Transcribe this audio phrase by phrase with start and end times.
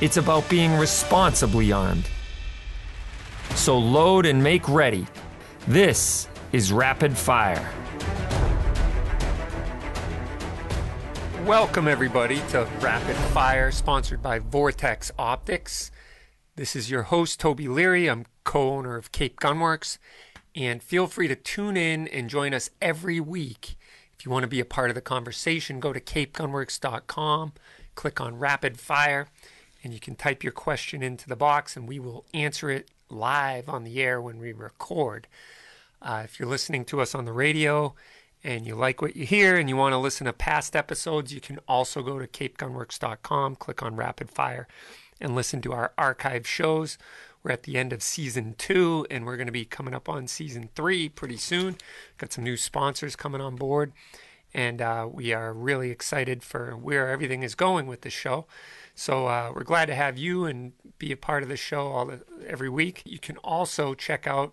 [0.00, 2.08] it's about being responsibly armed.
[3.54, 5.06] So load and make ready.
[5.68, 7.68] This is Rapid Fire.
[11.44, 15.90] Welcome, everybody, to Rapid Fire, sponsored by Vortex Optics.
[16.56, 18.08] This is your host, Toby Leary.
[18.08, 19.98] I'm co owner of Cape Gunworks.
[20.56, 23.76] And feel free to tune in and join us every week.
[24.18, 27.52] If you want to be a part of the conversation, go to capegunworks.com,
[27.94, 29.28] click on Rapid Fire,
[29.82, 33.68] and you can type your question into the box, and we will answer it live
[33.68, 35.26] on the air when we record.
[36.02, 37.94] Uh, if you're listening to us on the radio
[38.42, 41.40] and you like what you hear and you want to listen to past episodes, you
[41.40, 44.66] can also go to capegunworks.com, click on Rapid Fire,
[45.20, 46.96] and listen to our archive shows.
[47.42, 50.26] We're at the end of season two, and we're going to be coming up on
[50.26, 51.76] season three pretty soon.
[52.18, 53.92] Got some new sponsors coming on board,
[54.52, 58.46] and uh, we are really excited for where everything is going with the show.
[59.00, 62.04] So uh, we're glad to have you and be a part of the show all
[62.04, 63.00] the, every week.
[63.06, 64.52] You can also check out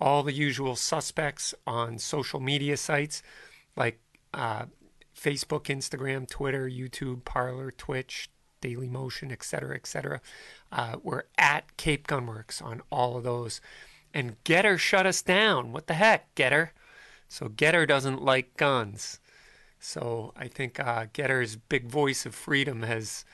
[0.00, 3.24] all the usual suspects on social media sites
[3.74, 3.98] like
[4.32, 4.66] uh,
[5.20, 10.20] Facebook, Instagram, Twitter, YouTube, Parler, Twitch, Daily Motion, etc., etc.
[10.70, 13.60] Uh, we're at Cape Gunworks on all of those.
[14.14, 15.72] And GETTR shut us down.
[15.72, 16.70] What the heck, GETTR?
[17.28, 19.18] So GETTR doesn't like guns.
[19.80, 23.24] So I think uh, GETTR's big voice of freedom has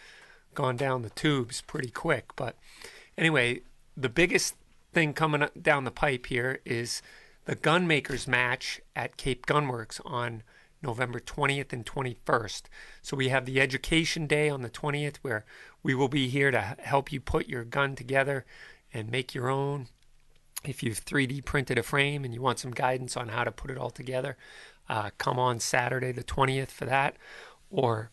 [0.55, 2.37] gone down the tubes pretty quick.
[2.37, 2.57] But
[3.17, 3.61] anyway,
[3.97, 4.55] the biggest
[4.93, 7.03] thing coming down the pipe here is
[7.45, 10.43] the gunmakers match at Cape Gunworks on
[10.83, 12.63] November 20th and 21st.
[13.03, 15.45] So we have the education day on the 20th where
[15.83, 18.45] we will be here to help you put your gun together
[18.93, 19.89] and make your own.
[20.65, 23.71] If you've 3D printed a frame and you want some guidance on how to put
[23.71, 24.37] it all together,
[24.89, 27.17] uh, come on Saturday the 20th for that.
[27.71, 28.11] Or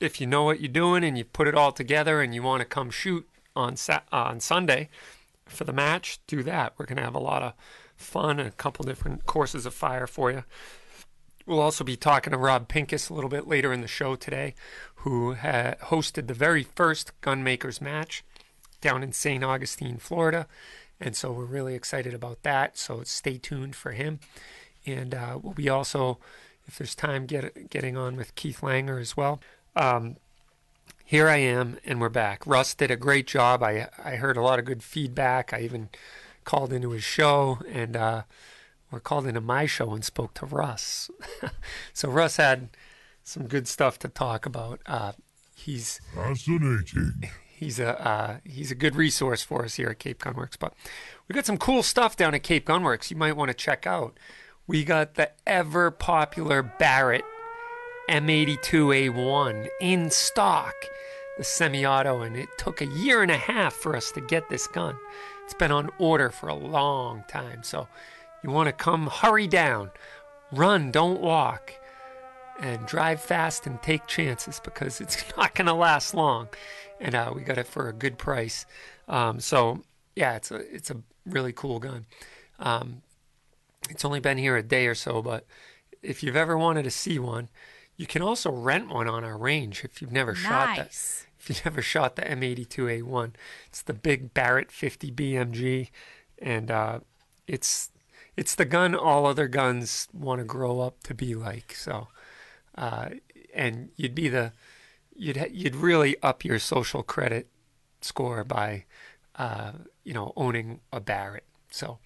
[0.00, 2.60] if you know what you're doing and you put it all together and you want
[2.60, 4.88] to come shoot on sa- uh, on Sunday
[5.46, 6.74] for the match, do that.
[6.76, 7.54] We're going to have a lot of
[7.96, 10.44] fun and a couple different courses of fire for you.
[11.46, 14.54] We'll also be talking to Rob Pincus a little bit later in the show today,
[14.96, 18.24] who ha- hosted the very first Gunmakers match
[18.80, 19.44] down in St.
[19.44, 20.46] Augustine, Florida.
[21.00, 22.78] And so we're really excited about that.
[22.78, 24.20] So stay tuned for him.
[24.86, 26.18] And uh, we'll be also,
[26.66, 29.40] if there's time, get, getting on with Keith Langer as well.
[29.76, 30.16] Um,
[31.04, 32.46] here I am, and we're back.
[32.46, 33.62] Russ did a great job.
[33.62, 35.52] I I heard a lot of good feedback.
[35.52, 35.90] I even
[36.44, 38.22] called into his show, and uh,
[38.90, 41.10] or called into my show and spoke to Russ.
[41.92, 42.68] so Russ had
[43.22, 44.80] some good stuff to talk about.
[44.86, 45.12] Uh,
[45.54, 47.30] he's Fascinating.
[47.54, 50.58] he's a uh, he's a good resource for us here at Cape Gunworks.
[50.58, 50.74] But
[51.28, 53.10] we got some cool stuff down at Cape Gunworks.
[53.10, 54.18] You might want to check out.
[54.66, 57.24] We got the ever popular Barrett
[58.08, 60.74] M82A1 in stock,
[61.38, 64.48] the semi auto, and it took a year and a half for us to get
[64.48, 64.96] this gun.
[65.44, 67.88] It's been on order for a long time, so
[68.42, 69.90] you want to come hurry down,
[70.52, 71.72] run, don't walk,
[72.60, 76.48] and drive fast and take chances because it's not going to last long.
[77.00, 78.66] And uh, we got it for a good price.
[79.08, 79.82] Um, so
[80.14, 82.06] yeah, it's a it's a really cool gun.
[82.58, 83.02] Um,
[83.90, 85.46] it's only been here a day or so, but
[86.02, 87.48] if you've ever wanted to see one,
[87.96, 90.86] you can also rent one on our range if you've never shot that.
[91.38, 93.34] If you've never shot the M82A1,
[93.66, 95.90] it's the big Barrett 50 BMG,
[96.38, 97.00] and uh,
[97.46, 97.90] it's
[98.36, 101.74] it's the gun all other guns want to grow up to be like.
[101.74, 102.08] So,
[102.76, 103.10] uh,
[103.54, 104.52] and you'd be the
[105.14, 107.48] you'd ha- you'd really up your social credit
[108.00, 108.84] score by
[109.36, 109.72] uh,
[110.02, 111.44] you know owning a Barrett.
[111.70, 111.98] So,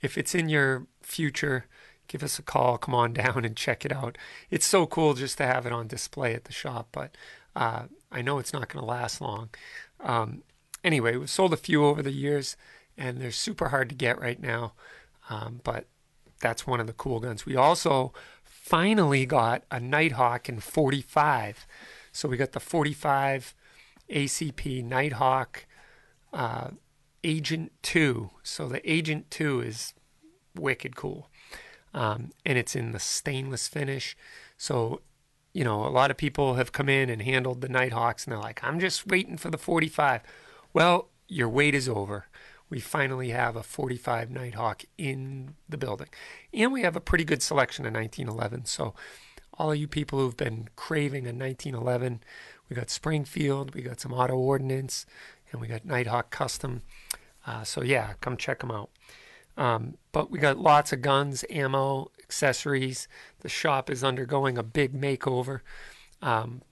[0.00, 1.66] if it's in your future,
[2.08, 2.78] give us a call.
[2.78, 4.18] Come on down and check it out.
[4.50, 7.14] It's so cool just to have it on display at the shop, but
[7.54, 9.50] uh, I know it's not going to last long.
[10.00, 10.42] Um,
[10.84, 12.56] anyway, we've sold a few over the years,
[12.96, 14.74] and they're super hard to get right now.
[15.30, 15.86] Um, but
[16.40, 17.46] that's one of the cool guns.
[17.46, 18.12] We also
[18.44, 21.66] finally got a Nighthawk in 45.
[22.12, 23.54] So we got the 45
[24.10, 25.66] ACP Nighthawk
[26.32, 26.70] uh,
[27.24, 28.30] Agent 2.
[28.42, 29.94] So the Agent 2 is
[30.54, 31.30] wicked cool.
[31.96, 34.16] Um, and it's in the stainless finish.
[34.56, 35.00] So
[35.56, 38.38] you know, a lot of people have come in and handled the Nighthawks and they're
[38.38, 40.20] like, I'm just waiting for the 45.
[40.74, 42.26] Well, your wait is over.
[42.68, 46.08] We finally have a 45 Nighthawk in the building.
[46.52, 48.66] And we have a pretty good selection of 1911.
[48.66, 48.94] So,
[49.54, 52.20] all of you people who've been craving a 1911,
[52.68, 55.06] we got Springfield, we got some Auto Ordnance,
[55.50, 56.82] and we got Nighthawk Custom.
[57.46, 58.90] Uh, so, yeah, come check them out.
[59.56, 63.08] Um, but we got lots of guns, ammo, accessories.
[63.40, 65.60] The shop is undergoing a big makeover.
[66.20, 66.62] Um,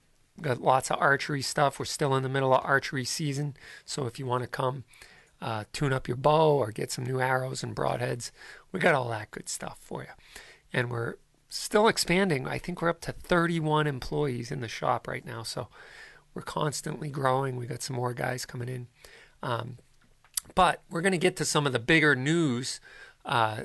[0.41, 1.79] got lots of archery stuff.
[1.79, 4.85] We're still in the middle of archery season, so if you want to come
[5.41, 8.31] uh, tune up your bow or get some new arrows and broadheads,
[8.73, 10.09] we got all that good stuff for you.
[10.73, 11.15] And we're
[11.49, 12.49] still expanding.
[12.49, 15.69] I think we're up to 31 employees in the shop right now, so
[16.35, 17.57] we're constantly growing.
[17.57, 18.87] We got some more guys coming in.
[19.43, 19.79] Um,
[20.55, 22.81] but we're going to get to some of the bigger news.
[23.25, 23.63] Uh,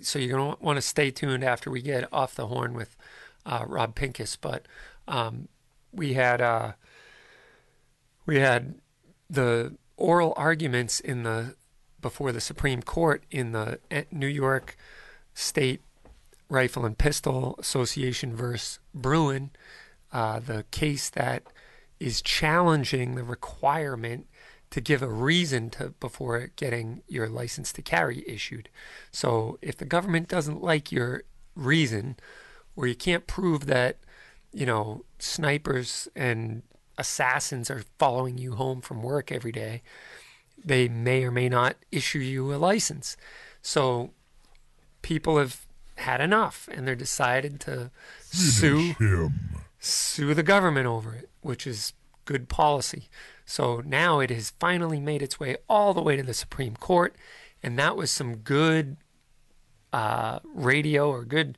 [0.00, 2.96] so you're going to want to stay tuned after we get off the horn with
[3.44, 4.36] uh, Rob Pincus.
[4.36, 4.66] But
[5.06, 5.48] um,
[5.92, 6.72] we had uh,
[8.26, 8.74] we had
[9.28, 11.54] the oral arguments in the
[12.00, 14.76] before the Supreme Court in the eh, New York
[15.34, 15.82] State
[16.48, 19.50] Rifle and Pistol Association versus Bruen,
[20.12, 21.42] uh, the case that
[22.00, 24.26] is challenging the requirement
[24.70, 28.68] to give a reason to before getting your license to carry issued.
[29.10, 31.22] So if the government doesn't like your
[31.54, 32.16] reason,
[32.76, 33.96] or you can't prove that,
[34.52, 36.62] you know, snipers and
[36.96, 39.82] assassins are following you home from work every day,
[40.62, 43.16] they may or may not issue you a license.
[43.62, 44.10] So
[45.02, 45.64] people have
[45.96, 47.90] had enough and they're decided to
[48.20, 49.32] sue him.
[49.78, 51.92] sue the government over it, which is
[52.24, 53.08] good policy.
[53.48, 57.16] So now it has finally made its way all the way to the Supreme Court,
[57.62, 58.98] and that was some good
[59.90, 61.56] uh, radio or good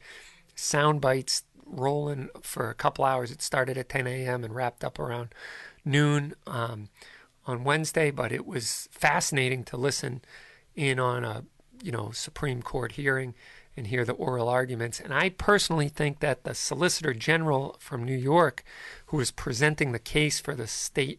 [0.55, 3.33] sound bites rolling for a couple hours.
[3.33, 4.45] It started at 10 a.m.
[4.45, 5.35] and wrapped up around
[5.85, 6.91] noon um,
[7.45, 10.23] on Wednesday, but it was fascinating to listen
[10.77, 11.43] in on a
[11.83, 13.35] you know Supreme Court hearing
[13.77, 15.01] and hear the oral arguments.
[15.01, 18.63] And I personally think that the Solicitor General from New York,
[19.07, 21.19] who was presenting the case for the state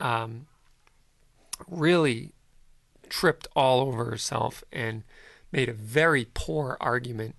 [0.00, 0.46] um,
[1.68, 2.32] really
[3.08, 5.04] tripped all over herself and
[5.52, 7.36] made a very poor argument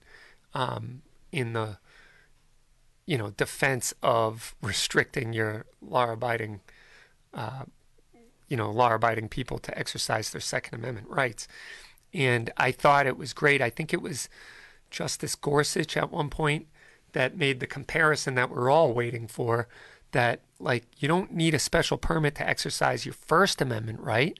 [0.53, 1.77] um, in the
[3.05, 6.61] you know defense of restricting your law-abiding
[7.33, 7.63] uh,
[8.47, 11.47] you know law-abiding people to exercise their Second Amendment rights.
[12.13, 13.61] And I thought it was great.
[13.61, 14.29] I think it was
[14.89, 16.67] Justice Gorsuch at one point
[17.11, 19.67] that made the comparison that we're all waiting for
[20.11, 24.37] that like you don't need a special permit to exercise your First Amendment right.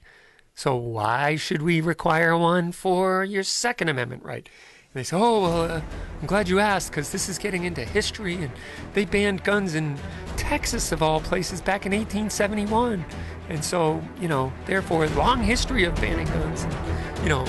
[0.54, 4.48] So why should we require one for your Second Amendment right?
[4.94, 5.80] And they say, "Oh, well, uh,
[6.20, 8.50] I'm glad you asked because this is getting into history, and
[8.94, 9.98] they banned guns in
[10.36, 13.04] Texas of all places back in 1871,
[13.50, 16.74] and so you know, therefore, long history of banning guns, and,
[17.22, 17.44] you know,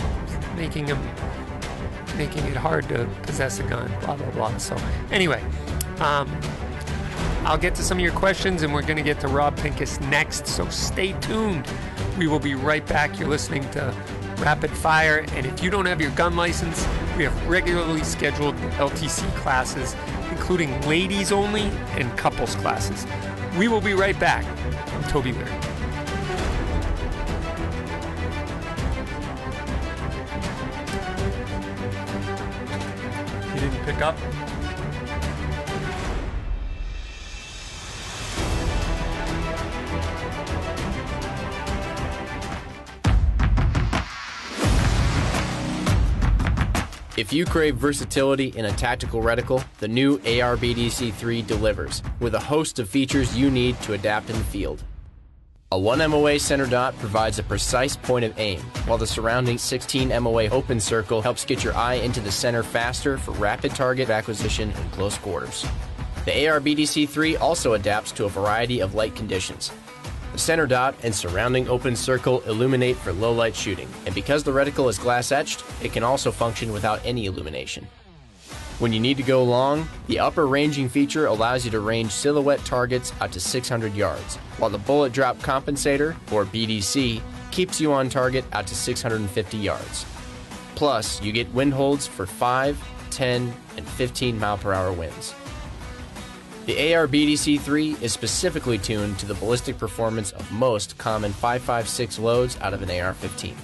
[0.56, 1.00] making them."
[2.18, 4.58] Making it hard to possess a gun, blah blah blah.
[4.58, 4.75] So,
[5.12, 5.44] anyway,
[6.00, 6.28] um,
[7.45, 10.00] I'll get to some of your questions and we're going to get to Rob Pincus
[10.01, 11.66] next, so stay tuned.
[12.18, 13.19] We will be right back.
[13.19, 13.95] You're listening to
[14.39, 16.88] Rapid Fire, and if you don't have your gun license,
[17.18, 19.95] we have regularly scheduled LTC classes,
[20.30, 23.07] including ladies only and couples classes.
[23.57, 24.45] We will be right back.
[24.94, 25.50] I'm Toby Leary.
[33.56, 34.46] You didn't pick up?
[47.18, 52.78] If you crave versatility in a tactical reticle, the new ARBDC3 delivers, with a host
[52.78, 54.83] of features you need to adapt in the field.
[55.71, 60.09] A 1 MOA center dot provides a precise point of aim, while the surrounding 16
[60.21, 64.69] MOA open circle helps get your eye into the center faster for rapid target acquisition
[64.69, 65.66] in close quarters.
[66.26, 69.71] The ARBDC3 also adapts to a variety of light conditions,
[70.31, 74.52] the center dot and surrounding open circle illuminate for low light shooting, and because the
[74.52, 77.88] reticle is glass etched, it can also function without any illumination.
[78.80, 82.64] When you need to go long, the upper ranging feature allows you to range silhouette
[82.64, 88.07] targets out to 600 yards, while the bullet drop compensator, or BDC, keeps you on
[88.07, 90.06] target out to 650 yards.
[90.76, 92.78] Plus, you get wind holds for 5,
[93.10, 95.34] 10, and 15 mile per hour winds.
[96.68, 102.74] The AR-BDC-3 is specifically tuned to the ballistic performance of most common 5.56 loads out
[102.74, 103.56] of an AR-15.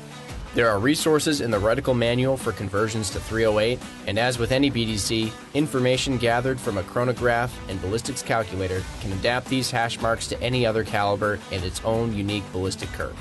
[0.55, 4.71] There are resources in the reticle manual for conversions to 308, and as with any
[4.71, 10.41] BDC, information gathered from a chronograph and ballistics calculator can adapt these hash marks to
[10.41, 13.17] any other caliber and its own unique ballistic curve.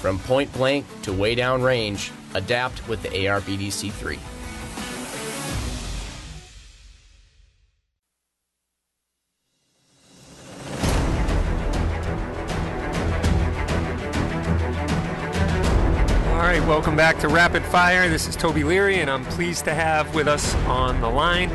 [0.00, 4.20] From point blank to way down range, adapt with the ARBDC 3.
[16.46, 18.08] Right, welcome back to Rapid Fire.
[18.08, 21.50] This is Toby Leary, and I'm pleased to have with us on the line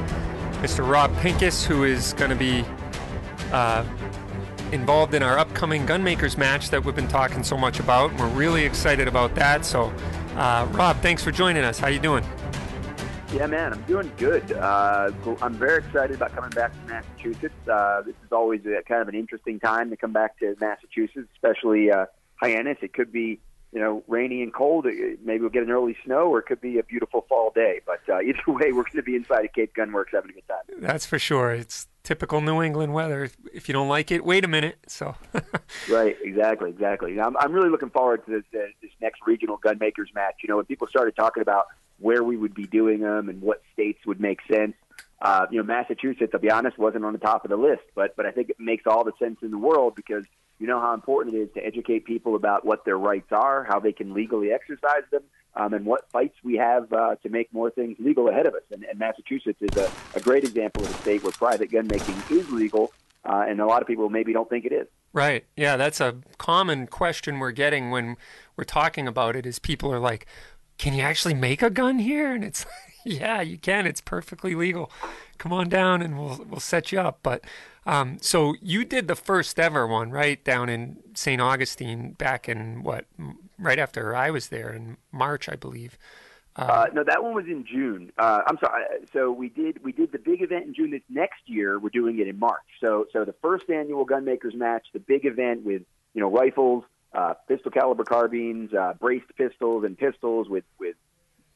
[0.56, 0.86] Mr.
[0.86, 2.66] Rob Pincus, who is going to be
[3.54, 3.86] uh,
[4.74, 8.14] involved in our upcoming Gunmakers match that we've been talking so much about.
[8.20, 9.64] We're really excited about that.
[9.64, 9.94] So,
[10.36, 11.80] uh, Rob, thanks for joining us.
[11.80, 12.26] How are you doing?
[13.32, 14.52] Yeah, man, I'm doing good.
[14.52, 17.56] Uh, I'm very excited about coming back to Massachusetts.
[17.66, 21.30] Uh, this is always a, kind of an interesting time to come back to Massachusetts,
[21.34, 22.08] especially uh,
[22.42, 22.80] Hyannis.
[22.82, 23.40] It could be
[23.72, 24.86] you know, rainy and cold.
[24.86, 27.82] Maybe we'll get an early snow, or it could be a beautiful fall day.
[27.86, 30.48] But uh, either way, we're going to be inside of Cape Gunworks having a good
[30.48, 30.82] time.
[30.82, 31.52] That's for sure.
[31.52, 33.30] It's typical New England weather.
[33.54, 34.78] If you don't like it, wait a minute.
[34.88, 35.16] So.
[35.90, 36.18] right.
[36.22, 36.70] Exactly.
[36.70, 37.20] Exactly.
[37.20, 40.36] I'm I'm really looking forward to this, uh, this next regional gunmakers match.
[40.44, 41.68] You know, when people started talking about
[42.00, 44.74] where we would be doing them and what states would make sense.
[45.22, 48.16] Uh, you know, Massachusetts, I'll be honest, wasn't on the top of the list, but
[48.16, 50.26] but I think it makes all the sense in the world because
[50.62, 53.80] you know how important it is to educate people about what their rights are, how
[53.80, 55.24] they can legally exercise them,
[55.56, 58.62] um, and what fights we have uh, to make more things legal ahead of us.
[58.72, 62.16] And, and Massachusetts is a, a great example of a state where private gun making
[62.30, 62.94] is legal,
[63.26, 64.88] uh, and a lot of people maybe don't think it is.
[65.14, 65.46] Right.
[65.58, 68.16] Yeah, that's a common question we're getting when
[68.56, 69.48] we're talking about it.
[69.48, 70.28] Is people are like,
[70.78, 72.68] "Can you actually make a gun here?" And it's,
[73.04, 73.88] yeah, you can.
[73.88, 74.92] It's perfectly legal.
[75.40, 77.20] Come on down, and we'll we'll set you up.
[77.24, 77.44] But
[77.86, 81.42] um, so you did the first ever one, right, down in St.
[81.42, 83.06] Augustine back in what,
[83.58, 85.98] right after I was there in March, I believe.
[86.56, 88.12] Uh, uh, no, that one was in June.
[88.18, 88.84] Uh, I'm sorry.
[89.14, 90.92] So we did we did the big event in June.
[90.92, 92.60] This next year, we're doing it in March.
[92.82, 95.84] So so the first annual Gunmakers match, the big event with
[96.14, 96.84] you know rifles,
[97.14, 100.98] uh, pistol caliber carbines, uh, braced pistols, and pistols with with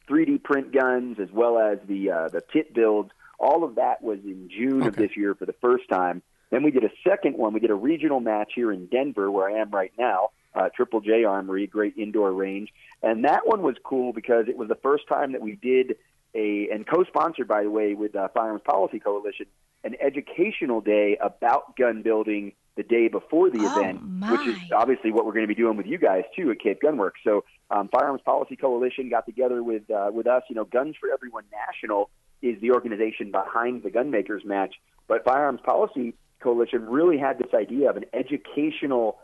[0.09, 4.19] 3D print guns, as well as the uh, the kit builds all of that was
[4.23, 4.87] in June okay.
[4.87, 6.21] of this year for the first time.
[6.51, 7.53] Then we did a second one.
[7.53, 10.29] We did a regional match here in Denver, where I am right now.
[10.53, 12.69] Uh, Triple J Armory, great indoor range,
[13.03, 15.97] and that one was cool because it was the first time that we did
[16.33, 19.47] a and co-sponsored, by the way, with uh, Firearms Policy Coalition,
[19.83, 24.31] an educational day about gun building the day before the oh, event, my.
[24.31, 26.81] which is obviously what we're going to be doing with you guys too at Cape
[26.81, 27.23] Gunworks.
[27.23, 30.43] So, um, Firearms Policy Coalition got together with uh, with us.
[30.49, 32.09] You know, Guns for Everyone National
[32.45, 34.75] is the organization behind the gunmakers match.
[35.07, 39.17] But Firearms Policy Coalition really had this idea of an educational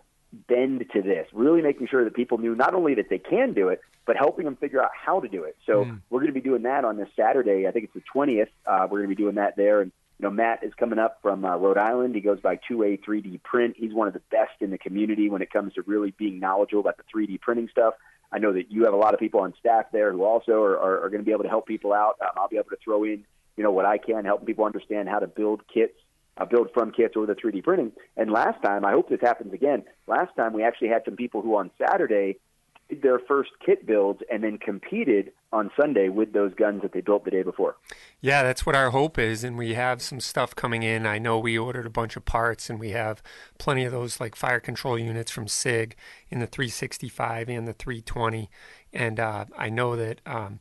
[0.48, 3.68] bend to this, really making sure that people knew not only that they can do
[3.70, 5.58] it, but helping them figure out how to do it.
[5.66, 6.02] So mm.
[6.10, 7.68] we're going to be doing that on this Saturday.
[7.68, 8.48] I think it's the 20th.
[8.66, 9.82] Uh, we're going to be doing that there.
[9.82, 12.16] And, you know, Matt is coming up from uh, Rhode Island.
[12.16, 13.76] He goes by 2A 3D Print.
[13.78, 16.82] He's one of the best in the community when it comes to really being knowledgeable
[16.82, 17.96] about the 3D printing stuff.
[18.32, 20.78] I know that you have a lot of people on staff there who also are,
[20.78, 22.16] are, are going to be able to help people out.
[22.22, 23.26] Um, I'll be able to throw in,
[23.58, 25.94] you know, what I can, helping people understand how to build kits,
[26.38, 27.92] uh, build from kits or the 3D printing.
[28.16, 29.84] And last time, I hope this happens again.
[30.08, 32.38] Last time we actually had some people who on Saturday
[33.02, 37.26] their first kit builds and then competed on Sunday with those guns that they built
[37.26, 37.76] the day before.
[38.22, 41.06] Yeah, that's what our hope is, and we have some stuff coming in.
[41.06, 43.22] I know we ordered a bunch of parts, and we have
[43.58, 45.96] plenty of those like fire control units from SIG
[46.30, 48.50] in the 365 and the 320,
[48.94, 50.60] and uh, I know that um,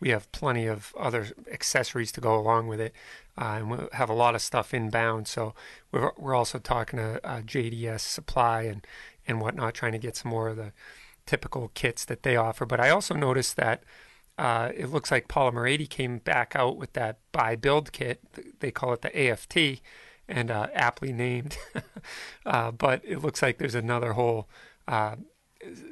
[0.00, 2.92] we have plenty of other accessories to go along with it,
[3.38, 5.28] uh, and we have a lot of stuff inbound.
[5.28, 5.54] So
[5.90, 8.86] we're we're also talking to uh, JDS Supply and
[9.26, 10.72] and whatnot, trying to get some more of the
[11.26, 12.64] typical kits that they offer.
[12.64, 13.82] But I also noticed that
[14.38, 18.20] uh, it looks like Polymer 80 came back out with that buy build kit.
[18.60, 19.80] They call it the AFT,
[20.28, 21.58] and uh, aptly named.
[22.46, 24.48] uh, but it looks like there's another whole
[24.86, 25.16] uh,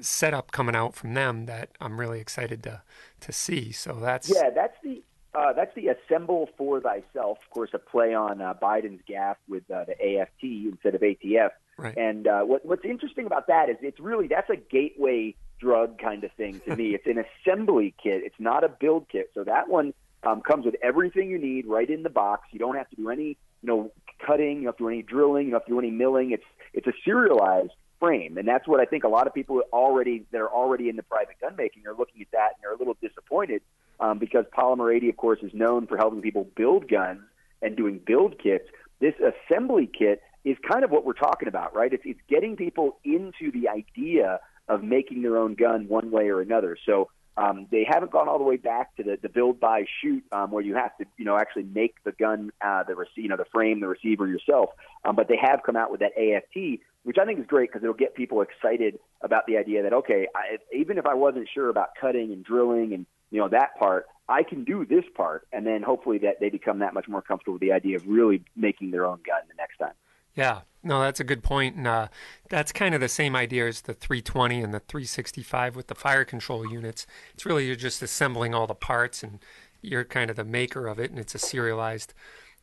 [0.00, 2.82] setup coming out from them that I'm really excited to
[3.20, 3.72] to see.
[3.72, 5.02] So that's yeah, that's the.
[5.36, 9.66] Uh, that's the assemble for thyself, of course, a play on uh, Biden's gaffe with
[9.66, 11.50] the AFT instead of ATF.
[11.76, 11.96] Right.
[11.96, 16.32] And what, what's interesting about that is it's really that's a gateway drug kind of
[16.32, 16.94] thing to me.
[16.94, 18.22] it's an assembly kit.
[18.24, 19.30] It's not a build kit.
[19.34, 22.48] So that one um, comes with everything you need right in the box.
[22.52, 23.92] You don't have to do any, you know,
[24.24, 24.58] cutting.
[24.58, 25.46] You don't have to do any drilling.
[25.46, 26.32] You don't have to do any milling.
[26.32, 30.24] It's it's a serialized frame, and that's what I think a lot of people already
[30.32, 32.78] that are already in the private gun making are looking at that and they're a
[32.78, 33.62] little disappointed
[34.00, 37.20] um, because Polymer 80, of course, is known for helping people build guns
[37.62, 38.68] and doing build kits.
[39.00, 41.92] This assembly kit is kind of what we're talking about, right?
[41.92, 46.40] It's, it's getting people into the idea of making their own gun one way or
[46.40, 46.76] another.
[46.86, 50.22] So um, they haven't gone all the way back to the, the build, buy, shoot,
[50.32, 53.28] um, where you have to, you know, actually make the gun, uh, the rec- you
[53.28, 54.70] know, the frame, the receiver yourself.
[55.04, 57.82] Um, but they have come out with that AFT, which I think is great because
[57.82, 61.68] it'll get people excited about the idea that okay, I, even if I wasn't sure
[61.68, 65.66] about cutting and drilling and you know that part, I can do this part, and
[65.66, 68.90] then hopefully that they become that much more comfortable with the idea of really making
[68.92, 69.94] their own gun the next time.
[70.34, 72.08] Yeah, no, that's a good point, and uh,
[72.50, 76.24] that's kind of the same idea as the 320 and the 365 with the fire
[76.24, 77.06] control units.
[77.32, 79.38] It's really you're just assembling all the parts, and
[79.80, 82.12] you're kind of the maker of it, and it's a serialized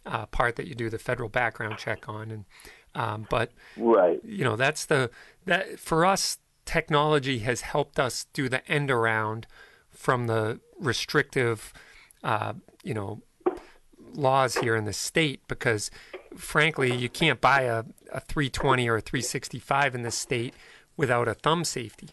[0.06, 2.32] uh, part that you do the federal background check on.
[2.32, 2.46] And
[2.94, 5.10] um, but right, you know, that's the
[5.46, 9.48] that for us, technology has helped us do the end around
[9.90, 11.74] from the restrictive,
[12.24, 13.22] uh, you know,
[14.16, 15.92] laws here in the state because
[16.36, 20.54] frankly, you can't buy a, a 320 or a 365 in this state
[20.98, 22.10] without a thumb safety.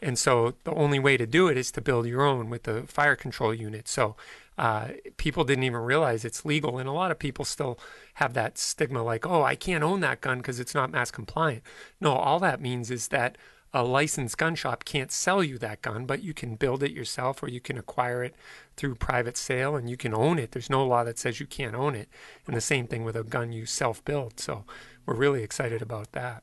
[0.00, 2.82] And so the only way to do it is to build your own with the
[2.82, 3.88] fire control unit.
[3.88, 4.14] So
[4.56, 6.78] uh, people didn't even realize it's legal.
[6.78, 7.78] And a lot of people still
[8.14, 11.62] have that stigma like, oh, I can't own that gun because it's not mass compliant.
[12.00, 13.36] No, all that means is that
[13.72, 17.42] a licensed gun shop can't sell you that gun, but you can build it yourself
[17.42, 18.34] or you can acquire it
[18.76, 20.52] through private sale and you can own it.
[20.52, 22.08] There's no law that says you can't own it.
[22.46, 24.40] And the same thing with a gun you self build.
[24.40, 24.64] So
[25.04, 26.42] we're really excited about that.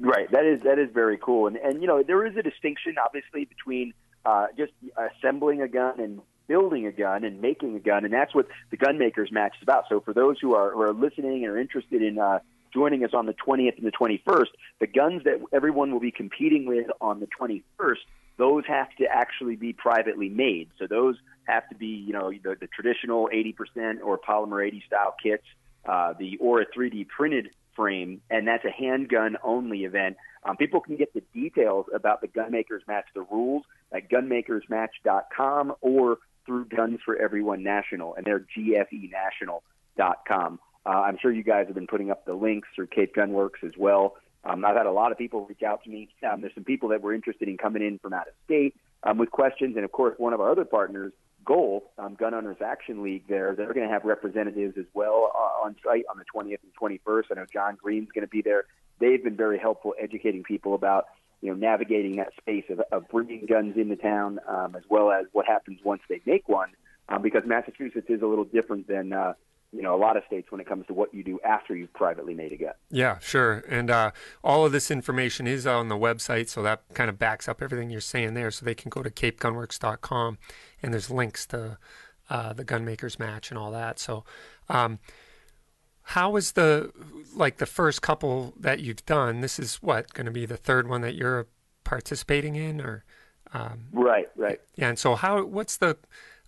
[0.00, 0.30] Right.
[0.32, 1.46] That is that is very cool.
[1.46, 3.94] And and you know, there is a distinction obviously between
[4.26, 8.34] uh, just assembling a gun and building a gun and making a gun, and that's
[8.34, 9.84] what the gun makers match is about.
[9.88, 12.40] So for those who are who are listening and are interested in uh,
[12.74, 14.48] joining us on the 20th and the 21st,
[14.80, 17.98] the guns that everyone will be competing with on the 21st,
[18.36, 20.68] those have to actually be privately made.
[20.78, 25.14] So those have to be, you know, the, the traditional 80% or polymer 80 style
[25.22, 25.44] kits,
[25.86, 30.16] uh, the or a 3D printed frame, and that's a handgun only event.
[30.44, 36.18] Um, people can get the details about the Gunmakers Match, the rules at gunmakersmatch.com or
[36.46, 40.58] through Guns for Everyone National, and they're gfenational.com.
[40.86, 43.72] Uh, I'm sure you guys have been putting up the links through Cape Gunworks as
[43.78, 44.16] well.
[44.44, 46.08] Um, I've had a lot of people reach out to me.
[46.30, 49.16] Um, there's some people that were interested in coming in from out of state um,
[49.16, 51.12] with questions, and of course, one of our other partners,
[51.44, 55.66] Goal um, Gun Owners Action League, there they're going to have representatives as well uh,
[55.66, 57.24] on site on the 20th and 21st.
[57.30, 58.64] I know John Green's going to be there.
[58.98, 61.06] They've been very helpful educating people about
[61.40, 65.26] you know navigating that space of, of bringing guns into town, um, as well as
[65.32, 66.70] what happens once they make one,
[67.08, 69.12] um, because Massachusetts is a little different than.
[69.12, 69.32] Uh,
[69.74, 71.92] you know a lot of states when it comes to what you do after you've
[71.92, 72.74] privately made a gun.
[72.90, 73.64] Yeah, sure.
[73.68, 77.48] And uh, all of this information is on the website, so that kind of backs
[77.48, 78.50] up everything you're saying there.
[78.50, 80.38] So they can go to capegunworks.com,
[80.82, 81.78] and there's links to
[82.30, 83.98] uh, the gunmakers match and all that.
[83.98, 84.24] So,
[84.68, 85.00] um,
[86.08, 86.92] how was the
[87.34, 89.40] like the first couple that you've done?
[89.40, 91.48] This is what going to be the third one that you're
[91.82, 93.04] participating in, or
[93.52, 94.60] um, right, right.
[94.76, 95.42] Yeah, and so how?
[95.42, 95.96] What's the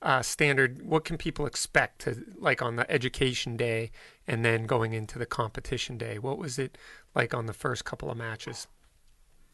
[0.02, 0.82] uh, standard?
[0.82, 3.90] What can people expect to like on the education day
[4.26, 6.18] and then going into the competition day?
[6.18, 6.78] What was it
[7.14, 8.66] like on the first couple of matches?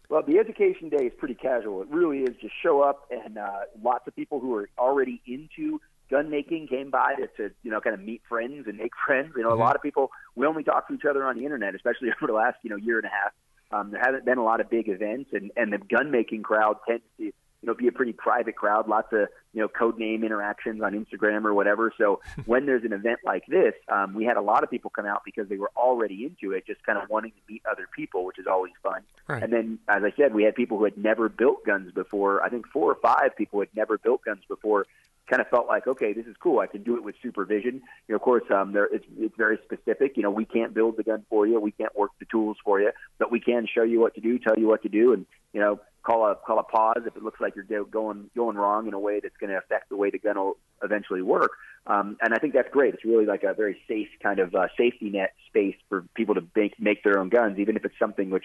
[0.09, 1.81] Well, the education day is pretty casual.
[1.81, 5.81] It really is just show up, and uh, lots of people who are already into
[6.11, 9.33] gun making came by to, to you know kind of meet friends and make friends.
[9.35, 9.61] You know, mm-hmm.
[9.61, 12.27] a lot of people we only talk to each other on the internet, especially over
[12.31, 13.33] the last you know year and a half.
[13.71, 16.77] Um, there haven't been a lot of big events, and and the gun making crowd
[16.87, 20.25] tends to you know, be a pretty private crowd, lots of, you know, code name
[20.25, 21.93] interactions on Instagram or whatever.
[21.97, 25.07] So when there's an event like this, um, we had a lot of people come
[25.07, 28.25] out because they were already into it, just kind of wanting to meet other people,
[28.25, 29.03] which is always fun.
[29.29, 29.43] Right.
[29.43, 32.43] And then, as I said, we had people who had never built guns before.
[32.43, 34.87] I think four or five people had never built guns before
[35.29, 36.59] kind of felt like, okay, this is cool.
[36.61, 37.75] I can do it with supervision.
[38.09, 40.17] You know, of course, um, there it's it's very specific.
[40.17, 42.81] You know, we can't build the gun for you, we can't work the tools for
[42.81, 45.27] you, but we can show you what to do, tell you what to do, and
[45.53, 48.89] you know, call a call a pause if it looks like you're going going wrong
[48.89, 51.53] in a way that's going to affect the way the gun will eventually work.
[51.87, 52.95] Um, and I think that's great.
[52.95, 56.43] It's really like a very safe kind of uh, safety net space for people to
[56.55, 58.45] make make their own guns, even if it's something which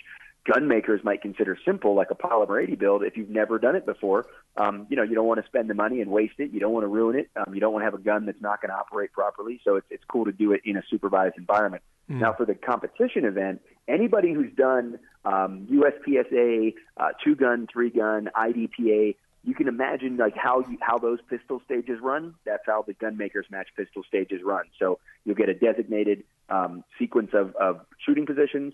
[0.52, 3.04] gun makers might consider simple, like a polymer 80 build.
[3.04, 5.76] If you've never done it before, um, you know you don't want to spend the
[5.76, 6.50] money and waste it.
[6.52, 7.30] You don't want to ruin it.
[7.36, 9.62] Um, you don't want to have a gun that's not going to operate properly.
[9.64, 11.84] So it's it's cool to do it in a supervised environment.
[12.10, 12.22] Mm.
[12.22, 18.30] Now for the competition event, anybody who's done um, USPSA, uh, two gun, three gun,
[18.36, 19.16] IDPA.
[19.48, 22.36] You can imagine like how you, how those pistol stages run.
[22.46, 24.66] That's how the gun makers match pistol stages run.
[24.78, 28.74] So you'll get a designated um, sequence of, of shooting positions,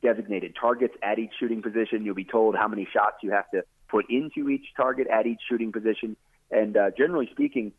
[0.00, 2.04] designated targets at each shooting position.
[2.04, 5.40] You'll be told how many shots you have to put into each target at each
[5.48, 6.16] shooting position.
[6.52, 7.72] And uh, generally speaking,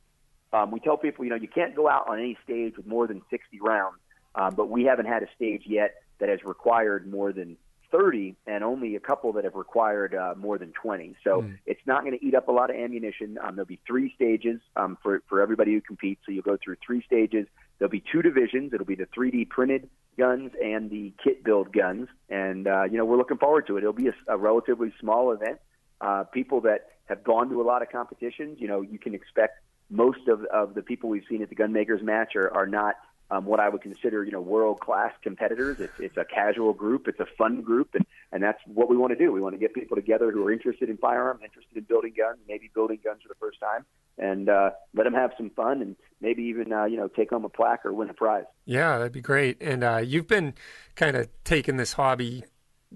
[0.51, 3.08] um, we tell people, you know, you can't go out on any stage with more
[3.08, 3.95] than 60 rounds.
[4.36, 7.55] Um, but we haven't had a stage yet that has required more than
[7.91, 11.15] 30 and only a couple that have required uh, more than 20.
[11.23, 11.58] So mm.
[11.65, 13.38] it's not going to eat up a lot of ammunition.
[13.43, 16.21] Um, there'll be three stages um, for, for everybody who competes.
[16.25, 17.47] So you'll go through three stages.
[17.78, 18.73] There'll be two divisions.
[18.73, 22.08] It'll be the 3D printed guns and the kit build guns.
[22.30, 23.80] And, uh, you know, we're looking forward to it.
[23.80, 25.60] It'll be a, a relatively small event.
[26.02, 29.60] Uh, people that have gone to a lot of competitions, you know, you can expect
[29.89, 32.95] most of, of the people we've seen at the Gunmakers match are, are not–
[33.31, 35.79] um, what I would consider, you know, world class competitors.
[35.79, 39.11] It's, it's a casual group, it's a fun group, and, and that's what we want
[39.11, 39.31] to do.
[39.31, 42.39] We want to get people together who are interested in firearms, interested in building guns,
[42.47, 43.85] maybe building guns for the first time,
[44.17, 47.45] and uh, let them have some fun and maybe even, uh, you know, take home
[47.45, 48.45] a plaque or win a prize.
[48.65, 49.61] Yeah, that'd be great.
[49.61, 50.53] And uh, you've been
[50.95, 52.43] kind of taking this hobby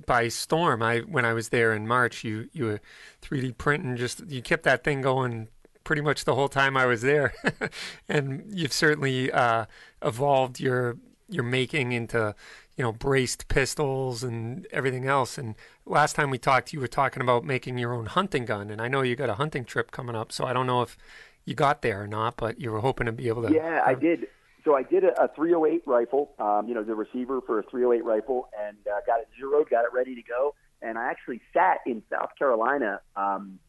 [0.08, 0.82] by storm.
[0.82, 2.82] I when I was there in March, you you were
[3.22, 5.50] 3D printing, just you kept that thing going
[5.84, 7.34] pretty much the whole time I was there,
[8.10, 9.66] and you've certainly uh,
[10.02, 10.98] evolved your
[11.30, 12.36] your making into
[12.78, 15.38] you know braced pistols and everything else.
[15.38, 18.82] And last time we talked, you were talking about making your own hunting gun, and
[18.82, 20.98] I know you got a hunting trip coming up, so I don't know if
[21.46, 23.54] you got there or not, but you were hoping to be able to.
[23.54, 24.28] Yeah, I did.
[24.64, 28.06] So I did a, a 308 rifle, um, you know, the receiver for a 308
[28.06, 30.56] rifle, and uh, got it zeroed, got it ready to go.
[30.82, 33.60] And I actually sat in South Carolina um,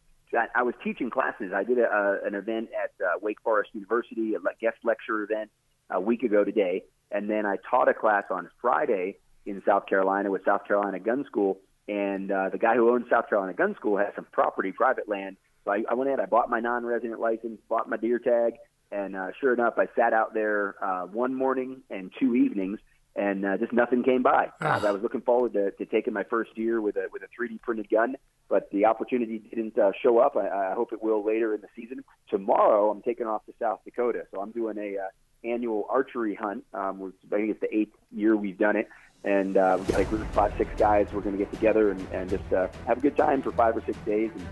[0.54, 1.52] I was teaching classes.
[1.54, 5.50] I did a, a, an event at uh, Wake Forest University, a guest lecture event
[5.90, 10.30] a week ago today, and then I taught a class on Friday in South Carolina
[10.30, 11.58] with South Carolina Gun School.
[11.86, 15.36] And uh, the guy who owns South Carolina Gun School has some property, private land.
[15.64, 18.54] So I, I went in, I bought my non-resident license, bought my deer tag,
[18.90, 22.78] and uh, sure enough, I sat out there uh, one morning and two evenings
[23.16, 24.50] and uh, just nothing came by.
[24.60, 27.26] Uh, I was looking forward to, to taking my first year with a with a
[27.26, 28.16] 3D printed gun,
[28.48, 30.36] but the opportunity didn't uh, show up.
[30.36, 32.04] I, I hope it will later in the season.
[32.28, 36.64] Tomorrow, I'm taking off to South Dakota, so I'm doing a uh, annual archery hunt.
[36.74, 38.88] Um, I think it's the eighth year we've done it,
[39.22, 41.06] and uh, we've got a group of five, six guys.
[41.12, 43.76] We're going to get together and, and just uh, have a good time for five
[43.76, 44.30] or six days.
[44.34, 44.46] And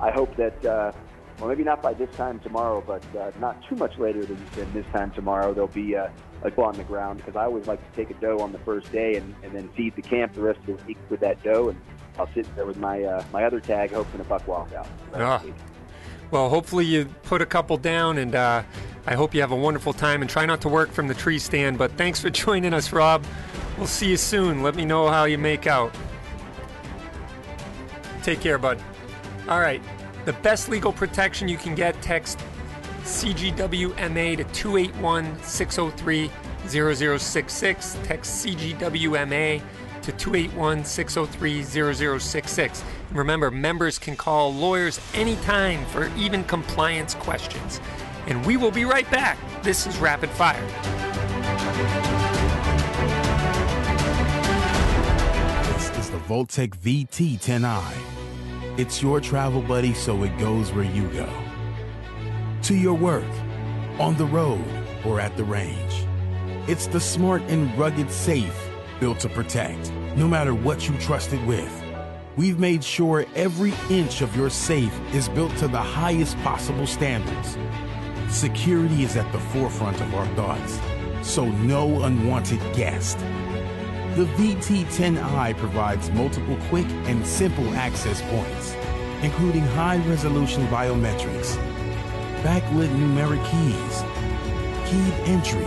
[0.00, 0.64] I hope that.
[0.64, 0.92] Uh,
[1.38, 4.72] well, maybe not by this time tomorrow, but uh, not too much later than, than
[4.72, 5.54] this time tomorrow.
[5.54, 6.08] There'll be uh,
[6.42, 8.58] a doe on the ground because I always like to take a doe on the
[8.60, 11.42] first day and, and then feed the camp the rest of the week with that
[11.42, 11.80] doe, and
[12.18, 14.86] I'll sit there with my uh, my other tag, hoping a buck walks out.
[15.14, 15.42] Ah.
[16.30, 18.62] Well, hopefully you put a couple down, and uh,
[19.06, 20.20] I hope you have a wonderful time.
[20.20, 21.78] And try not to work from the tree stand.
[21.78, 23.24] But thanks for joining us, Rob.
[23.78, 24.62] We'll see you soon.
[24.62, 25.94] Let me know how you make out.
[28.22, 28.82] Take care, bud.
[29.48, 29.80] All right.
[30.26, 32.38] The best legal protection you can get, text
[33.08, 36.30] CGWMA to 281 603
[36.66, 37.98] 0066.
[38.04, 39.62] Text CGWMA
[40.02, 42.84] to 281 603 0066.
[43.12, 47.80] Remember, members can call lawyers anytime for even compliance questions.
[48.26, 49.38] And we will be right back.
[49.62, 50.66] This is Rapid Fire.
[55.72, 57.94] This is the Vaultek VT10i.
[58.78, 61.47] It's your travel buddy, so it goes where you go.
[62.62, 63.24] To your work,
[63.98, 64.64] on the road,
[65.04, 66.06] or at the range.
[66.68, 68.54] It's the smart and rugged safe
[69.00, 71.72] built to protect, no matter what you trust it with.
[72.36, 77.56] We've made sure every inch of your safe is built to the highest possible standards.
[78.28, 80.78] Security is at the forefront of our thoughts,
[81.22, 83.18] so no unwanted guest
[84.18, 88.74] the VT10i provides multiple quick and simple access points,
[89.22, 91.56] including high-resolution biometrics,
[92.42, 94.02] backlit numeric keys,
[94.88, 95.64] keyed entry,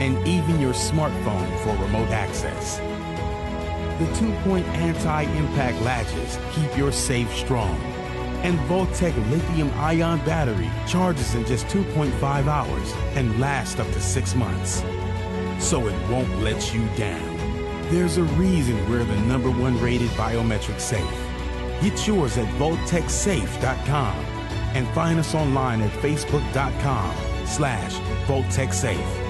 [0.00, 2.78] and even your smartphone for remote access.
[3.98, 7.76] The two-point anti-impact latches keep your safe strong,
[8.42, 14.82] and Vaultek lithium-ion battery charges in just 2.5 hours and lasts up to six months.
[15.58, 17.36] So it won't let you down.
[17.90, 21.02] There's a reason we're the number one rated biometric safe.
[21.80, 24.35] Get yours at VaultekSafe.com
[24.76, 27.94] and find us online at Facebook.com slash
[28.26, 29.22] VaultekSafe.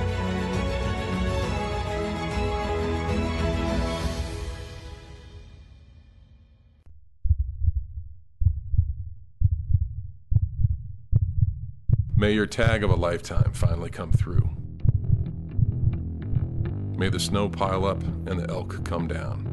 [12.16, 14.50] May your tag of a lifetime finally come through.
[16.98, 19.52] May the snow pile up and the elk come down.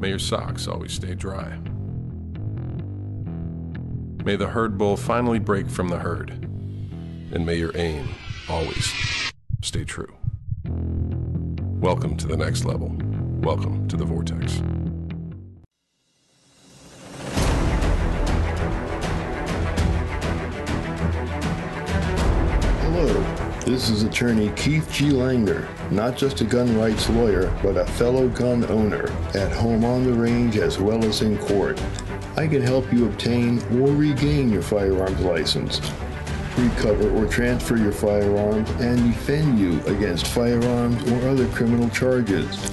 [0.00, 1.56] May your socks always stay dry.
[4.24, 6.30] May the herd bull finally break from the herd.
[7.32, 8.08] And may your aim
[8.48, 8.92] always
[9.62, 10.12] stay true.
[11.80, 12.94] Welcome to the next level.
[13.40, 14.60] Welcome to the Vortex.
[22.82, 25.10] Hello This is attorney Keith G.
[25.10, 30.04] Langer, not just a gun rights lawyer, but a fellow gun owner, at home on
[30.04, 31.80] the range as well as in court.
[32.38, 35.80] I can help you obtain or regain your firearms license,
[36.56, 42.70] recover or transfer your firearms, and defend you against firearms or other criminal charges.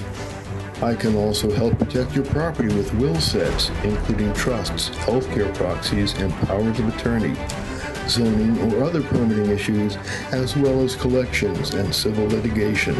[0.80, 6.32] I can also help protect your property with will sets, including trusts, healthcare proxies, and
[6.46, 7.34] powers of attorney,
[8.06, 9.96] zoning or other permitting issues,
[10.30, 12.94] as well as collections and civil litigation.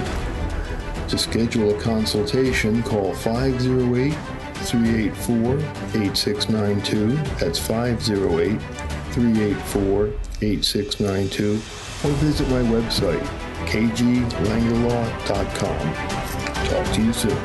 [1.10, 4.18] To schedule a consultation, call 508
[4.64, 5.56] 384
[6.02, 7.16] 8692.
[7.38, 8.60] That's 508
[9.12, 10.06] 384
[10.42, 11.60] 8692.
[12.04, 13.22] Or visit my website,
[13.66, 15.94] kglangerlaw.com.
[16.66, 17.36] Talk to you soon.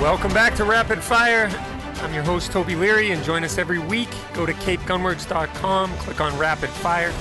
[0.00, 1.48] Welcome back to Rapid Fire.
[2.02, 4.08] I'm your host, Toby Leary, and join us every week.
[4.34, 7.12] Go to capegunworks.com, click on Rapid Fire.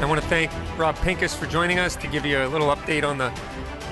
[0.00, 3.04] I want to thank Rob Pincus for joining us to give you a little update
[3.04, 3.30] on the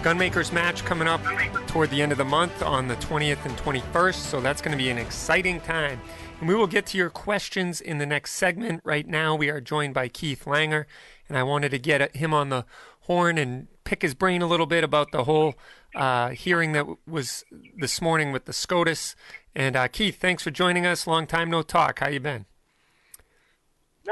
[0.03, 1.23] Gunmakers match coming up
[1.67, 4.15] toward the end of the month on the 20th and 21st.
[4.15, 6.01] So that's going to be an exciting time.
[6.41, 8.81] And we will get to your questions in the next segment.
[8.83, 10.87] Right now, we are joined by Keith Langer,
[11.29, 12.65] and I wanted to get him on the
[13.03, 15.55] horn and pick his brain a little bit about the whole
[15.95, 17.45] uh, hearing that was
[17.77, 19.15] this morning with the SCOTUS.
[19.55, 21.07] And uh, Keith, thanks for joining us.
[21.07, 22.01] Long time no talk.
[22.01, 22.47] How you been?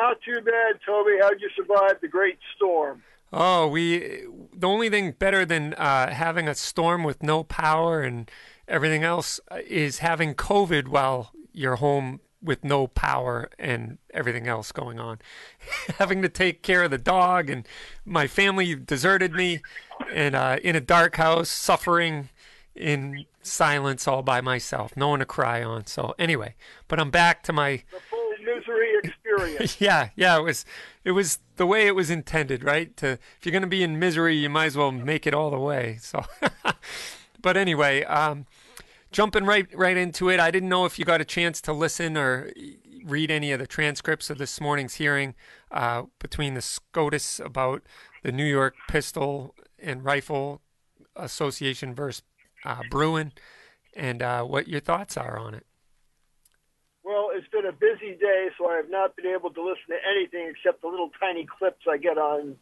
[0.00, 1.16] Not too bad, Toby.
[1.20, 3.02] How'd you survive the great storm?
[3.32, 4.22] Oh, we.
[4.54, 8.30] The only thing better than uh, having a storm with no power and
[8.68, 15.00] everything else is having COVID while you're home with no power and everything else going
[15.00, 15.18] on.
[15.98, 17.66] Having to take care of the dog, and
[18.04, 19.60] my family deserted me,
[20.12, 22.28] and uh, in a dark house, suffering
[22.76, 24.96] in silence all by myself.
[24.96, 25.86] No one to cry on.
[25.86, 26.54] So, anyway,
[26.86, 27.82] but I'm back to my.
[27.90, 29.80] The full misery experience.
[29.80, 30.64] yeah, yeah, it was.
[31.04, 32.96] It was the way it was intended, right?
[32.98, 35.50] To if you're going to be in misery, you might as well make it all
[35.50, 35.98] the way.
[36.00, 36.24] So,
[37.42, 38.46] but anyway, um,
[39.10, 40.40] jumping right right into it.
[40.40, 42.52] I didn't know if you got a chance to listen or
[43.04, 45.34] read any of the transcripts of this morning's hearing
[45.70, 47.82] uh, between the SCOTUS about
[48.22, 50.60] the New York Pistol and Rifle
[51.16, 52.22] Association versus
[52.64, 53.32] uh, Bruen,
[53.94, 55.64] and uh, what your thoughts are on it.
[57.08, 59.96] Well, it's been a busy day, so I have not been able to listen to
[60.14, 62.56] anything except the little tiny clips I get on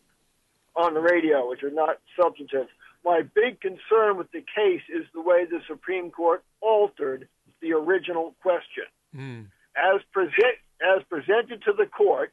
[0.76, 2.68] on the radio, which are not substantive.
[3.04, 7.26] My big concern with the case is the way the Supreme Court altered
[7.61, 8.85] the original question.
[9.16, 9.46] Mm.
[9.76, 12.32] As, present, as presented to the court,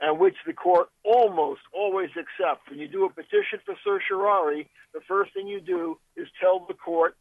[0.00, 2.70] and which the court almost always accepts.
[2.70, 6.74] When you do a petition for certiorari, the first thing you do is tell the
[6.74, 7.16] court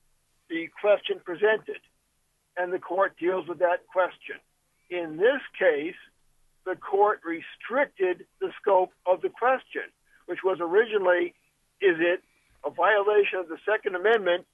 [0.49, 1.81] the question presented,
[2.57, 4.35] and the court deals with that question.
[4.89, 5.99] In this case,
[6.65, 9.83] the court restricted the scope of the question,
[10.25, 11.33] which was originally,
[11.81, 12.21] is it
[12.65, 14.45] a violation of the Second Amendment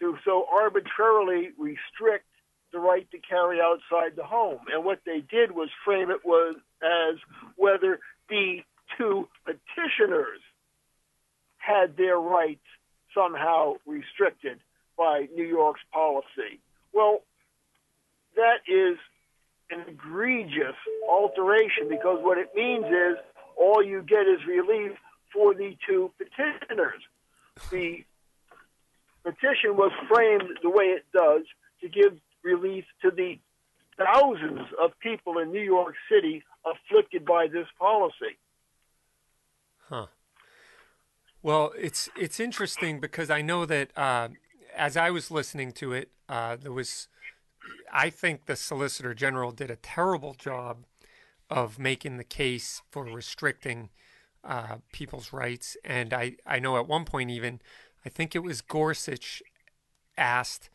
[0.00, 2.24] to so arbitrarily restrict
[2.72, 4.60] the right to carry outside the home.
[4.72, 7.16] And what they did was frame it was as
[7.56, 8.58] whether the
[8.96, 10.40] two petitioners
[11.56, 12.64] had their rights
[13.14, 14.60] somehow restricted
[14.96, 16.60] by New York's policy.
[16.92, 17.22] Well,
[18.36, 18.98] that is
[19.70, 20.76] an egregious
[21.08, 23.16] alteration because what it means is
[23.56, 24.92] all you get is relief
[25.32, 27.02] for the two petitioners
[27.70, 28.04] the
[29.24, 31.42] petition was framed the way it does
[31.80, 33.38] to give relief to the
[33.98, 38.38] thousands of people in New York City afflicted by this policy.
[39.88, 40.06] Huh.
[41.42, 44.28] Well, it's it's interesting because I know that uh,
[44.78, 47.08] as I was listening to it, uh, there was,
[47.92, 50.84] I think the Solicitor General did a terrible job
[51.50, 53.90] of making the case for restricting
[54.44, 55.76] uh, people's rights.
[55.84, 57.60] And I, I know at one point, even,
[58.06, 59.42] I think it was Gorsuch
[60.16, 60.70] asked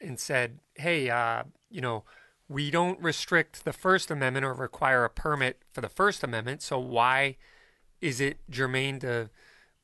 [0.00, 2.04] and said, hey, uh, you know,
[2.48, 6.60] we don't restrict the First Amendment or require a permit for the First Amendment.
[6.60, 7.36] So why
[8.02, 9.30] is it germane to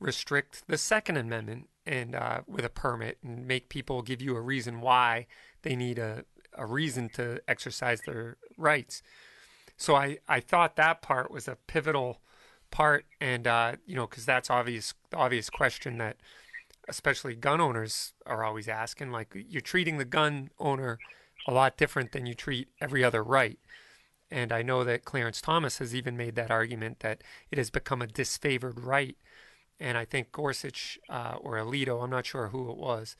[0.00, 4.40] restrict the Second Amendment and uh, with a permit and make people give you a
[4.40, 5.26] reason why
[5.62, 9.02] they need a, a reason to exercise their rights?
[9.78, 12.20] So I, I thought that part was a pivotal
[12.70, 16.18] part, and uh, you know, because that's obvious, the obvious question that
[16.88, 19.10] especially gun owners are always asking.
[19.10, 20.98] Like you're treating the gun owner
[21.46, 23.58] a lot different than you treat every other right.
[24.30, 28.02] And I know that Clarence Thomas has even made that argument that it has become
[28.02, 29.16] a disfavored right.
[29.80, 33.16] And I think Gorsuch uh, or Alito, I'm not sure who it was,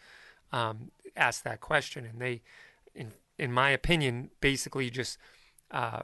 [0.52, 2.42] um, asked that question, and they,
[2.94, 5.16] in in my opinion, basically just
[5.70, 6.00] uh,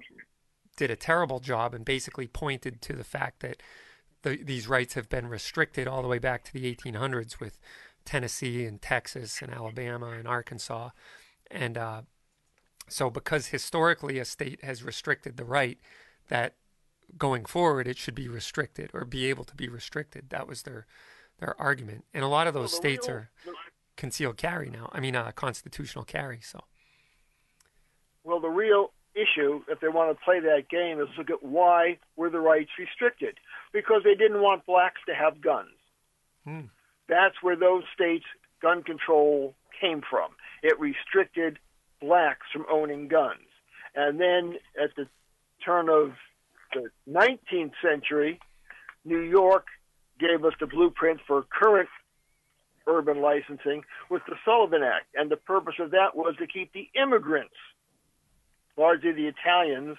[0.76, 3.62] did a terrible job and basically pointed to the fact that
[4.22, 7.58] the, these rights have been restricted all the way back to the 1800s with
[8.04, 10.90] Tennessee and Texas and Alabama and Arkansas.
[11.50, 12.02] And uh,
[12.88, 15.78] so, because historically a state has restricted the right,
[16.28, 16.54] that
[17.16, 20.30] going forward it should be restricted or be able to be restricted.
[20.30, 20.86] That was their
[21.40, 22.04] their argument.
[22.14, 23.30] And a lot of those well, states are
[23.96, 24.88] concealed carry now.
[24.92, 26.40] I mean, uh, constitutional carry.
[26.40, 26.60] So.
[28.22, 31.98] Well, the real issue, if they want to play that game, is look at why
[32.16, 33.38] were the rights restricted?
[33.72, 35.76] Because they didn't want blacks to have guns.
[36.44, 36.66] Hmm.
[37.08, 38.24] That's where those states'
[38.62, 40.30] gun control came from.
[40.62, 41.58] It restricted
[42.00, 43.48] blacks from owning guns.
[43.94, 45.06] And then at the
[45.64, 46.12] turn of
[46.74, 48.38] the 19th century,
[49.04, 49.66] New York
[50.18, 51.88] gave us the blueprint for current
[52.86, 55.06] urban licensing with the Sullivan Act.
[55.14, 57.54] And the purpose of that was to keep the immigrants
[58.76, 59.96] largely the Italians,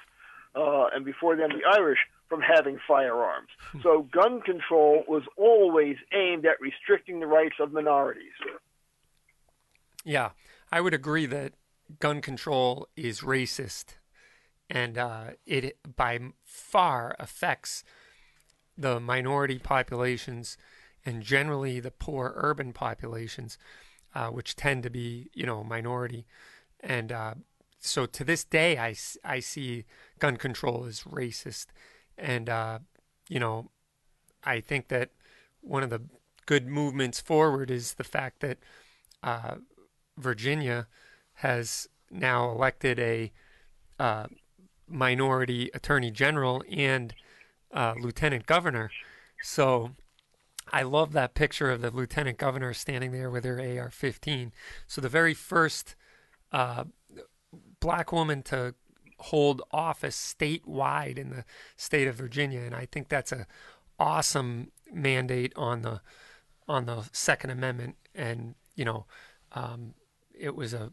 [0.56, 3.50] uh, and before them the Irish, from having firearms.
[3.72, 3.82] Hmm.
[3.82, 8.34] So gun control was always aimed at restricting the rights of minorities.
[10.04, 10.32] Yeah,
[10.72, 11.54] I would agree that
[12.00, 13.96] gun control is racist,
[14.70, 17.84] and uh, it by far affects
[18.78, 20.58] the minority populations
[21.06, 23.58] and generally the poor urban populations,
[24.14, 26.26] uh, which tend to be, you know, minority.
[26.80, 27.36] And uh,
[27.80, 29.86] so to this day, I, I see
[30.20, 31.68] gun control as racist.
[32.18, 32.80] And, uh,
[33.30, 33.70] you know,
[34.44, 35.10] I think that
[35.62, 36.02] one of the
[36.46, 38.58] good movements forward is the fact that
[39.24, 39.56] uh,
[40.18, 40.88] Virginia
[41.36, 43.32] has now elected a
[44.00, 44.28] uh,
[44.88, 47.14] minority attorney general and
[47.74, 48.92] uh, lieutenant governor.
[49.42, 49.92] So
[50.72, 54.52] I love that picture of the lieutenant governor standing there with her AR 15.
[54.88, 55.96] So the very first
[56.52, 56.86] uh,
[57.80, 58.76] black woman to
[59.20, 61.46] hold office statewide in the
[61.78, 63.48] state of Virginia, and I think that's a
[64.00, 66.02] awesome mandate on the
[66.68, 67.96] on the Second Amendment.
[68.14, 69.06] And you know,
[69.54, 69.94] um,
[70.34, 70.92] it was a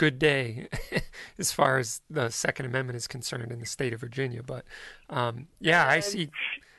[0.00, 0.66] good day
[1.38, 4.42] as far as the Second Amendment is concerned in the state of Virginia.
[4.42, 4.64] But
[5.10, 6.30] um, yeah, I see.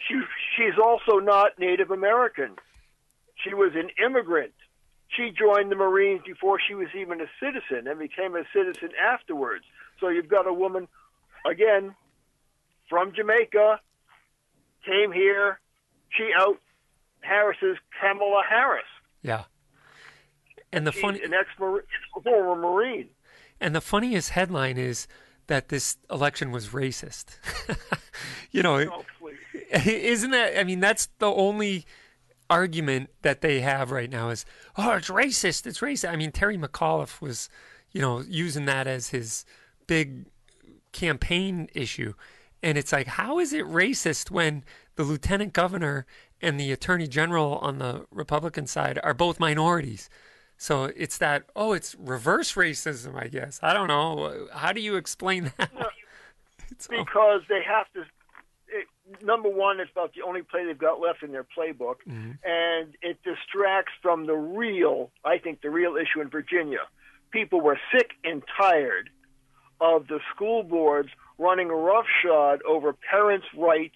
[0.07, 0.21] She,
[0.57, 2.55] she's also not Native American.
[3.43, 4.53] She was an immigrant
[5.15, 9.65] she joined the Marines before she was even a citizen and became a citizen afterwards.
[9.99, 10.87] So you've got a woman,
[11.45, 11.95] again,
[12.89, 13.81] from Jamaica,
[14.85, 15.59] came here.
[16.17, 16.57] She out
[17.21, 18.85] Harris's Kamala Harris.
[19.21, 19.43] Yeah.
[20.73, 23.09] And the funny an ex former Marine.
[23.59, 25.07] And the funniest headline is
[25.47, 27.37] that this election was racist.
[28.51, 29.29] you know, oh,
[29.85, 30.59] isn't that?
[30.59, 31.85] I mean, that's the only
[32.49, 34.45] argument that they have right now is,
[34.77, 35.65] oh, it's racist.
[35.65, 36.11] It's racist.
[36.11, 37.49] I mean, Terry McAuliffe was,
[37.91, 39.45] you know, using that as his
[39.87, 40.25] big
[40.91, 42.13] campaign issue.
[42.63, 44.63] And it's like, how is it racist when
[44.95, 46.05] the lieutenant governor
[46.41, 50.09] and the attorney general on the Republican side are both minorities?
[50.61, 53.59] So it's that, oh, it's reverse racism, I guess.
[53.63, 54.47] I don't know.
[54.53, 55.71] How do you explain that?
[56.87, 58.03] because they have to
[59.23, 62.33] number one, it's about the only play they've got left in their playbook, mm-hmm.
[62.43, 66.81] and it distracts from the real, I think, the real issue in Virginia.
[67.31, 69.09] People were sick and tired
[69.79, 73.95] of the school boards running roughshod over parents' rights,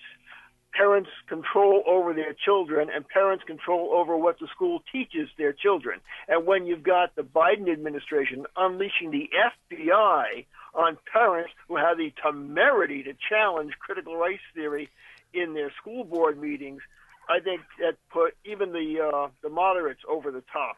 [0.76, 6.00] parents' control over their children, and parents' control over what the school teaches their children.
[6.28, 9.30] And when you've got the Biden administration unleashing the
[9.74, 14.90] FBI on parents who have the temerity to challenge critical race theory
[15.34, 16.82] in their school board meetings,
[17.30, 20.76] I think that put even the uh, the moderates over the top.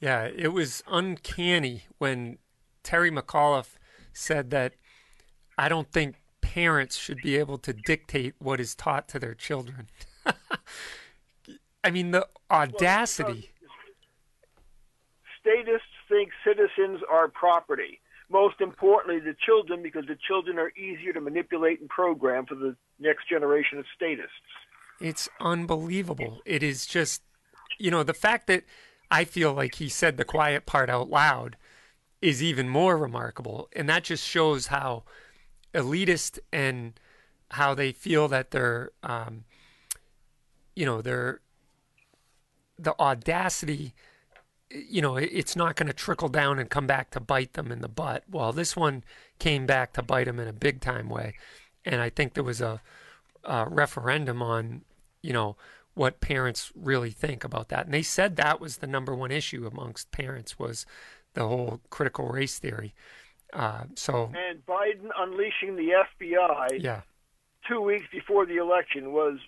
[0.00, 2.38] Yeah, it was uncanny when
[2.82, 3.76] Terry McAuliffe
[4.12, 4.74] said that
[5.56, 6.16] I don't think
[6.54, 9.88] parents should be able to dictate what is taught to their children.
[11.84, 13.50] I mean, the uh, audacity.
[13.62, 13.70] Well,
[15.40, 21.20] statists think citizens are property most importantly, the children, because the children are easier to
[21.20, 24.32] manipulate and program for the next generation of statists.
[25.00, 26.40] It's unbelievable.
[26.44, 27.22] It is just,
[27.78, 28.64] you know, the fact that
[29.10, 31.56] I feel like he said the quiet part out loud
[32.20, 33.68] is even more remarkable.
[33.74, 35.04] And that just shows how
[35.74, 36.98] elitist and
[37.52, 39.44] how they feel that they're, um,
[40.74, 41.40] you know, they're,
[42.78, 43.94] the audacity
[44.70, 47.80] you know, it's not going to trickle down and come back to bite them in
[47.80, 48.24] the butt.
[48.30, 49.02] Well, this one
[49.38, 51.34] came back to bite them in a big time way.
[51.84, 52.80] And I think there was a,
[53.44, 54.82] a referendum on,
[55.22, 55.56] you know,
[55.94, 57.86] what parents really think about that.
[57.86, 60.84] And they said that was the number one issue amongst parents was
[61.34, 62.94] the whole critical race theory.
[63.52, 65.90] Uh, so and Biden unleashing the
[66.20, 67.00] FBI yeah,
[67.66, 69.38] two weeks before the election was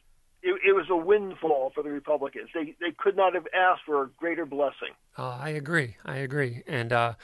[0.43, 2.49] it, it was a windfall for the Republicans.
[2.55, 4.95] They they could not have asked for a greater blessing.
[5.19, 5.97] uh, I agree.
[6.05, 6.63] I agree.
[6.67, 7.15] And uh,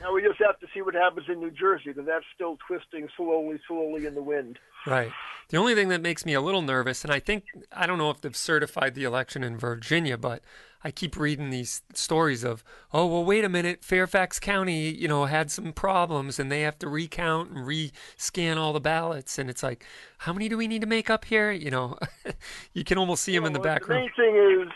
[0.00, 3.08] now we just have to see what happens in New Jersey because that's still twisting
[3.16, 4.58] slowly, slowly in the wind.
[4.86, 5.10] Right.
[5.48, 8.10] The only thing that makes me a little nervous, and I think, I don't know
[8.10, 10.42] if they've certified the election in Virginia, but
[10.82, 15.24] I keep reading these stories of, oh, well, wait a minute, Fairfax County, you know,
[15.24, 19.38] had some problems and they have to recount and re-scan all the ballots.
[19.38, 19.86] And it's like,
[20.18, 21.50] how many do we need to make up here?
[21.50, 21.98] You know,
[22.74, 24.10] you can almost see them in the background.
[24.16, 24.72] the main thing is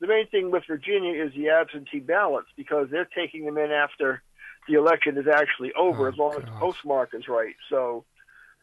[0.00, 4.22] the main thing with Virginia is the absentee ballots because they're taking them in after
[4.68, 7.54] the election is actually over, Oh, as long as the postmark is right.
[7.68, 8.04] So,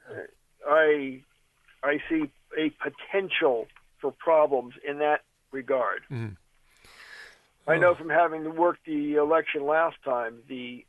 [0.10, 0.14] uh,
[0.70, 1.22] I
[1.84, 3.68] I see a potential
[3.99, 5.22] for problems in that
[5.52, 6.04] regard.
[6.12, 7.78] I Oh.
[7.78, 10.86] know from having worked the election last time, the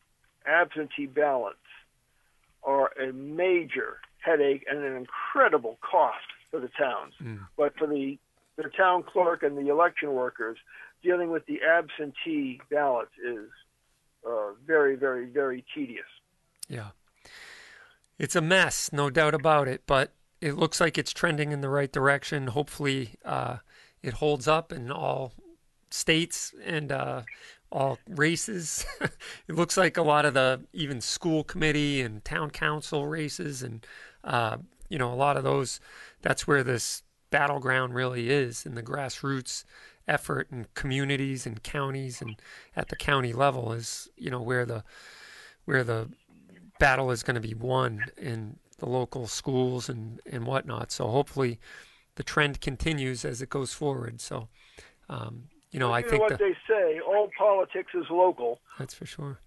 [0.46, 1.58] absentee ballots
[2.64, 7.14] are a major headache and an incredible cost for the towns.
[7.22, 7.46] Mm.
[7.56, 8.18] But for the
[8.56, 10.58] the town clerk and the election workers,
[11.02, 13.48] dealing with the absentee ballots is
[14.26, 16.04] uh, very, very, very tedious.
[16.68, 16.88] Yeah.
[18.18, 21.68] It's a mess, no doubt about it, but it looks like it's trending in the
[21.68, 22.48] right direction.
[22.48, 23.58] Hopefully, uh,
[24.02, 25.32] it holds up in all
[25.90, 27.22] states and uh,
[27.70, 28.84] all races.
[29.00, 33.86] it looks like a lot of the even school committee and town council races, and
[34.24, 34.58] uh,
[34.88, 35.80] you know, a lot of those.
[36.20, 39.64] That's where this battleground really is in the grassroots
[40.08, 42.40] effort and communities and counties and
[42.74, 44.82] at the county level is you know where the
[45.64, 46.08] where the
[46.78, 50.90] battle is going to be won in the local schools and, and whatnot.
[50.90, 51.60] So hopefully
[52.16, 54.20] the trend continues as it goes forward.
[54.20, 54.48] So,
[55.08, 58.60] um, you know, I know think what that, they say: all politics is local.
[58.78, 59.38] that's for sure.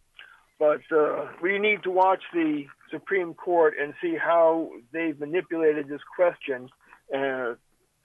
[0.58, 6.00] But uh, we need to watch the Supreme Court and see how they've manipulated this
[6.16, 6.70] question
[7.14, 7.56] uh,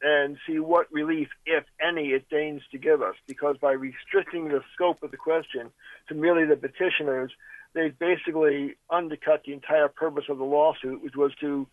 [0.02, 3.14] and see what relief, if any, it deigns to give us.
[3.26, 5.70] Because by restricting the scope of the question
[6.08, 7.30] to merely the petitioners,
[7.74, 11.66] they basically undercut the entire purpose of the lawsuit, which was to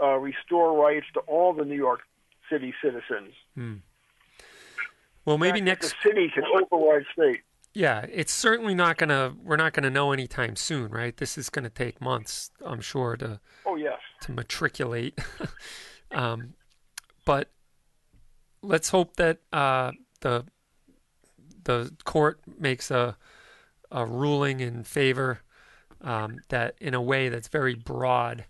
[0.00, 2.00] uh, restore rights to all the New York
[2.50, 3.34] City citizens.
[5.24, 7.40] Well, maybe next, the city can override state.
[7.72, 11.16] yeah, it's certainly not going to, we're not going to know anytime soon, right?
[11.16, 13.98] This is going to take months, I'm sure, to, Oh yes.
[14.22, 15.18] to matriculate.
[16.10, 16.54] um,
[17.24, 17.50] but
[18.64, 20.44] let's hope that uh, the
[21.64, 23.16] the court makes a
[23.90, 25.40] a ruling in favor
[26.00, 28.44] um, that in a way that's very broad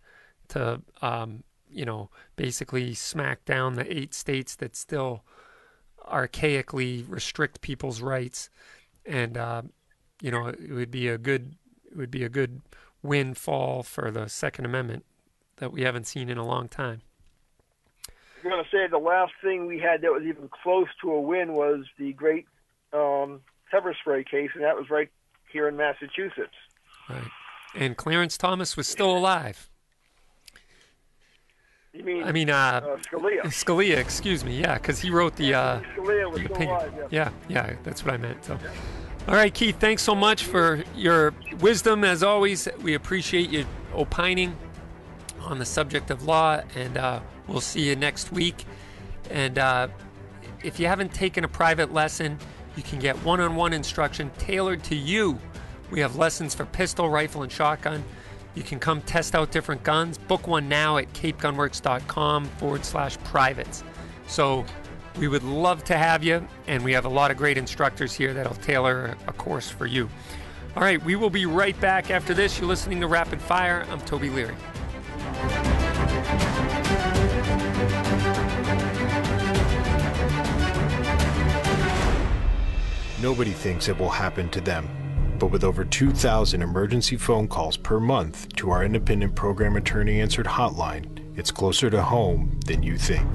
[0.49, 5.25] to um, you know basically smack down the eight states that still
[6.07, 8.51] archaically restrict people's rights.
[9.07, 9.63] And uh,
[10.21, 11.57] you know it would be a good
[11.91, 12.63] it would be a good
[13.03, 15.05] windfall for the second amendment
[15.57, 17.03] that we haven't seen in a long time.
[17.03, 17.14] I'm
[18.51, 21.55] going to say the last thing we had that was even close to a win
[21.55, 22.47] was the great
[22.93, 23.41] um,
[23.71, 25.11] pepper spray case, and that was right
[25.53, 26.55] here in Massachusetts.
[27.09, 27.23] Right.
[27.75, 29.69] And Clarence Thomas was still alive.
[31.93, 33.43] You mean, I mean, uh, uh, Scalia?
[33.45, 34.61] Scalia, excuse me.
[34.61, 36.77] Yeah, because he wrote the, uh, Scalia was the still opinion.
[36.77, 36.93] alive.
[36.97, 37.31] Yeah.
[37.49, 38.45] Yeah, yeah, that's what I meant.
[38.45, 38.59] So,
[39.29, 42.03] all right, Keith, thanks so much for your wisdom.
[42.03, 43.65] As always, we appreciate you
[43.95, 44.57] opining
[45.45, 48.65] on the subject of law, and uh, we'll see you next week.
[49.31, 49.89] And uh,
[50.63, 52.39] if you haven't taken a private lesson,
[52.77, 55.39] you can get one on one instruction tailored to you.
[55.91, 58.03] We have lessons for pistol, rifle, and shotgun.
[58.55, 60.19] You can come test out different guns.
[60.19, 63.85] Book one now at capegunworks.com forward slash privates.
[64.27, 64.65] So
[65.19, 68.33] we would love to have you, and we have a lot of great instructors here
[68.33, 70.09] that'll tailor a course for you.
[70.77, 72.59] All right, we will be right back after this.
[72.59, 73.87] You're listening to Rapid Fire.
[73.91, 74.57] I'm Toby Leary.
[83.25, 84.87] Nobody thinks it will happen to them.
[85.39, 90.45] But with over 2,000 emergency phone calls per month to our independent program attorney answered
[90.45, 93.27] hotline, it's closer to home than you think.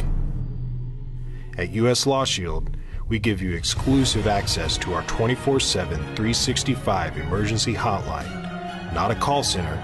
[1.58, 2.78] At US Law Shield,
[3.08, 9.42] we give you exclusive access to our 24 7, 365 emergency hotline, not a call
[9.42, 9.84] center,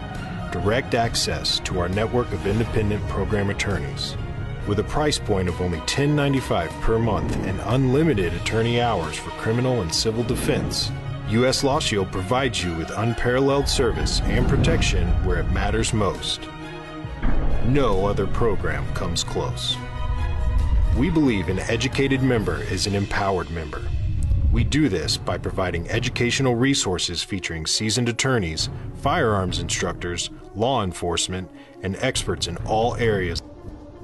[0.51, 4.15] direct access to our network of independent program attorneys.
[4.67, 9.81] With a price point of only $10.95 per month and unlimited attorney hours for criminal
[9.81, 10.91] and civil defense,
[11.29, 11.63] U.S.
[11.63, 16.41] Law Shield provides you with unparalleled service and protection where it matters most.
[17.65, 19.77] No other program comes close.
[20.97, 23.83] We believe an educated member is an empowered member.
[24.51, 31.51] We do this by providing educational resources featuring seasoned attorneys, firearms instructors, law enforcement,
[31.83, 33.43] and experts in all areas.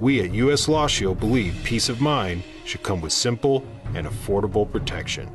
[0.02, 0.68] We at U.S.
[0.68, 5.30] Law Shield believe peace of mind should come with simple and affordable protection.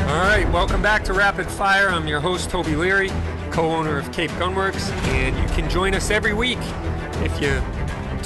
[0.00, 1.90] All right, welcome back to Rapid Fire.
[1.90, 3.10] I'm your host, Toby Leary,
[3.50, 6.58] co owner of Cape Gunworks, and you can join us every week.
[7.20, 7.60] If you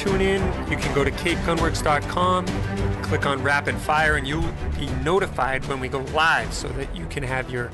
[0.01, 0.41] tune in,
[0.71, 2.47] you can go to capegunworks.com,
[3.03, 7.05] click on Rapid Fire, and you'll be notified when we go live so that you
[7.05, 7.71] can have your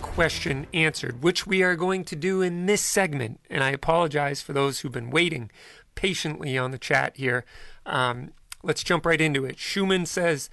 [0.00, 3.40] question answered, which we are going to do in this segment.
[3.50, 5.50] And I apologize for those who've been waiting
[5.94, 7.44] patiently on the chat here.
[7.84, 9.58] Um, let's jump right into it.
[9.58, 10.48] Schumann says,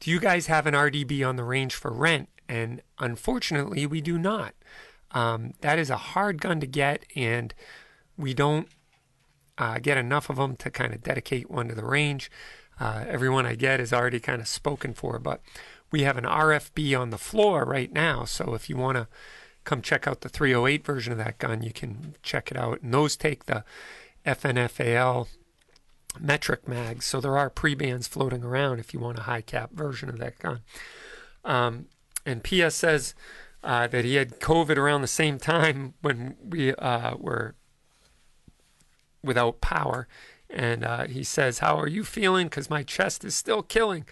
[0.00, 2.30] Do you guys have an RFB on the range for rent?
[2.48, 4.54] And unfortunately, we do not.
[5.10, 7.52] Um, that is a hard gun to get, and
[8.16, 8.66] we don't
[9.58, 12.30] uh, get enough of them to kind of dedicate one to the range.
[12.80, 15.40] Uh, everyone I get is already kind of spoken for, but
[15.90, 18.24] we have an RFB on the floor right now.
[18.24, 19.06] So if you want to
[19.62, 22.82] come check out the 308 version of that gun, you can check it out.
[22.82, 23.64] And those take the
[24.26, 25.28] FN FAL
[26.18, 27.06] metric mags.
[27.06, 30.38] So there are pre-bands floating around if you want a high cap version of that
[30.38, 30.60] gun.
[31.44, 31.86] Um,
[32.26, 33.14] and PS says
[33.62, 37.54] uh, that he had COVID around the same time when we uh, were
[39.24, 40.06] without power.
[40.50, 42.46] And uh, he says, How are you feeling?
[42.46, 44.04] Because my chest is still killing.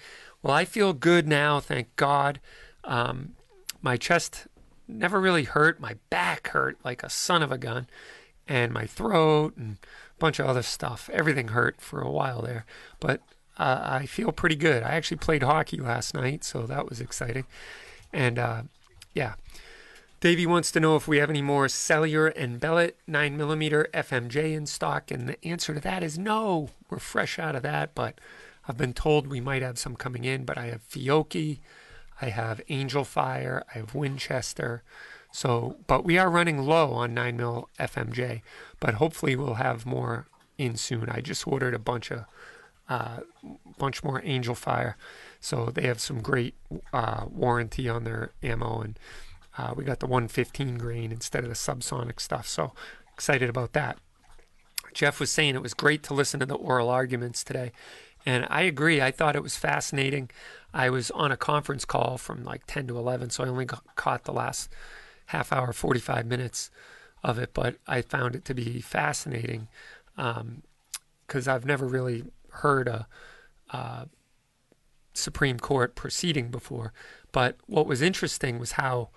[0.42, 2.40] Well, I feel good now, thank God.
[2.84, 3.34] Um,
[3.80, 4.46] my chest
[4.88, 5.80] never really hurt.
[5.80, 7.86] My back hurt like a son of a gun.
[8.48, 11.08] And my throat and a bunch of other stuff.
[11.12, 12.66] Everything hurt for a while there.
[12.98, 13.20] But
[13.56, 14.82] uh, I feel pretty good.
[14.82, 17.44] I actually played hockey last night, so that was exciting.
[18.12, 18.62] And uh,
[19.14, 19.34] yeah.
[20.22, 24.66] Davey wants to know if we have any more Sellier and Bellot 9mm FMJ in
[24.66, 26.68] stock, and the answer to that is no.
[26.88, 28.20] We're fresh out of that, but
[28.68, 30.44] I've been told we might have some coming in.
[30.44, 31.58] But I have Fiocchi,
[32.20, 34.84] I have Angel Fire, I have Winchester.
[35.32, 38.42] So, but we are running low on 9mm FMJ,
[38.78, 41.08] but hopefully we'll have more in soon.
[41.08, 42.26] I just ordered a bunch of,
[42.88, 43.20] uh,
[43.76, 44.96] bunch more Angel Fire,
[45.40, 46.54] so they have some great
[46.92, 48.96] uh, warranty on their ammo and
[49.59, 52.46] uh, we got the 115 grain instead of the subsonic stuff.
[52.46, 52.72] So
[53.12, 53.98] excited about that.
[54.94, 57.72] Jeff was saying it was great to listen to the oral arguments today.
[58.24, 59.00] And I agree.
[59.00, 60.30] I thought it was fascinating.
[60.72, 63.84] I was on a conference call from like 10 to 11, so I only got,
[63.96, 64.70] caught the last
[65.26, 66.70] half hour, 45 minutes
[67.22, 67.53] of it.
[67.53, 69.68] But I found it to be fascinating
[70.16, 70.38] because
[71.48, 73.07] um, I've never really heard a,
[73.70, 74.09] a
[75.14, 76.92] Supreme Court proceeding before.
[77.32, 79.09] But what was interesting was how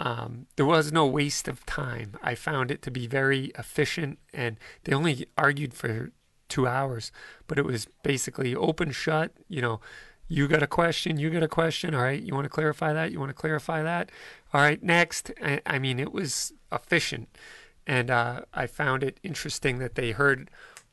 [0.00, 2.16] um, there was no waste of time.
[2.22, 6.10] I found it to be very efficient, and they only argued for
[6.48, 7.12] two hours,
[7.46, 9.32] but it was basically open shut.
[9.46, 9.80] You know,
[10.26, 11.94] you got a question, you got a question.
[11.94, 13.12] All right, you want to clarify that?
[13.12, 14.10] You want to clarify that?
[14.54, 15.32] All right, next.
[15.44, 17.28] I, I mean, it was efficient,
[17.86, 20.50] and uh, I found it interesting that they heard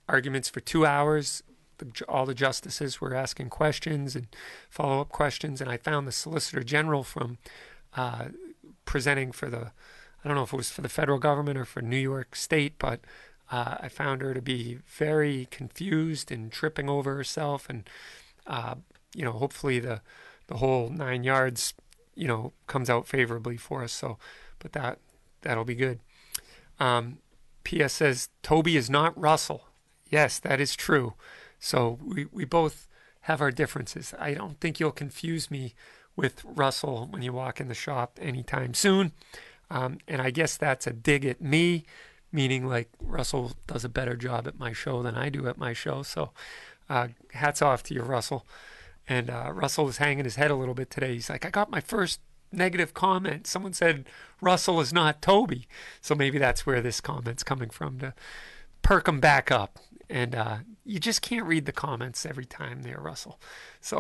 [0.10, 1.44] arguments for two hours.
[1.78, 4.28] The, all the justices were asking questions and
[4.70, 7.38] follow up questions, and I found the Solicitor General from
[7.96, 8.26] uh,
[8.88, 9.72] presenting for the,
[10.24, 12.74] I don't know if it was for the federal government or for New York State,
[12.80, 13.02] but
[13.52, 17.88] uh, I found her to be very confused and tripping over herself, and
[18.48, 18.76] uh,
[19.16, 20.02] you know, hopefully the
[20.48, 21.74] the whole nine yards,
[22.16, 23.92] you know, comes out favorably for us.
[23.92, 24.18] So,
[24.60, 25.00] but that
[25.42, 26.00] that'll be good.
[26.80, 27.20] Um,
[27.64, 27.94] P.S.
[27.94, 29.66] says Toby is not Russell.
[30.10, 31.14] Yes, that is true.
[31.60, 32.88] So we we both
[33.22, 34.14] have our differences.
[34.20, 35.74] I don't think you'll confuse me
[36.18, 39.14] with Russell when you walk in the shop anytime soon.
[39.70, 41.86] Um, and I guess that's a dig at me,
[42.32, 45.72] meaning like Russell does a better job at my show than I do at my
[45.72, 46.02] show.
[46.04, 46.32] So
[46.90, 48.46] uh, hats off to you, Russell.
[49.08, 51.14] And uh, Russell was hanging his head a little bit today.
[51.14, 52.20] He's like, I got my first
[52.52, 53.48] negative comment.
[53.48, 54.06] Someone said
[54.42, 55.68] Russell is not Toby.
[56.02, 58.14] So maybe that's where this comment's coming from to
[58.82, 59.80] perk him back up.
[60.10, 63.40] And uh, you just can't read the comments every time there, Russell.
[63.82, 64.00] So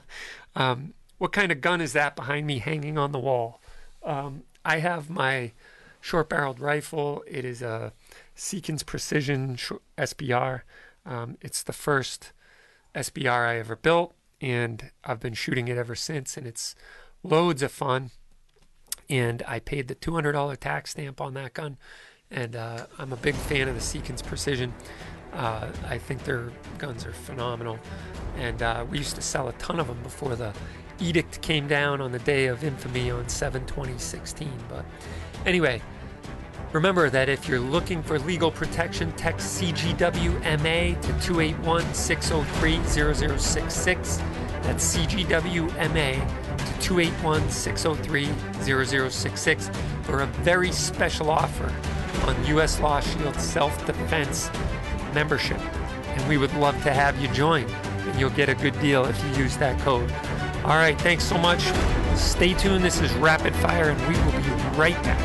[0.56, 3.60] um, what kind of gun is that behind me hanging on the wall?
[4.02, 5.52] Um, I have my
[6.00, 7.22] short barreled rifle.
[7.28, 7.92] It is a
[8.36, 9.56] Seekins Precision
[9.96, 10.62] SBR.
[11.06, 12.32] Um, it's the first
[12.96, 16.74] SBR I ever built, and I've been shooting it ever since, and it's
[17.22, 18.10] loads of fun.
[19.08, 21.76] And I paid the $200 tax stamp on that gun,
[22.32, 24.74] and uh, I'm a big fan of the Seekins Precision.
[25.32, 27.78] Uh, I think their guns are phenomenal,
[28.36, 30.52] and uh, we used to sell a ton of them before the
[31.00, 34.50] edict came down on the day of infamy on 7 2016.
[34.68, 34.84] But
[35.46, 35.80] anyway,
[36.72, 42.82] Remember that if you're looking for legal protection, text CGWMA to 281 603
[43.38, 44.16] 0066.
[44.62, 46.14] That's CGWMA
[46.56, 49.70] to 281 603 0066
[50.04, 51.70] for a very special offer
[52.26, 52.80] on U.S.
[52.80, 54.48] Law Shield self defense
[55.14, 55.60] membership.
[56.06, 57.64] And we would love to have you join.
[57.64, 60.10] And you'll get a good deal if you use that code.
[60.64, 61.62] All right, thanks so much.
[62.14, 62.84] Stay tuned.
[62.84, 64.48] This is Rapid Fire, and we will be
[64.78, 65.18] right back.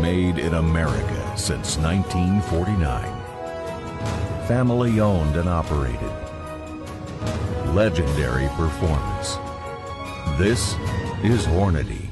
[0.00, 3.04] Made in America since 1949.
[4.46, 6.12] Family owned and operated.
[7.74, 9.36] Legendary performance.
[10.38, 10.74] This
[11.22, 12.07] is Hornady.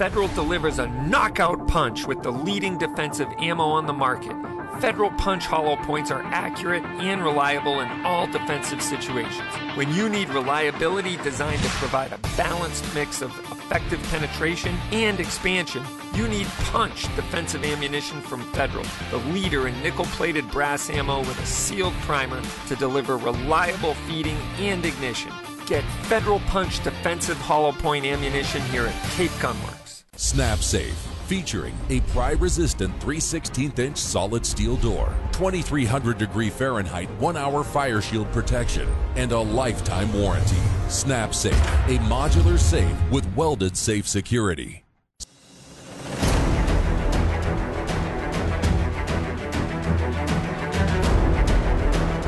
[0.00, 4.34] Federal delivers a knockout punch with the leading defensive ammo on the market.
[4.80, 9.54] Federal Punch hollow points are accurate and reliable in all defensive situations.
[9.74, 15.84] When you need reliability designed to provide a balanced mix of effective penetration and expansion,
[16.14, 21.38] you need Punch defensive ammunition from Federal, the leader in nickel plated brass ammo with
[21.38, 25.30] a sealed primer to deliver reliable feeding and ignition.
[25.66, 29.79] Get Federal Punch defensive hollow point ammunition here at Cape Gunworks.
[30.22, 30.92] Snap Safe,
[31.24, 37.64] featuring a pry resistant 3 16 inch solid steel door, 2300 degree Fahrenheit 1 hour
[37.64, 40.58] fire shield protection, and a lifetime warranty.
[40.90, 44.84] Snap Safe, a modular safe with welded safe security.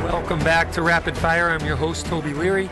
[0.02, 1.50] Welcome back to Rapid Fire.
[1.50, 2.70] I'm your host, Toby Leary.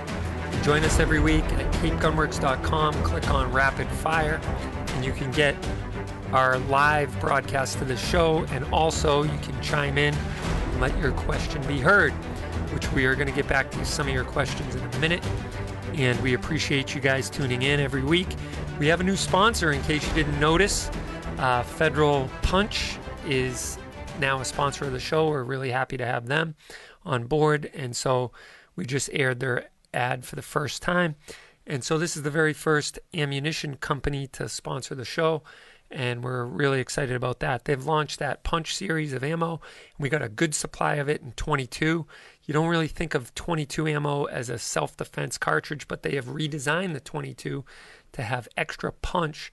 [0.63, 2.95] Join us every week at capegunworks.com.
[3.03, 4.41] Click on Rapid Fire,
[5.01, 5.57] and you can get
[6.31, 8.45] our live broadcast of the show.
[8.51, 12.13] And also, you can chime in and let your question be heard,
[12.75, 15.25] which we are going to get back to some of your questions in a minute.
[15.95, 18.29] And we appreciate you guys tuning in every week.
[18.79, 20.91] We have a new sponsor, in case you didn't notice.
[21.39, 23.79] Uh, Federal Punch is
[24.19, 25.31] now a sponsor of the show.
[25.31, 26.57] We're really happy to have them
[27.07, 27.71] on board.
[27.73, 28.33] And so
[28.77, 31.17] we just aired their ad for the first time.
[31.71, 35.45] And so this is the very first ammunition company to sponsor the show.
[35.89, 37.65] And we're really excited about that.
[37.65, 39.61] They've launched that punch series of ammo.
[39.97, 42.07] We got a good supply of it in 22.
[42.45, 46.27] You don't really think of 22 ammo as a self defense cartridge, but they have
[46.27, 47.65] redesigned the 22
[48.15, 49.53] to have extra punch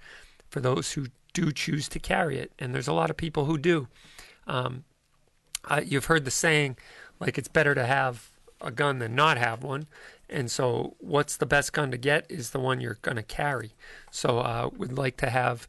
[0.49, 2.51] for those who do choose to carry it.
[2.57, 3.89] And there's a lot of people who do.
[4.47, 4.85] Um,
[5.65, 6.77] uh, you've heard the saying,
[7.19, 9.85] like it's better to have a gun than not have one.
[10.29, 13.71] And so, what's the best gun to get is the one you're going to carry.
[14.11, 15.67] So, uh, would like to have,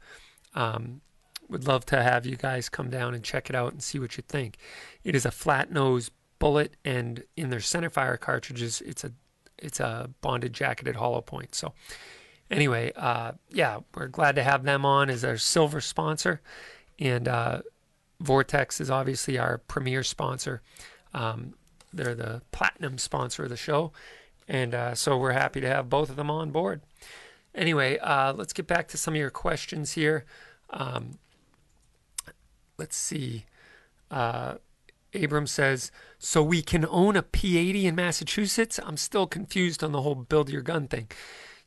[0.55, 1.01] um,
[1.49, 4.17] would love to have you guys come down and check it out and see what
[4.17, 4.59] you think.
[5.05, 9.13] It is a flat nose bullet, and in their centerfire cartridges, it's a
[9.59, 11.55] it's a bonded jacketed hollow point.
[11.55, 11.73] So,
[12.51, 16.41] anyway, uh, yeah, we're glad to have them on as our silver sponsor,
[16.99, 17.63] and uh,
[18.21, 20.63] Vortex is obviously our premier sponsor.
[21.15, 21.55] Um,
[21.93, 23.93] they're the platinum sponsor of the show.
[24.49, 26.81] And uh, so we're happy to have both of them on board.
[27.55, 30.25] Anyway, uh, let's get back to some of your questions here.
[30.71, 31.19] Um,
[32.79, 33.45] let's see.
[34.11, 34.55] Uh,
[35.15, 38.81] Abram says, So we can own a P80 in Massachusetts?
[38.83, 41.09] I'm still confused on the whole build your gun thing.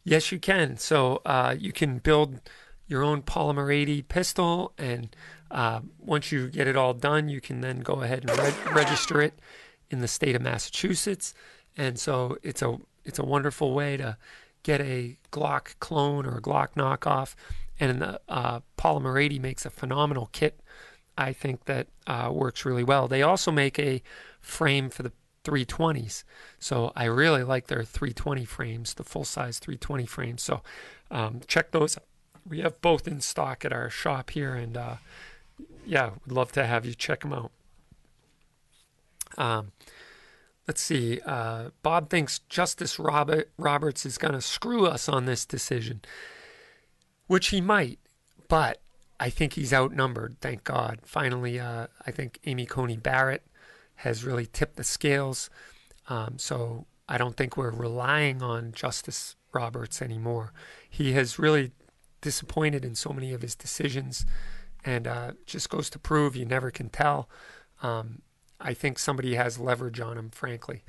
[0.04, 0.78] Yes, you can.
[0.78, 2.42] So uh, you can build
[2.88, 5.16] your own polymer 80 pistol, and
[5.50, 9.22] uh, once you get it all done, you can then go ahead and re- register
[9.22, 9.34] it
[9.90, 11.34] in the state of Massachusetts.
[11.82, 14.16] And so it's a it's a wonderful way to
[14.62, 17.34] get a Glock clone or a Glock knockoff.
[17.80, 20.60] And the uh, Polymer 80 makes a phenomenal kit.
[21.18, 23.08] I think that uh, works really well.
[23.08, 24.04] They also make a
[24.40, 25.12] frame for the
[25.44, 26.24] 320s.
[26.60, 30.44] So I really like their 320 frames, the full size 320 frames.
[30.44, 30.62] So
[31.10, 31.98] um, check those.
[32.48, 34.96] We have both in stock at our shop here, and uh,
[35.84, 37.52] yeah, would love to have you check them out.
[39.36, 39.72] Um,
[40.68, 41.20] let's see.
[41.26, 46.02] Uh, Bob thinks Justice Robert Roberts is going to screw us on this decision,
[47.28, 48.00] which he might,
[48.48, 48.82] but
[49.20, 50.38] I think he's outnumbered.
[50.42, 51.00] Thank God.
[51.04, 53.46] Finally, uh, I think Amy Coney Barrett
[53.96, 55.50] has really tipped the scales.
[56.10, 60.54] Um, so I don't think we're relying on Justice Roberts anymore.
[60.90, 61.72] He has really
[62.22, 64.26] disappointed in so many of his decisions,
[64.86, 67.30] and uh, just goes to prove you never can tell.
[67.84, 68.22] Um,
[68.62, 70.84] I think somebody has leverage on him, frankly.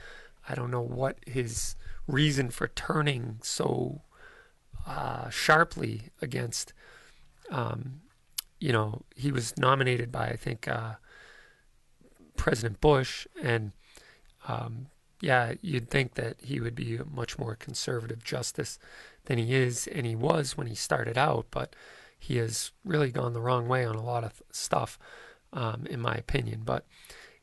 [0.48, 4.02] I don't know what his reason for turning so
[4.86, 6.72] uh, sharply against,
[7.50, 8.00] um,
[8.58, 10.94] you know, he was nominated by, I think, uh,
[12.36, 13.72] President Bush, and
[14.48, 14.88] um,
[15.20, 18.78] yeah, you'd think that he would be a much more conservative justice
[19.26, 21.76] than he is and he was when he started out, but
[22.18, 24.98] he has really gone the wrong way on a lot of stuff,
[25.52, 26.62] um, in my opinion.
[26.64, 26.86] But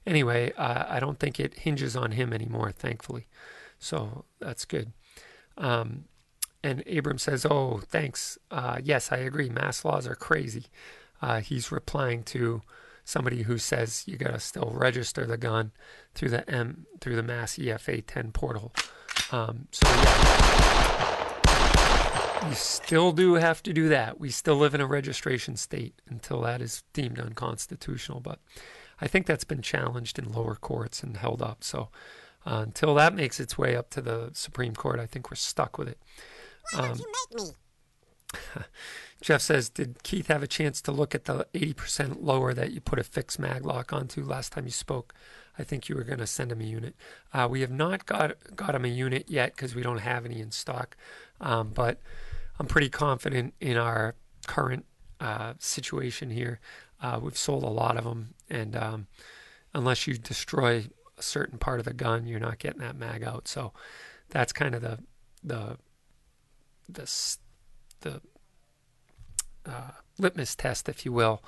[0.05, 3.27] anyway, I don't think it hinges on him anymore, thankfully.
[3.79, 4.91] So that's good.
[5.57, 6.05] Um,
[6.63, 8.37] and Abram says, "Oh, thanks.
[8.51, 9.49] Uh, yes, I agree.
[9.49, 10.65] Mass laws are crazy."
[11.21, 12.61] Uh, he's replying to
[13.03, 15.71] somebody who says you got to still register the gun
[16.13, 18.71] through the M through the Mass EFA 10 portal.
[19.31, 21.29] Um, so yeah,
[22.47, 24.19] you still do have to do that.
[24.19, 28.19] We still live in a registration state until that is deemed unconstitutional.
[28.19, 28.39] But
[29.01, 31.63] I think that's been challenged in lower courts and held up.
[31.63, 31.89] So
[32.45, 35.77] uh, until that makes its way up to the Supreme Court, I think we're stuck
[35.77, 35.99] with it.
[36.73, 37.51] Um, you make me?
[39.21, 42.79] Jeff says, did Keith have a chance to look at the 80% lower that you
[42.79, 45.13] put a fixed mag lock onto last time you spoke?
[45.57, 46.95] I think you were going to send him a unit.
[47.33, 50.39] Uh, we have not got got him a unit yet because we don't have any
[50.39, 50.95] in stock,
[51.41, 51.99] um, but
[52.59, 54.15] I'm pretty confident in our
[54.47, 54.85] current
[55.19, 56.61] uh, situation here.
[57.01, 59.07] Uh, we've sold a lot of them, and um,
[59.73, 60.85] unless you destroy
[61.17, 63.47] a certain part of the gun, you're not getting that mag out.
[63.47, 63.73] So
[64.29, 64.99] that's kind of the
[65.43, 65.77] the
[66.87, 67.37] the
[68.01, 68.21] the
[69.65, 71.43] uh, litmus test, if you will.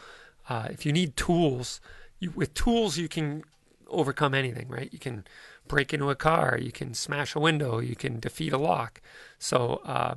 [0.49, 1.81] Uh, if you need tools,
[2.19, 3.43] you, with tools you can
[3.87, 4.91] overcome anything, right?
[4.91, 5.25] You can
[5.67, 9.01] break into a car, you can smash a window, you can defeat a lock.
[9.39, 10.15] So uh,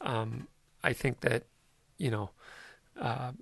[0.00, 0.48] um,
[0.82, 1.44] I think that
[1.98, 2.30] you know
[3.00, 3.32] uh,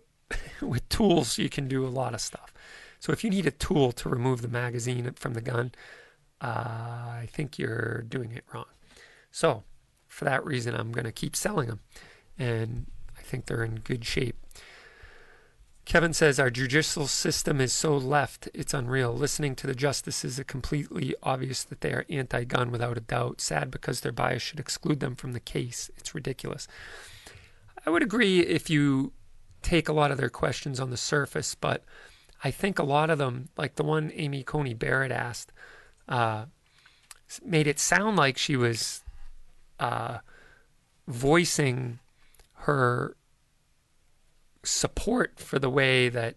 [0.61, 2.53] with tools you can do a lot of stuff.
[2.99, 5.73] So if you need a tool to remove the magazine from the gun,
[6.41, 8.67] uh, I think you're doing it wrong.
[9.31, 9.65] So
[10.07, 11.81] for that reason, I'm going to keep selling them.
[12.39, 12.87] And
[13.19, 14.37] I think they're in good shape.
[15.85, 19.13] Kevin says our judicial system is so left, it's unreal.
[19.13, 23.41] Listening to the justices, it's completely obvious that they are anti gun without a doubt.
[23.41, 25.91] Sad because their bias should exclude them from the case.
[25.97, 26.69] It's ridiculous.
[27.85, 29.13] I would agree if you
[29.63, 31.85] take a lot of their questions on the surface, but
[32.45, 35.53] I think a lot of them, like the one Amy Coney Barrett asked,
[36.09, 36.47] uh,
[37.45, 39.03] made it sound like she was
[39.79, 40.19] uh,
[41.07, 42.01] voicing
[42.55, 43.17] her
[44.65, 46.37] support for the way that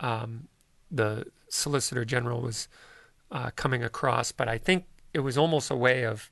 [0.00, 0.48] um,
[0.90, 2.68] the Solicitor General was
[3.30, 6.30] uh, coming across, but I think it was almost a way of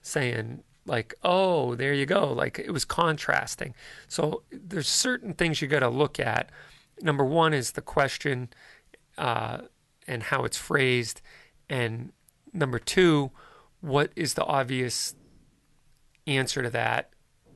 [0.00, 2.32] saying, like, oh, there you go.
[2.32, 3.74] Like it was contrasting.
[4.08, 6.50] So there's certain things you got to look at.
[7.00, 8.48] Number one is the question
[9.18, 9.62] uh,
[10.06, 11.20] and how it's phrased.
[11.68, 12.12] And
[12.52, 13.30] number two,
[13.80, 15.14] what is the obvious
[16.26, 17.10] answer to that?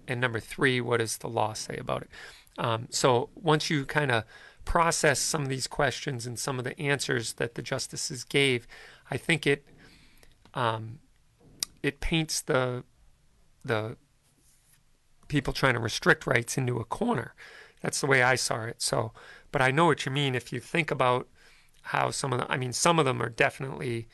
[0.08, 2.10] And number three, what does the law say about it?
[2.58, 4.24] Um, so once you kind of
[4.64, 8.66] process some of these questions and some of the answers that the justices gave,
[9.10, 9.64] I think it
[10.54, 11.00] um,
[11.82, 12.82] it paints the
[13.66, 13.96] the
[15.28, 17.34] people trying to restrict rights into a corner.
[17.82, 18.80] That's the way I saw it.
[18.80, 19.12] So,
[19.52, 20.34] but I know what you mean.
[20.34, 21.28] If you think about
[21.82, 24.08] how some of the, I mean, some of them are definitely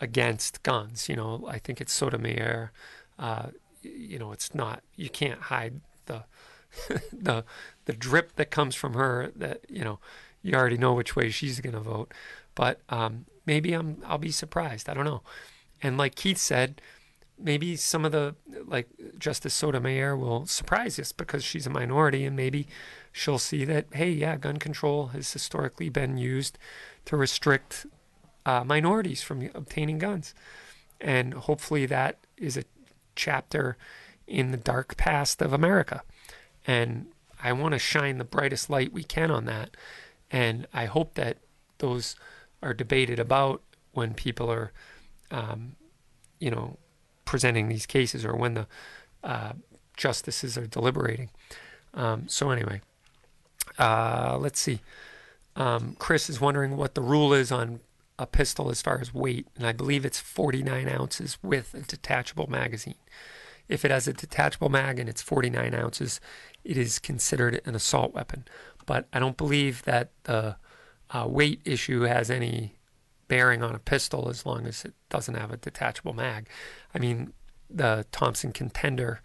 [0.00, 1.08] against guns.
[1.08, 2.72] You know, I think it's Sotomayor.
[3.18, 3.48] Uh,
[3.82, 4.82] you know, it's not.
[4.96, 6.24] You can't hide the
[7.12, 7.44] the
[7.84, 9.98] the drip that comes from her that you know
[10.42, 12.12] you already know which way she's going to vote
[12.54, 15.22] but um, maybe I'm I'll be surprised I don't know
[15.82, 16.80] and like Keith said
[17.38, 18.34] maybe some of the
[18.66, 22.66] like Justice Sotomayor will surprise us because she's a minority and maybe
[23.12, 26.58] she'll see that hey yeah gun control has historically been used
[27.04, 27.86] to restrict
[28.46, 30.34] uh, minorities from obtaining guns
[31.00, 32.64] and hopefully that is a
[33.16, 33.76] chapter
[34.26, 36.02] in the dark past of America
[36.66, 37.06] and
[37.44, 39.76] I want to shine the brightest light we can on that.
[40.30, 41.36] And I hope that
[41.78, 42.16] those
[42.62, 43.62] are debated about
[43.92, 44.72] when people are,
[45.30, 45.76] um,
[46.40, 46.78] you know,
[47.34, 48.64] presenting these cases or when the
[49.24, 49.54] uh,
[49.96, 51.30] justices are deliberating.
[51.92, 52.80] Um, so, anyway,
[53.76, 54.78] uh, let's see.
[55.56, 57.80] Um, Chris is wondering what the rule is on
[58.20, 62.48] a pistol as far as weight, and I believe it's 49 ounces with a detachable
[62.48, 63.02] magazine.
[63.68, 66.20] If it has a detachable mag and it's 49 ounces,
[66.62, 68.44] it is considered an assault weapon.
[68.86, 70.54] But I don't believe that the
[71.10, 72.76] uh, weight issue has any
[73.28, 76.48] bearing on a pistol as long as it doesn't have a detachable mag.
[76.94, 77.32] I mean,
[77.70, 79.20] the Thompson Contender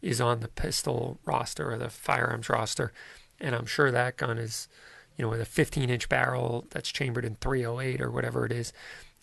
[0.00, 2.92] is on the pistol roster or the firearms roster,
[3.40, 4.68] and I'm sure that gun is,
[5.16, 8.72] you know, with a 15 inch barrel that's chambered in 308 or whatever it is,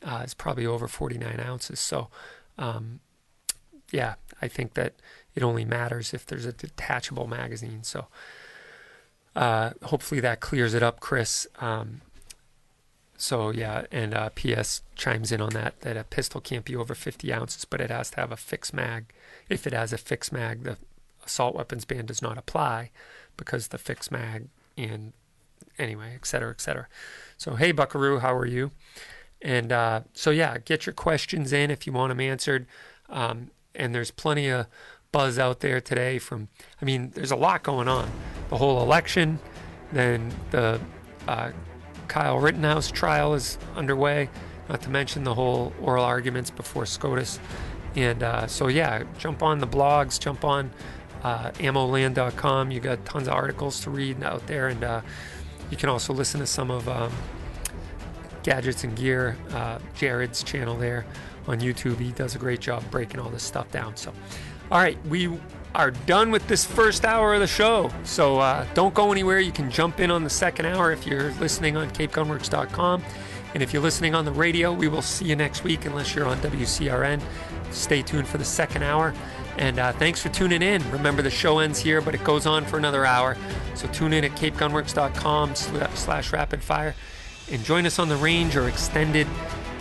[0.04, 1.80] uh, is probably over 49 ounces.
[1.80, 2.10] So,
[2.58, 3.00] um,
[3.92, 4.94] yeah, I think that
[5.36, 7.84] it only matters if there's a detachable magazine.
[7.84, 8.08] So
[9.36, 11.48] uh, hopefully that clears it up, Chris.
[11.60, 12.02] Um,
[13.22, 16.96] so yeah, and uh, PS chimes in on that that a pistol can't be over
[16.96, 19.12] 50 ounces, but it has to have a fixed mag.
[19.50, 20.78] If it has a fixed mag, the
[21.26, 22.92] assault weapons ban does not apply
[23.36, 24.48] because the fixed mag
[24.78, 25.12] and
[25.78, 26.88] anyway, et cetera, et cetera.
[27.38, 28.72] So hey, Buckaroo, how are you?
[29.42, 32.68] And uh, so yeah, get your questions in if you want them answered.
[33.10, 34.68] Um, and there's plenty of
[35.12, 36.48] buzz out there today from.
[36.82, 38.10] I mean, there's a lot going on.
[38.50, 39.40] The whole election,
[39.92, 40.80] then the
[41.28, 41.52] uh,
[42.10, 44.30] Kyle Rittenhouse trial is underway,
[44.68, 47.40] not to mention the whole oral arguments before SCOTUS.
[47.96, 50.72] And uh, so, yeah, jump on the blogs, jump on
[51.24, 52.72] uh, ammoland.com.
[52.72, 55.02] You got tons of articles to read out there, and uh,
[55.70, 57.12] you can also listen to some of um,
[58.44, 61.06] Gadgets and Gear, uh, Jared's channel there
[61.48, 62.00] on YouTube.
[62.00, 63.96] He does a great job breaking all this stuff down.
[63.96, 64.14] So,
[64.72, 65.40] all right, we
[65.76, 67.92] are done with this first hour of the show.
[68.04, 69.40] So uh, don't go anywhere.
[69.40, 73.04] You can jump in on the second hour if you're listening on CapeGunworks.com.
[73.54, 76.28] And if you're listening on the radio, we will see you next week unless you're
[76.28, 77.22] on WCRN.
[77.72, 79.14] Stay tuned for the second hour.
[79.58, 80.90] And uh, thanks for tuning in.
[80.92, 83.36] Remember, the show ends here, but it goes on for another hour.
[83.76, 86.96] So tune in at capegunworks.com slash rapid fire
[87.52, 89.28] and join us on the range or extended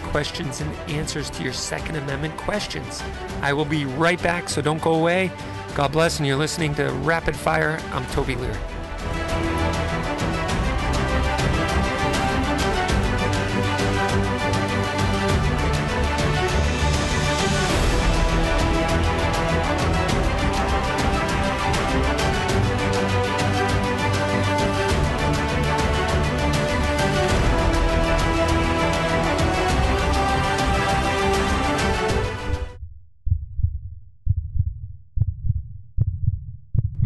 [0.04, 3.02] questions and answers to your Second Amendment questions.
[3.42, 5.30] I will be right back, so don't go away.
[5.74, 7.80] God bless, and you're listening to Rapid Fire.
[7.92, 8.56] I'm Toby Leary.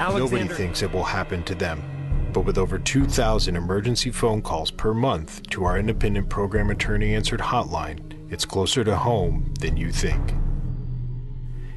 [0.00, 1.82] Nobody thinks it will happen to them.
[2.32, 7.40] But with over 2,000 emergency phone calls per month to our independent program attorney answered
[7.40, 10.34] hotline, it's closer to home than you think.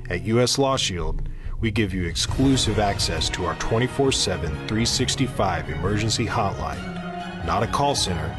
[0.09, 1.29] At US Law Shield,
[1.61, 7.95] we give you exclusive access to our 24 7, 365 emergency hotline, not a call
[7.95, 8.35] center,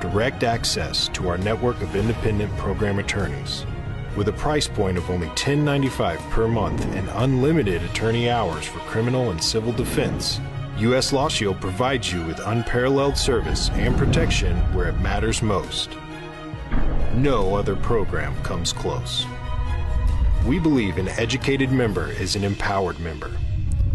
[0.00, 3.64] direct access to our network of independent program attorneys.
[4.16, 9.32] With a price point of only $10.95 per month and unlimited attorney hours for criminal
[9.32, 10.40] and civil defense,
[10.78, 11.12] U.S.
[11.12, 15.96] Law Shield provides you with unparalleled service and protection where it matters most.
[17.14, 19.26] No other program comes close.
[20.46, 23.32] We believe an educated member is an empowered member.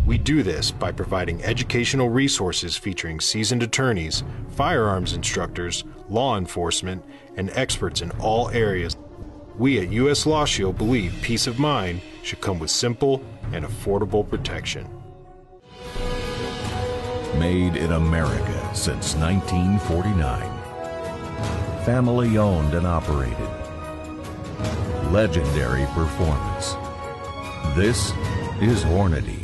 [0.06, 7.06] We do this by providing educational resources featuring seasoned attorneys, firearms instructors, law enforcement,
[7.38, 8.98] and experts in all areas.
[9.60, 10.26] We at U.S.
[10.26, 14.88] Law Shield believe peace of mind should come with simple and affordable protection.
[17.38, 20.42] Made in America since 1949.
[21.84, 23.50] Family owned and operated.
[25.12, 26.76] Legendary performance.
[27.76, 28.12] This
[28.62, 29.44] is Hornady.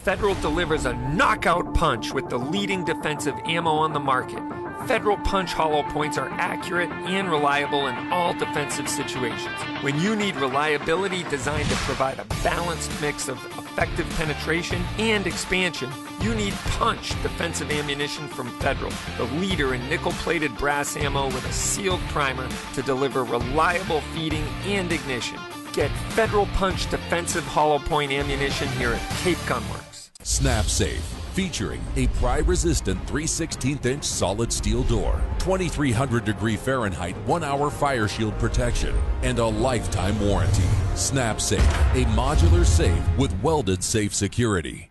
[0.00, 4.59] Federal delivers a knockout punch with the leading defensive ammo on the market.
[4.86, 9.54] Federal Punch hollow points are accurate and reliable in all defensive situations.
[9.82, 15.90] When you need reliability designed to provide a balanced mix of effective penetration and expansion,
[16.20, 21.46] you need Punch defensive ammunition from Federal, the leader in nickel plated brass ammo with
[21.46, 25.38] a sealed primer to deliver reliable feeding and ignition.
[25.72, 30.10] Get Federal Punch defensive hollow point ammunition here at Cape Gunworks.
[30.22, 37.16] Snap Safe, featuring a pry resistant 3 16th inch solid steel door, 2300 degree Fahrenheit
[37.26, 40.68] 1 hour fire shield protection, and a lifetime warranty.
[40.94, 41.60] Snap Safe,
[41.94, 44.89] a modular safe with welded safe security.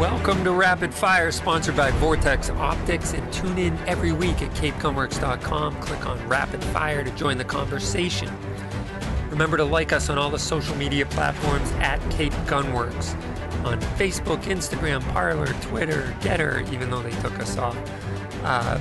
[0.00, 5.78] Welcome to Rapid Fire, sponsored by Vortex Optics, and tune in every week at CapeGunworks.com.
[5.82, 8.34] Click on Rapid Fire to join the conversation.
[9.28, 13.12] Remember to like us on all the social media platforms at Cape Gunworks
[13.66, 17.76] on Facebook, Instagram, Parler, Twitter, GETTR, even though they took us off,
[18.42, 18.78] uh,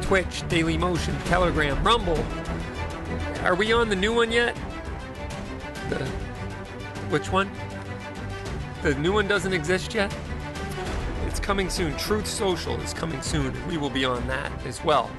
[0.00, 2.24] Twitch, Daily Motion, Telegram, Rumble.
[3.42, 4.56] Are we on the new one yet?
[5.90, 5.98] The
[7.10, 7.50] which one?
[8.84, 10.14] The new one doesn't exist yet.
[11.24, 11.96] It's coming soon.
[11.96, 13.54] Truth Social is coming soon.
[13.66, 15.10] We will be on that as well.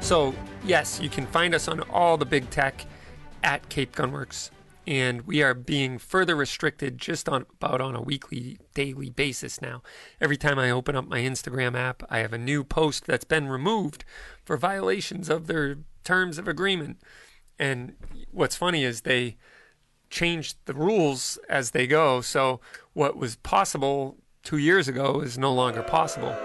[0.00, 2.86] So yes, you can find us on all the big tech
[3.44, 4.48] at Cape Gunworks,
[4.86, 9.82] and we are being further restricted just on about on a weekly, daily basis now.
[10.18, 13.48] Every time I open up my Instagram app, I have a new post that's been
[13.48, 14.02] removed
[14.46, 17.02] for violations of their terms of agreement.
[17.58, 17.96] And
[18.30, 19.36] what's funny is they
[20.10, 22.20] change the rules as they go.
[22.20, 22.60] So
[22.92, 26.36] what was possible two years ago is no longer possible.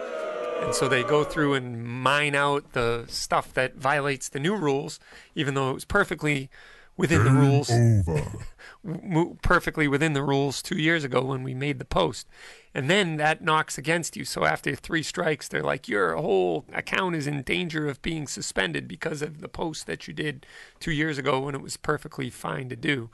[0.62, 5.00] And so they go through and mine out the stuff that violates the new rules,
[5.36, 6.50] even though it was perfectly
[6.98, 7.70] within the rules.
[8.86, 12.28] mo- perfectly within the rules two years ago when we made the post.
[12.74, 14.26] And then that knocks against you.
[14.26, 18.88] So after three strikes, they're like, your whole account is in danger of being suspended
[18.88, 20.46] because of the post that you did
[20.80, 23.10] two years ago when it was perfectly fine to do.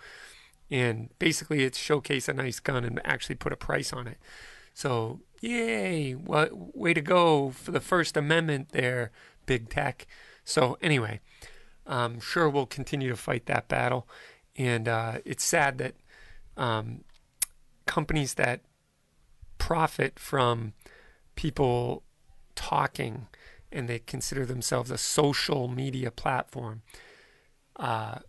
[0.72, 4.17] And basically, it's showcase a nice gun and actually put a price on it.
[4.74, 6.13] So, yay!
[6.13, 9.11] What way to go for the First Amendment there,
[9.45, 10.07] big tech.
[10.45, 11.19] So, anyway,
[11.86, 14.07] I'm sure we'll continue to fight that battle.
[14.55, 15.95] And uh, it's sad that
[16.55, 17.03] um,
[17.86, 18.61] companies that
[19.57, 20.74] profit from
[21.36, 22.03] people
[22.55, 23.28] talking
[23.72, 26.82] and they consider themselves a social media platform
[27.78, 28.19] uh,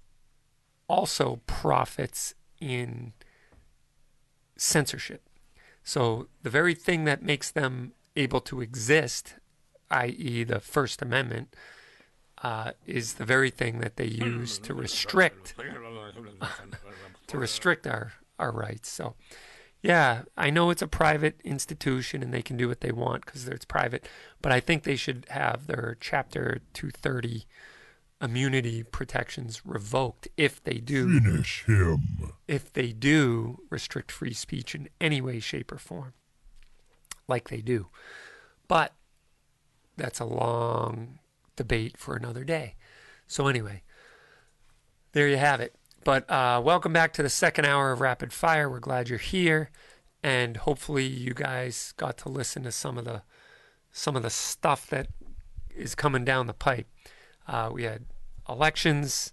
[0.88, 3.12] also profits in
[4.56, 5.28] censorship.
[5.82, 9.34] So the very thing that makes them able to exist,
[9.90, 11.54] i.e., the First Amendment,
[12.42, 15.54] uh, is the very thing that they use to restrict
[17.28, 18.88] to restrict our our rights.
[18.88, 19.14] So,
[19.82, 23.46] yeah, I know it's a private institution and they can do what they want because
[23.46, 24.08] it's private,
[24.40, 27.46] but I think they should have their Chapter 230
[28.22, 32.32] immunity protections revoked if they do Finish him.
[32.46, 36.14] if they do restrict free speech in any way, shape, or form,
[37.26, 37.88] like they do.
[38.68, 38.94] But
[39.96, 41.18] that's a long
[41.56, 42.76] debate for another day.
[43.26, 43.82] So, anyway,
[45.12, 45.74] there you have it.
[46.04, 48.68] But uh, welcome back to the second hour of Rapid Fire.
[48.70, 49.70] We're glad you're here,
[50.22, 53.22] and hopefully, you guys got to listen to some of the
[53.90, 55.08] some of the stuff that
[55.74, 56.86] is coming down the pipe.
[57.46, 58.04] Uh, we had
[58.48, 59.32] elections.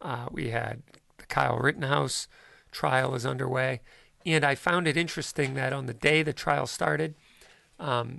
[0.00, 0.82] Uh, we had
[1.18, 2.28] the Kyle Rittenhouse
[2.70, 3.80] trial is underway,
[4.24, 7.14] and I found it interesting that on the day the trial started,
[7.78, 8.18] um,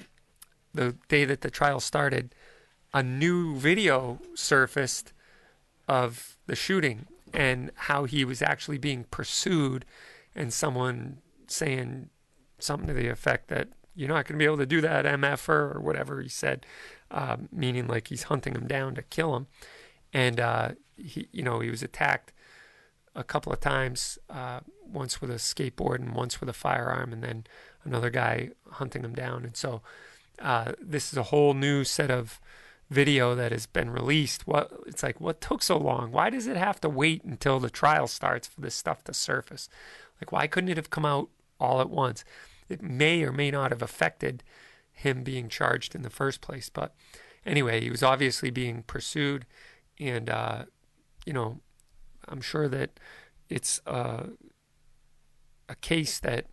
[0.73, 2.33] the day that the trial started,
[2.93, 5.13] a new video surfaced
[5.87, 9.85] of the shooting and how he was actually being pursued,
[10.35, 11.17] and someone
[11.47, 12.09] saying
[12.59, 15.75] something to the effect that you're not going to be able to do that, MFer,
[15.75, 16.65] or whatever he said,
[17.11, 19.47] uh, meaning like he's hunting him down to kill him.
[20.13, 22.33] And uh, he, you know, he was attacked
[23.15, 27.23] a couple of times, uh, once with a skateboard and once with a firearm, and
[27.23, 27.45] then
[27.83, 29.43] another guy hunting him down.
[29.43, 29.81] And so
[30.39, 32.39] uh, this is a whole new set of
[32.89, 34.47] video that has been released.
[34.47, 36.11] What it's like, what took so long?
[36.11, 39.69] Why does it have to wait until the trial starts for this stuff to surface?
[40.21, 41.29] Like, why couldn't it have come out
[41.59, 42.23] all at once?
[42.67, 44.43] It may or may not have affected
[44.91, 46.69] him being charged in the first place.
[46.69, 46.93] But
[47.45, 49.45] anyway, he was obviously being pursued,
[49.99, 50.65] and uh,
[51.25, 51.59] you know,
[52.27, 52.99] I'm sure that
[53.49, 54.27] it's uh,
[55.67, 56.45] a case that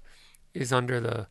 [0.55, 1.29] is under the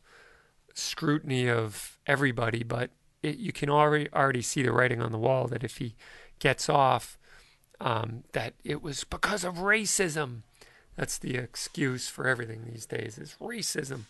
[0.74, 2.90] scrutiny of everybody, but
[3.22, 5.96] it, you can already already see the writing on the wall that if he
[6.38, 7.18] gets off,
[7.80, 10.42] um, that it was because of racism.
[10.96, 14.02] That's the excuse for everything these days is racism.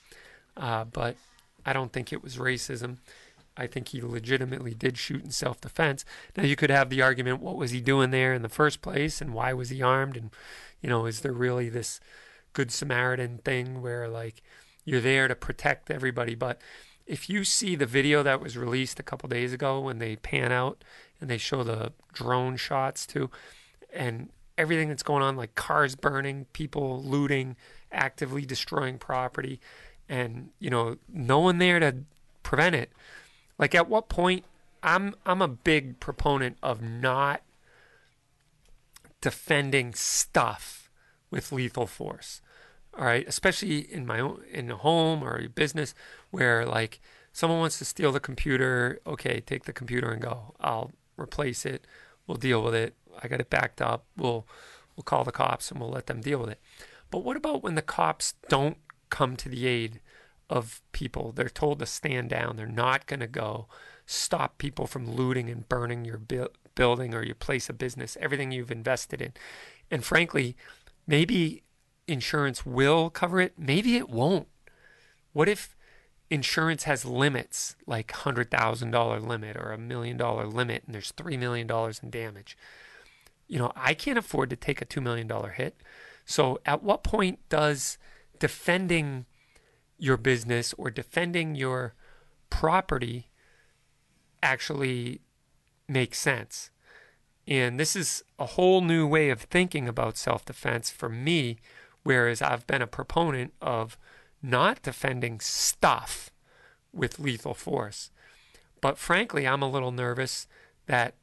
[0.57, 1.17] Uh, but
[1.65, 2.99] I don't think it was racism.
[3.57, 6.05] I think he legitimately did shoot in self defense.
[6.37, 9.21] Now, you could have the argument what was he doing there in the first place
[9.21, 10.17] and why was he armed?
[10.17, 10.31] And,
[10.81, 12.01] you know, is there really this
[12.53, 14.43] Good Samaritan thing where, like,
[14.85, 16.35] you're there to protect everybody?
[16.35, 16.61] But
[17.07, 20.53] if you see the video that was released a couple days ago when they pan
[20.53, 20.83] out
[21.21, 23.31] and they show the drone shots too,
[23.93, 24.29] and
[24.59, 27.57] everything that's going on, like cars burning, people looting,
[27.93, 29.61] actively destroying property,
[30.09, 31.97] and you know, no one there to
[32.43, 32.93] prevent it.
[33.59, 34.45] Like at what point
[34.83, 37.43] I'm I'm a big proponent of not
[39.21, 40.91] defending stuff
[41.31, 42.41] with lethal force.
[42.97, 45.95] All right, especially in my own in a home or a business
[46.31, 47.01] where like
[47.33, 49.01] someone wants to steal the computer.
[49.07, 50.55] Okay, take the computer and go.
[50.61, 51.87] I'll replace it.
[52.27, 52.95] We'll deal with it.
[53.23, 54.05] I got it backed up.
[54.17, 54.47] We'll
[54.97, 56.61] we'll call the cops and we'll let them deal with it.
[57.11, 58.79] But what about when the cops don't
[59.11, 60.01] come to the aid
[60.49, 61.33] of people?
[61.33, 62.57] They're told to stand down.
[62.57, 63.67] They're not going to go
[64.07, 68.53] stop people from looting and burning your bu- building or your place of business, everything
[68.53, 69.33] you've invested in.
[69.91, 70.57] And frankly,
[71.07, 71.65] maybe
[72.07, 74.49] insurance will cover it, maybe it won't.
[75.33, 75.77] What if
[76.31, 81.69] insurance has limits like $100,000 limit or a million dollar limit and there's $3 million
[82.03, 82.57] in damage?
[83.49, 85.81] You know, I can't afford to take a $2 million hit.
[86.25, 87.99] So at what point does
[88.39, 89.27] defending
[89.99, 91.95] your business or defending your
[92.51, 93.29] property
[94.43, 95.21] actually
[95.89, 96.71] makes sense?
[97.47, 101.59] And this is a whole new way of thinking about self defense for me,
[102.03, 103.97] whereas I've been a proponent of
[104.43, 106.31] not defending stuff
[106.93, 108.11] with lethal force.
[108.81, 110.47] But frankly, I'm a little nervous
[110.87, 111.15] that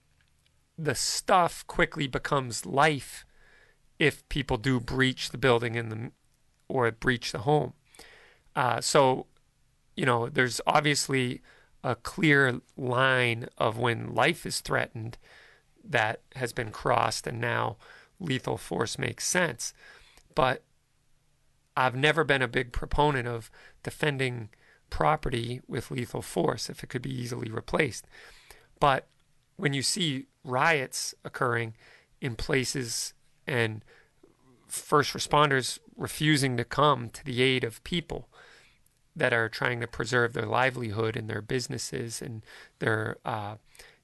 [0.78, 3.26] the stuff quickly becomes life
[4.00, 6.12] if people do breach the building in the
[6.68, 7.74] or breach the home.
[8.56, 9.26] Uh, so,
[9.96, 11.42] you know, there's obviously
[11.84, 15.18] a clear line of when life is threatened
[15.84, 17.78] that has been crossed, and now
[18.20, 19.74] lethal force makes sense.
[20.34, 20.64] But
[21.76, 23.52] I've never been a big proponent of
[23.82, 24.50] defending
[24.90, 28.06] property with lethal force if it could be easily replaced.
[28.80, 29.08] But
[29.58, 31.74] when you see riots occurring
[32.22, 33.14] in places
[33.48, 33.84] and
[34.68, 38.30] first responders refusing to come to the aid of people
[39.16, 42.44] that are trying to preserve their livelihood and their businesses and
[42.80, 43.56] their uh,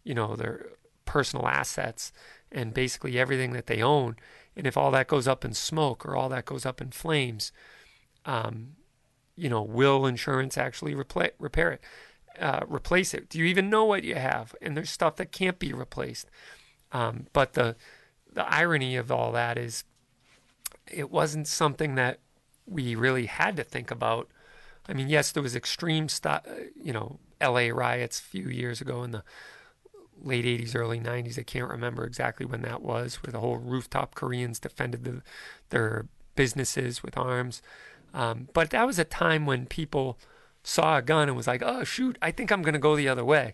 [0.04, 0.68] you know their
[1.06, 2.12] personal assets
[2.52, 4.16] and basically everything that they own.
[4.56, 7.52] And if all that goes up in smoke or all that goes up in flames
[8.26, 8.76] um,
[9.36, 11.82] you know will insurance actually repla- repair it
[12.40, 13.30] uh, replace it?
[13.30, 14.56] Do you even know what you have?
[14.62, 16.30] And there's stuff that can't be replaced.
[16.92, 17.76] Um, but the
[18.32, 19.84] the irony of all that is
[20.92, 22.20] it wasn't something that
[22.66, 24.30] we really had to think about.
[24.90, 26.44] I mean, yes, there was extreme stuff,
[26.82, 29.24] you know, LA riots a few years ago in the
[30.22, 31.38] late 80s, early 90s.
[31.38, 35.22] I can't remember exactly when that was, where the whole rooftop Koreans defended the,
[35.70, 37.62] their businesses with arms.
[38.14, 40.18] Um, but that was a time when people
[40.64, 43.08] saw a gun and was like, oh, shoot, I think I'm going to go the
[43.08, 43.54] other way.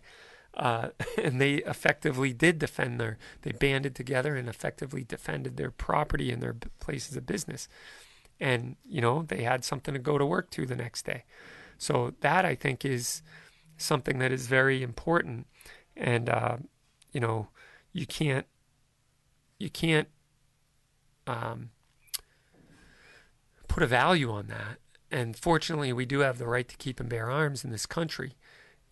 [0.54, 0.90] Uh,
[1.22, 6.42] and they effectively did defend their, they banded together and effectively defended their property and
[6.42, 7.68] their places of business.
[8.40, 11.24] And, you know, they had something to go to work to the next day.
[11.78, 13.22] So that I think is
[13.78, 15.48] something that is very important.
[15.96, 16.58] And, uh,
[17.12, 17.48] you know,
[17.94, 18.46] you can't,
[19.60, 20.10] you can't
[21.28, 21.70] um,
[23.68, 24.80] put a value on that.
[25.12, 28.34] And fortunately, we do have the right to keep and bear arms in this country.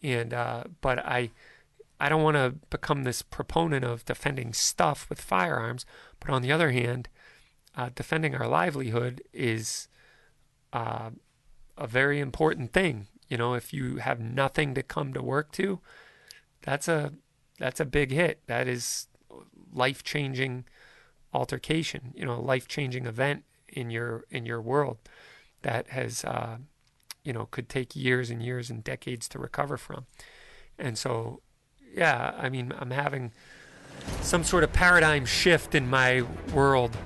[0.02, 1.32] And, uh, but I,
[2.00, 5.86] I don't want to become this proponent of defending stuff with firearms,
[6.20, 7.08] but on the other hand,
[7.76, 9.88] uh, defending our livelihood is
[10.72, 11.10] uh,
[11.78, 13.08] a very important thing.
[13.30, 15.80] You know, if you have nothing to come to work to,
[16.62, 17.14] that's a
[17.60, 18.42] that's a big hit.
[18.48, 19.08] That is
[19.72, 20.66] life changing
[21.34, 22.14] altercation.
[22.16, 24.98] You know, a life changing event in your in your world
[25.64, 26.58] that has uh,
[27.24, 30.06] you know could take years and years and decades to recover from.
[30.78, 31.42] And so
[31.96, 33.32] yeah, I mean, I'm having
[34.22, 36.98] some sort of paradigm shift in my world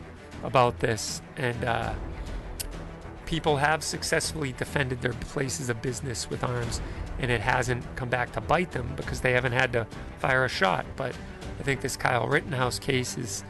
[0.43, 1.93] about this, and uh,
[3.25, 6.81] people have successfully defended their places of business with arms,
[7.19, 9.87] and it hasn't come back to bite them because they haven't had to
[10.19, 10.85] fire a shot.
[10.95, 11.15] But
[11.59, 13.43] I think this Kyle Rittenhouse case is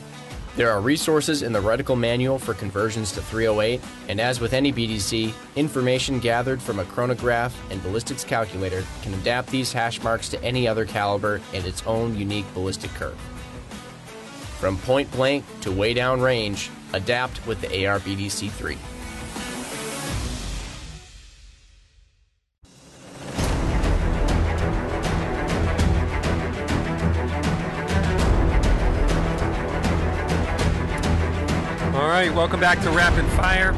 [0.57, 4.73] There are resources in the reticle manual for conversions to 308, and as with any
[4.73, 10.43] BDC, information gathered from a chronograph and ballistics calculator can adapt these hash marks to
[10.43, 13.19] any other caliber and its own unique ballistic curve.
[14.59, 18.77] From point blank to way down range, adapt with the AR BDC 3.
[32.39, 33.75] Welcome back to Rapid Fire,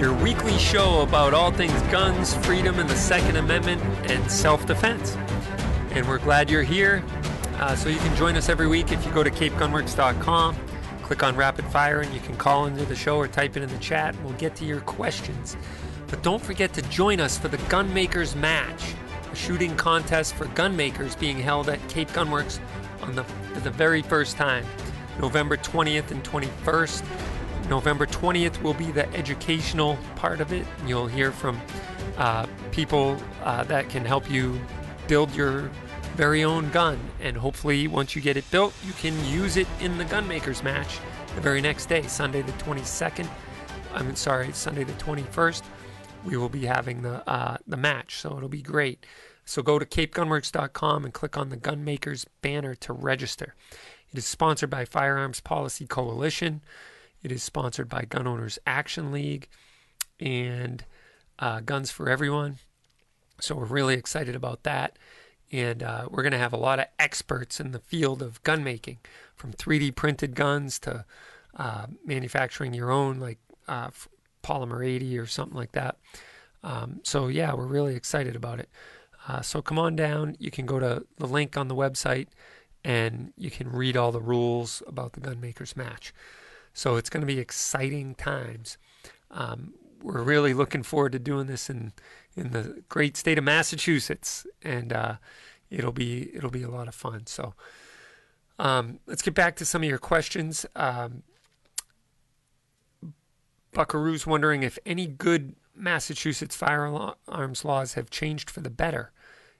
[0.00, 3.80] your weekly show about all things guns, freedom, and the Second Amendment
[4.10, 5.16] and self defense.
[5.92, 7.04] And we're glad you're here.
[7.54, 10.56] Uh, so you can join us every week if you go to capegunworks.com,
[11.04, 13.68] click on Rapid Fire, and you can call into the show or type it in
[13.68, 14.16] the chat.
[14.16, 15.56] And we'll get to your questions.
[16.08, 18.92] But don't forget to join us for the Gunmakers Match,
[19.30, 22.58] a shooting contest for gunmakers being held at Cape Gunworks
[23.02, 24.64] on the, for the very first time.
[25.20, 27.04] November 20th and 21st.
[27.68, 30.66] November 20th will be the educational part of it.
[30.86, 31.60] You'll hear from
[32.16, 34.58] uh, people uh, that can help you
[35.06, 35.70] build your
[36.16, 36.98] very own gun.
[37.20, 40.98] And hopefully, once you get it built, you can use it in the Gunmakers match
[41.34, 43.28] the very next day, Sunday the 22nd.
[43.94, 45.62] I'm sorry, Sunday the 21st.
[46.24, 49.06] We will be having the uh, the match, so it'll be great.
[49.44, 53.54] So go to capegunworks.com and click on the Gunmakers banner to register.
[54.12, 56.62] It is sponsored by Firearms Policy Coalition.
[57.22, 59.48] It is sponsored by Gun Owners Action League
[60.20, 60.84] and
[61.38, 62.58] uh, Guns for Everyone.
[63.40, 64.98] So we're really excited about that.
[65.50, 68.62] And uh, we're going to have a lot of experts in the field of gun
[68.62, 68.98] making,
[69.34, 71.04] from 3D printed guns to
[71.56, 73.88] uh, manufacturing your own, like uh,
[74.44, 75.96] Polymer 80 or something like that.
[76.62, 78.68] Um, so, yeah, we're really excited about it.
[79.26, 80.36] Uh, so, come on down.
[80.38, 82.28] You can go to the link on the website
[82.84, 86.12] and you can read all the rules about the gunmakers match.
[86.78, 88.78] So it's going to be exciting times.
[89.32, 91.92] Um, we're really looking forward to doing this in
[92.36, 95.16] in the great state of Massachusetts, and uh,
[95.70, 97.26] it'll be it'll be a lot of fun.
[97.26, 97.54] So
[98.60, 100.66] um, let's get back to some of your questions.
[100.76, 101.24] Um,
[103.72, 109.10] Buckaroo's wondering if any good Massachusetts firearms laws have changed for the better.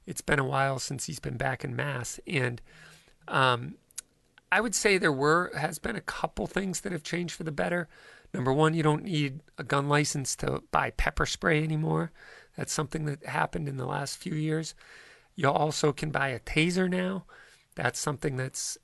[0.06, 2.62] It's been a while since he's been back in Mass, and
[3.26, 3.74] um,
[4.50, 7.52] I would say there were has been a couple things that have changed for the
[7.52, 7.88] better.
[8.32, 12.12] Number one, you don't need a gun license to buy pepper spray anymore.
[12.56, 14.74] That's something that happened in the last few years.
[15.34, 17.24] You also can buy a taser now.
[17.74, 18.76] That's something that's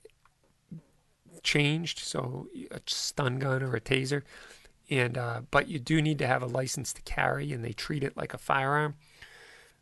[1.43, 1.99] changed.
[1.99, 4.23] So a stun gun or a taser,
[4.91, 8.05] and uh, but you do need to have a license to carry, and they treat
[8.05, 8.95] it like a firearm.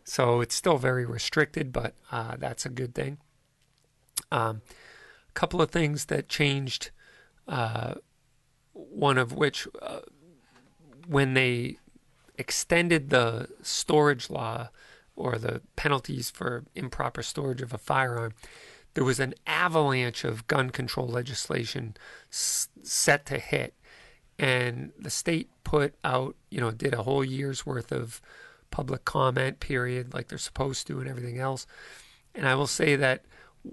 [0.05, 3.19] So it's still very restricted, but uh, that's a good thing.
[4.33, 4.63] Um,
[5.35, 6.91] couple of things that changed.
[7.49, 7.95] Uh,
[8.73, 10.01] one of which, uh,
[11.07, 11.79] when they
[12.39, 14.69] extended the storage law
[15.17, 18.33] or the penalties for improper storage of a firearm,
[18.95, 21.97] there was an avalanche of gun control legislation
[22.31, 23.75] s- set to hit.
[24.39, 28.21] And the state put out, you know, did a whole year's worth of
[28.71, 31.67] public comment period like they're supposed to and everything else.
[32.35, 33.25] And I will say that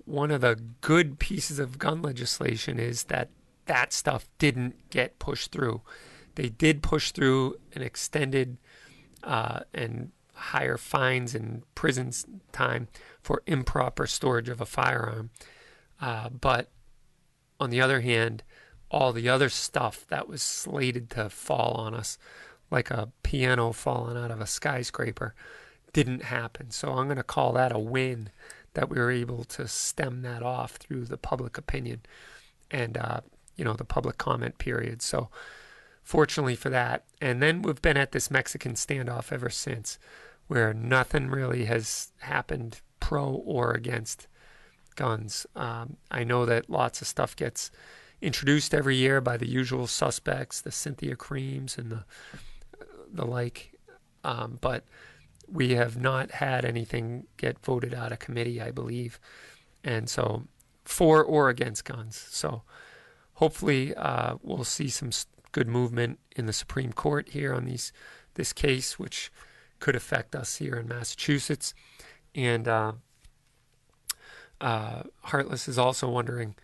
[0.05, 3.29] one of the good pieces of gun legislation is that
[3.65, 5.81] that stuff didn't get pushed through.
[6.35, 8.57] They did push through an extended
[9.23, 12.11] uh, and higher fines and prison
[12.51, 12.87] time
[13.21, 15.29] for improper storage of a firearm.
[16.01, 16.69] Uh, but
[17.59, 18.43] on the other hand,
[18.89, 22.17] all the other stuff that was slated to fall on us,
[22.71, 25.35] like a piano falling out of a skyscraper,
[25.93, 26.71] didn't happen.
[26.71, 28.29] So I'm going to call that a win
[28.73, 32.01] that we were able to stem that off through the public opinion
[32.71, 33.21] and uh,
[33.55, 35.01] you know the public comment period.
[35.01, 35.29] So
[36.03, 39.99] fortunately for that, and then we've been at this Mexican standoff ever since,
[40.47, 44.27] where nothing really has happened pro or against
[44.95, 45.45] guns.
[45.55, 47.71] Um, I know that lots of stuff gets
[48.21, 52.03] introduced every year by the usual suspects, the Cynthia Creems and the
[53.11, 53.73] the like,
[54.23, 54.83] um, but
[55.51, 59.19] we have not had anything get voted out of committee, I believe,
[59.83, 60.43] and so
[60.83, 62.15] for or against guns.
[62.29, 62.63] So
[63.33, 65.11] hopefully uh, we'll see some
[65.51, 67.91] good movement in the Supreme Court here on these
[68.35, 69.31] this case, which
[69.79, 71.73] could affect us here in Massachusetts.
[72.35, 72.93] And uh,
[74.61, 76.55] uh, Heartless is also wondering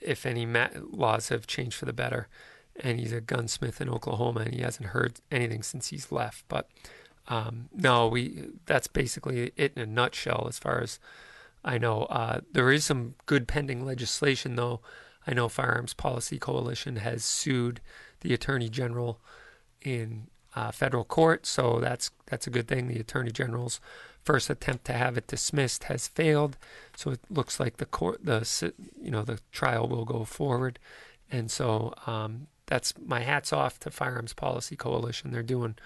[0.00, 2.28] if any ma- laws have changed for the better.
[2.78, 6.44] And he's a gunsmith in Oklahoma, and he hasn't heard anything since he's left.
[6.48, 6.68] But
[7.28, 10.98] um, no, we that's basically it in a nutshell, as far as
[11.64, 12.02] I know.
[12.04, 14.80] Uh, there is some good pending legislation, though.
[15.26, 17.80] I know Firearms Policy Coalition has sued
[18.20, 19.18] the Attorney General
[19.82, 22.86] in uh, federal court, so that's that's a good thing.
[22.86, 23.80] The Attorney General's
[24.24, 26.56] first attempt to have it dismissed has failed,
[26.96, 30.78] so it looks like the court, the you know, the trial will go forward,
[31.30, 35.32] and so um, that's my hats off to Firearms Policy Coalition.
[35.32, 35.76] They're doing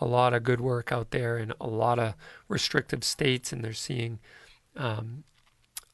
[0.00, 2.14] a lot of good work out there in a lot of
[2.48, 4.18] restrictive states, and they're seeing
[4.76, 5.24] um,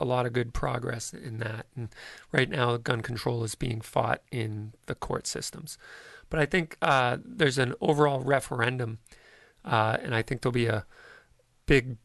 [0.01, 1.67] a lot of good progress in that.
[1.77, 1.89] And
[2.33, 5.79] right now, gun control is being fought in the court systems.
[6.29, 8.99] But I think uh, there's an overall referendum,
[9.65, 10.87] uh, and I think there'll be a
[11.67, 11.97] big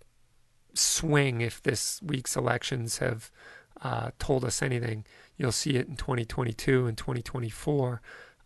[0.73, 3.31] swing if this week's elections have
[3.81, 5.05] uh, told us anything.
[5.37, 8.01] You'll see it in 2022 and 2024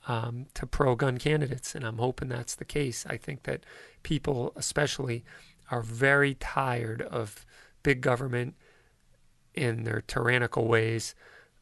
[0.07, 3.05] um, to pro gun candidates, and I'm hoping that's the case.
[3.07, 3.65] I think that
[4.03, 5.23] people, especially,
[5.69, 7.45] are very tired of
[7.83, 8.55] big government
[9.53, 11.15] in their tyrannical ways.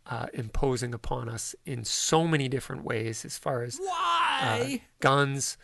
[0.06, 3.80] Uh, imposing upon us in so many different ways, as far as
[4.42, 5.56] uh, guns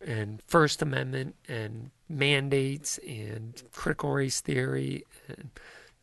[0.00, 5.50] and First Amendment and mandates and critical race theory and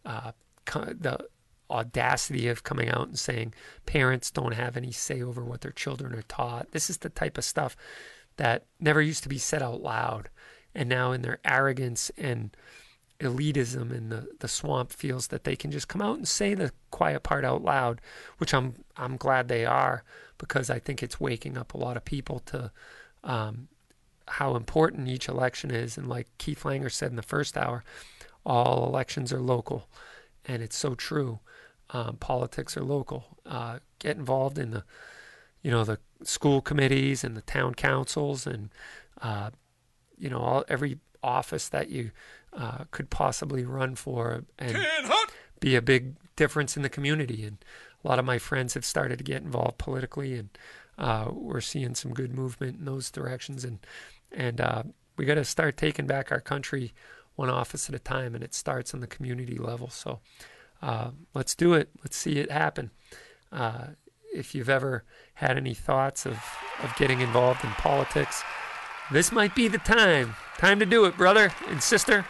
[0.06, 0.32] uh,
[0.66, 1.28] the
[1.70, 3.54] audacity of coming out and saying
[3.86, 6.72] parents don't have any say over what their children are taught.
[6.72, 7.76] This is the type of stuff
[8.38, 10.30] that never used to be said out loud.
[10.74, 12.56] And now, in their arrogance and
[13.20, 16.72] elitism in the, the swamp, feels that they can just come out and say the
[16.92, 18.00] quiet part out loud,
[18.38, 20.04] which I'm I'm glad they are
[20.38, 22.72] because I think it's waking up a lot of people to
[23.24, 23.68] um,
[24.28, 25.98] how important each election is.
[25.98, 27.84] And like Keith Langer said in the first hour,
[28.46, 29.88] all elections are local,
[30.46, 31.40] and it's so true.
[31.92, 33.26] Um, politics are local.
[33.46, 34.84] Uh, get involved in the,
[35.62, 38.70] you know, the school committees and the town councils, and
[39.22, 39.52] uh,
[40.18, 42.12] you know, all every office that you
[42.54, 44.78] uh, could possibly run for, and
[45.60, 47.44] be a big difference in the community.
[47.46, 47.58] And
[48.04, 50.50] a lot of my friends have started to get involved politically, and
[50.98, 53.64] uh, we're seeing some good movement in those directions.
[53.64, 53.80] And
[54.32, 54.84] and uh,
[55.16, 56.94] we got to start taking back our country
[57.36, 59.90] one office at a time, and it starts on the community level.
[59.90, 60.20] So
[60.82, 61.90] uh, let's do it.
[62.04, 62.92] Let's see it happen.
[63.52, 63.88] Uh,
[64.34, 65.04] if you've ever
[65.36, 66.38] had any thoughts of,
[66.84, 68.44] of getting involved in politics,
[69.12, 70.36] this might be the time.
[70.58, 72.26] Time to do it, brother and sister.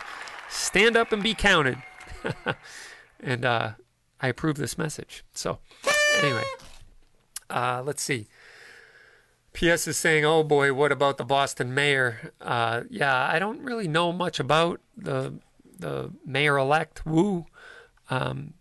[0.50, 1.78] Stand up and be counted.
[3.20, 3.72] and uh,
[4.22, 5.24] I approve this message.
[5.34, 5.60] So,
[6.22, 6.44] anyway,
[7.50, 8.28] uh, let's see.
[9.54, 13.88] PS is saying, "Oh boy, what about the Boston mayor?" Uh, yeah, I don't really
[13.88, 15.40] know much about the
[15.80, 17.46] the mayor-elect Wu,
[18.10, 18.54] um,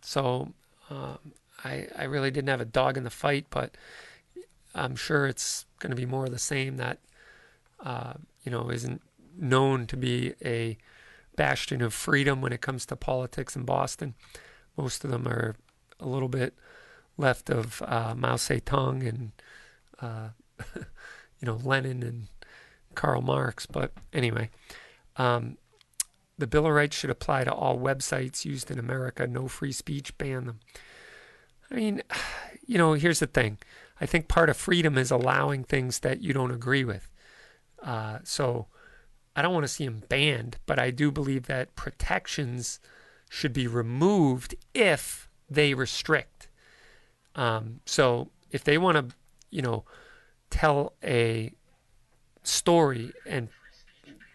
[0.00, 0.52] so
[0.90, 1.18] um,
[1.64, 3.76] I I really didn't have a dog in the fight, but
[4.74, 6.76] I'm sure it's going to be more of the same.
[6.76, 6.98] That
[7.80, 9.02] uh, you know isn't
[9.38, 10.78] known to be a
[11.36, 14.14] bastion of freedom when it comes to politics in Boston.
[14.76, 15.54] Most of them are
[16.00, 16.54] a little bit
[17.16, 19.32] left of uh, Mao Zedong and
[20.00, 20.28] uh,
[21.40, 22.26] you know, Lenin and
[22.94, 23.66] Karl Marx.
[23.66, 24.50] But anyway,
[25.16, 25.58] um,
[26.38, 29.26] the Bill of Rights should apply to all websites used in America.
[29.26, 30.60] No free speech, ban them.
[31.70, 32.02] I mean,
[32.66, 33.58] you know, here's the thing.
[34.00, 37.10] I think part of freedom is allowing things that you don't agree with.
[37.82, 38.66] Uh, so
[39.34, 42.80] I don't want to see them banned, but I do believe that protections
[43.30, 46.48] should be removed if they restrict.
[47.34, 49.16] Um, so if they want to
[49.50, 49.84] you know,
[50.50, 51.52] tell a
[52.42, 53.48] story and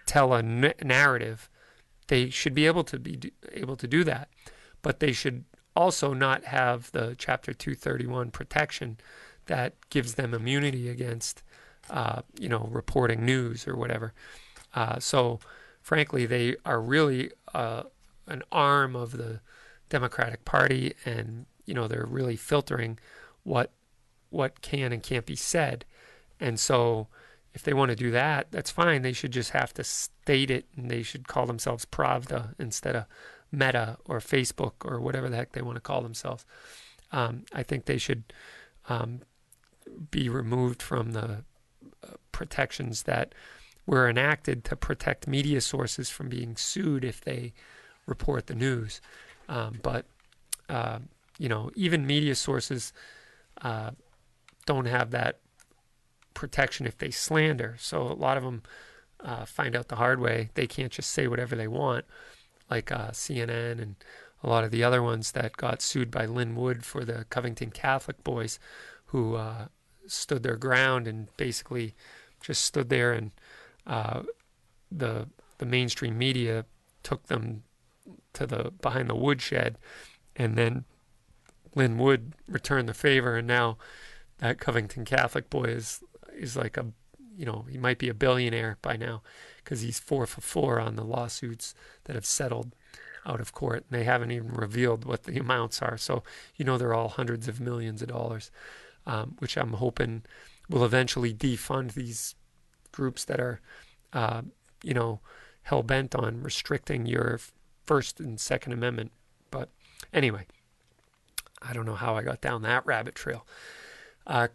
[0.05, 1.49] tell a narrative,
[2.11, 4.27] they should be able to be able to do that.
[4.81, 5.45] But they should
[5.77, 8.97] also not have the Chapter 231 protection
[9.45, 11.41] that gives them immunity against,
[11.89, 14.11] uh, you know, reporting news or whatever.
[14.75, 15.39] Uh, so,
[15.81, 17.83] frankly, they are really uh,
[18.27, 19.39] an arm of the
[19.87, 22.99] Democratic Party, and you know, they're really filtering
[23.43, 23.71] what
[24.31, 25.85] what can and can't be said.
[26.41, 27.07] And so
[27.53, 29.01] if they want to do that, that's fine.
[29.01, 33.05] They should just have to state it and they should call themselves Pravda instead of
[33.51, 36.45] Meta or Facebook or whatever the heck they want to call themselves.
[37.11, 38.31] Um, I think they should
[38.87, 39.21] um,
[40.11, 41.43] be removed from the
[42.03, 43.35] uh, protections that
[43.85, 47.51] were enacted to protect media sources from being sued if they
[48.05, 49.01] report the news.
[49.49, 50.05] Um, but
[50.69, 50.99] uh,
[51.37, 52.93] you know, even media sources
[53.61, 53.91] uh,
[54.65, 55.40] don't have that
[56.33, 57.75] protection if they slander.
[57.79, 58.63] So a lot of them
[59.23, 60.49] uh, find out the hard way.
[60.53, 62.05] They can't just say whatever they want,
[62.69, 63.95] like uh, CNN and
[64.43, 67.69] a lot of the other ones that got sued by Lin Wood for the Covington
[67.69, 68.59] Catholic boys,
[69.05, 69.67] who uh,
[70.07, 71.93] stood their ground and basically
[72.41, 73.31] just stood there and
[73.85, 74.23] uh,
[74.91, 75.27] the
[75.57, 76.65] the mainstream media
[77.03, 77.63] took them
[78.33, 79.77] to the behind the woodshed,
[80.35, 80.85] and then
[81.75, 83.77] Lin Wood returned the favor, and now
[84.39, 86.03] that Covington Catholic boy is
[86.41, 86.87] is like a
[87.37, 89.21] you know he might be a billionaire by now
[89.63, 91.73] because he's four for four on the lawsuits
[92.05, 92.75] that have settled
[93.25, 95.97] out of court, and they haven't even revealed what the amounts are.
[95.97, 96.23] So
[96.55, 98.51] you know they're all hundreds of millions of dollars,
[99.05, 100.23] um, which I'm hoping
[100.69, 102.35] will eventually defund these
[102.91, 103.59] groups that are,
[104.13, 104.41] uh,
[104.83, 105.19] you know,
[105.63, 107.39] hell bent on restricting your
[107.85, 109.11] First and Second Amendment.
[109.49, 109.69] But
[110.13, 110.45] anyway,
[111.61, 113.45] I don't know how I got down that rabbit trail.
[114.25, 114.47] Uh,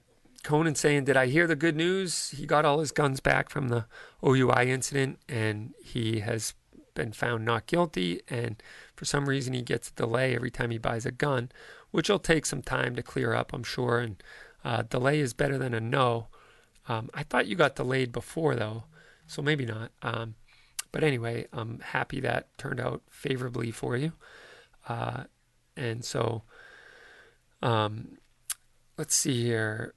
[0.46, 2.30] Conan saying, Did I hear the good news?
[2.30, 3.86] He got all his guns back from the
[4.24, 6.54] OUI incident and he has
[6.94, 8.20] been found not guilty.
[8.28, 8.62] And
[8.94, 11.50] for some reason, he gets a delay every time he buys a gun,
[11.90, 13.98] which will take some time to clear up, I'm sure.
[13.98, 14.22] And
[14.64, 16.28] uh, delay is better than a no.
[16.88, 18.84] Um, I thought you got delayed before, though,
[19.26, 19.90] so maybe not.
[20.00, 20.36] Um,
[20.92, 24.12] but anyway, I'm happy that turned out favorably for you.
[24.88, 25.24] Uh,
[25.76, 26.44] and so,
[27.62, 28.18] um,
[28.96, 29.92] let's see here.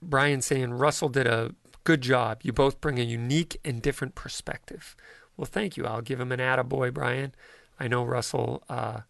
[0.00, 1.54] Brian saying Russell did a
[1.84, 2.40] good job.
[2.42, 4.94] You both bring a unique and different perspective.
[5.36, 5.86] Well, thank you.
[5.86, 7.34] I'll give him an attaboy, Brian.
[7.80, 9.00] I know Russell uh,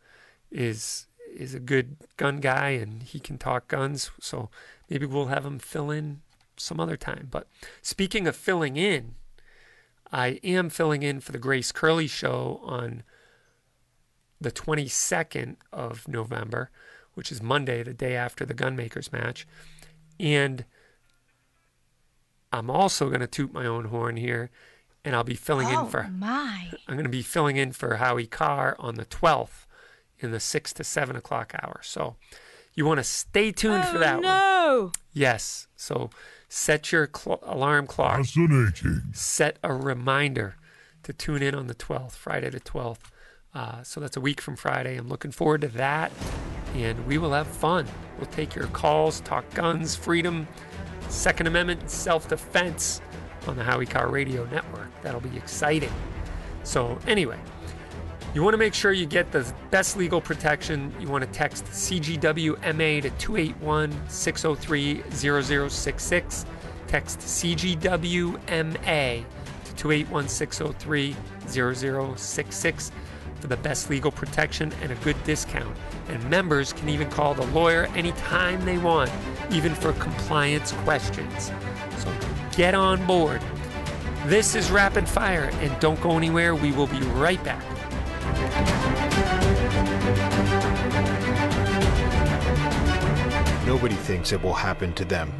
[0.50, 4.48] is is a good gun guy and he can talk guns, so
[4.88, 6.22] maybe we'll have him fill in
[6.56, 7.28] some other time.
[7.30, 7.46] But
[7.82, 9.14] speaking of filling in,
[10.10, 13.02] I am filling in for the Grace Curley show on
[14.40, 16.70] the 22nd of November,
[17.14, 19.46] which is Monday, the day after the Gunmakers match.
[20.18, 20.64] And
[22.52, 24.50] I'm also going to toot my own horn here,
[25.04, 26.70] and I'll be filling oh, in for my.
[26.86, 29.66] I'm going to be filling in for Howie Carr on the 12th
[30.18, 31.80] in the six to seven o'clock hour.
[31.82, 32.16] So
[32.74, 34.82] you want to stay tuned oh, for that no.
[34.82, 34.92] one.
[35.12, 35.66] Yes.
[35.76, 36.10] So
[36.48, 38.18] set your cl- alarm clock.
[38.18, 39.02] Fascinating.
[39.12, 40.56] Set a reminder
[41.02, 43.10] to tune in on the 12th, Friday the 12th.
[43.54, 44.96] Uh, so that's a week from Friday.
[44.96, 46.12] I'm looking forward to that,
[46.74, 47.86] and we will have fun.
[48.18, 50.46] We'll take your calls, talk guns, freedom,
[51.08, 53.00] Second Amendment, self defense
[53.46, 54.88] on the Howie Carr Radio Network.
[55.02, 55.92] That'll be exciting.
[56.64, 57.38] So, anyway,
[58.34, 60.92] you want to make sure you get the best legal protection.
[61.00, 66.46] You want to text CGWMA to 281 603 0066.
[66.86, 69.24] Text CGWMA
[69.64, 71.16] to 281 603
[71.46, 72.92] 0066
[73.40, 75.76] for the best legal protection and a good discount.
[76.08, 79.10] And members can even call the lawyer anytime they want,
[79.50, 81.52] even for compliance questions.
[81.98, 82.12] So
[82.52, 83.40] get on board.
[84.26, 86.54] This is Rapid Fire, and don't go anywhere.
[86.54, 87.64] We will be right back.
[93.64, 95.32] Nobody thinks it will happen to them.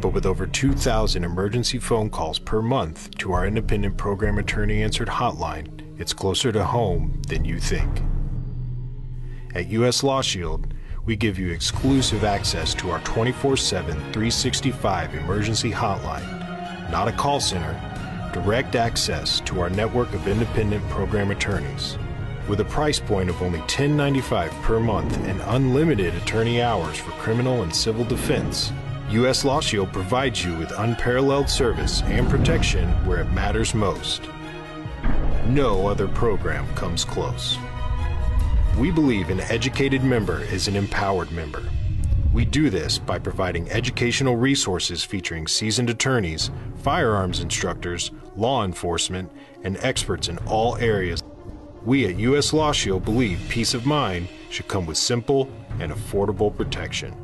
[0.00, 5.08] But with over 2,000 emergency phone calls per month to our independent program attorney answered
[5.08, 8.02] hotline, it's closer to home than you think.
[9.54, 10.74] At US Law Shield,
[11.06, 17.40] we give you exclusive access to our 24 7, 365 emergency hotline, not a call
[17.40, 17.80] center,
[18.32, 21.96] direct access to our network of independent program attorneys.
[22.48, 27.62] With a price point of only $10.95 per month and unlimited attorney hours for criminal
[27.62, 28.72] and civil defense,
[29.10, 29.44] U.S.
[29.44, 34.28] Law Shield provides you with unparalleled service and protection where it matters most.
[35.46, 37.58] No other program comes close.
[38.78, 41.62] We believe an educated member is an empowered member.
[42.32, 46.50] We do this by providing educational resources featuring seasoned attorneys,
[46.82, 49.32] firearms instructors, law enforcement,
[49.64, 51.22] and experts in all areas.
[51.84, 52.52] We at U.S.
[52.52, 55.50] Law Shield believe peace of mind should come with simple
[55.80, 57.14] and affordable protection.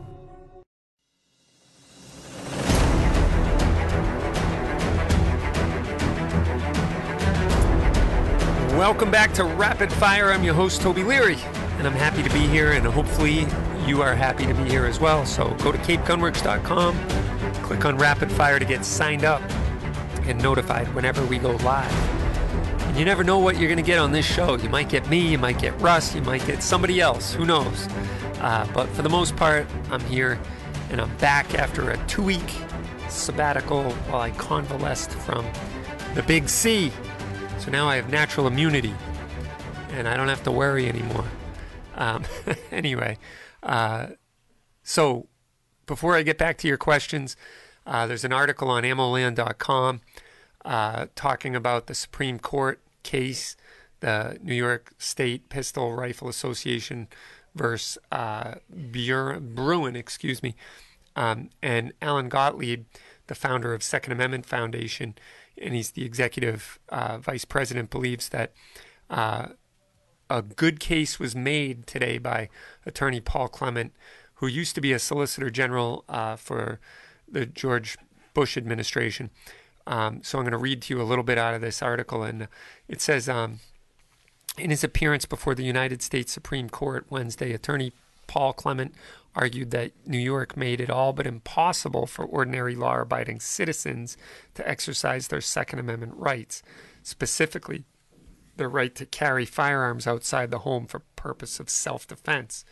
[8.83, 10.33] Welcome back to Rapid Fire.
[10.33, 11.37] I'm your host, Toby Leary,
[11.79, 13.47] and I'm happy to be here, and hopefully
[13.87, 15.25] you are happy to be here as well.
[15.25, 16.99] So go to capegunworks.com,
[17.63, 19.41] click on Rapid Fire to get signed up
[20.23, 21.93] and notified whenever we go live.
[22.89, 24.57] And You never know what you're going to get on this show.
[24.57, 27.33] You might get me, you might get Russ, you might get somebody else.
[27.35, 27.87] Who knows?
[28.41, 30.41] Uh, but for the most part, I'm here
[30.91, 32.51] and I'm back after a two week
[33.09, 35.47] sabbatical while I convalesced from
[36.15, 36.91] the big C.
[37.59, 38.95] So now I have natural immunity
[39.91, 41.25] and I don't have to worry anymore.
[41.95, 42.25] Um,
[42.71, 43.19] anyway,
[43.63, 44.09] uh,
[44.83, 45.27] so
[45.87, 47.37] before I get back to your questions,
[47.87, 50.01] uh, there's an article on ammoland.com
[50.65, 53.57] uh, talking about the Supreme Court case,
[54.01, 57.09] the New York State Pistol Rifle Association
[57.55, 60.55] versus uh, Bruen, excuse me,
[61.17, 62.85] um, and Alan Gottlieb,
[63.27, 65.15] the founder of Second Amendment Foundation,
[65.61, 68.53] and he's the executive uh, vice president, believes that
[69.11, 69.49] uh,
[70.31, 72.49] a good case was made today by
[72.87, 73.93] attorney Paul Clement,
[74.35, 76.81] who used to be a solicitor general uh, for
[77.31, 77.97] the George
[78.35, 79.31] Bush administration.
[79.87, 82.23] Um, so I'm going to read to you a little bit out of this article,
[82.23, 82.49] and
[82.89, 83.29] it says.
[83.29, 83.61] Um,
[84.59, 87.95] in his appearance before the United States Supreme Court Wednesday, attorney
[88.27, 88.95] Paul Clement
[89.35, 94.17] argued that New York made it all but impossible for ordinary law abiding citizens
[94.55, 96.63] to exercise their Second Amendment rights,
[97.03, 97.85] specifically
[98.57, 102.65] the right to carry firearms outside the home for purpose of self defense.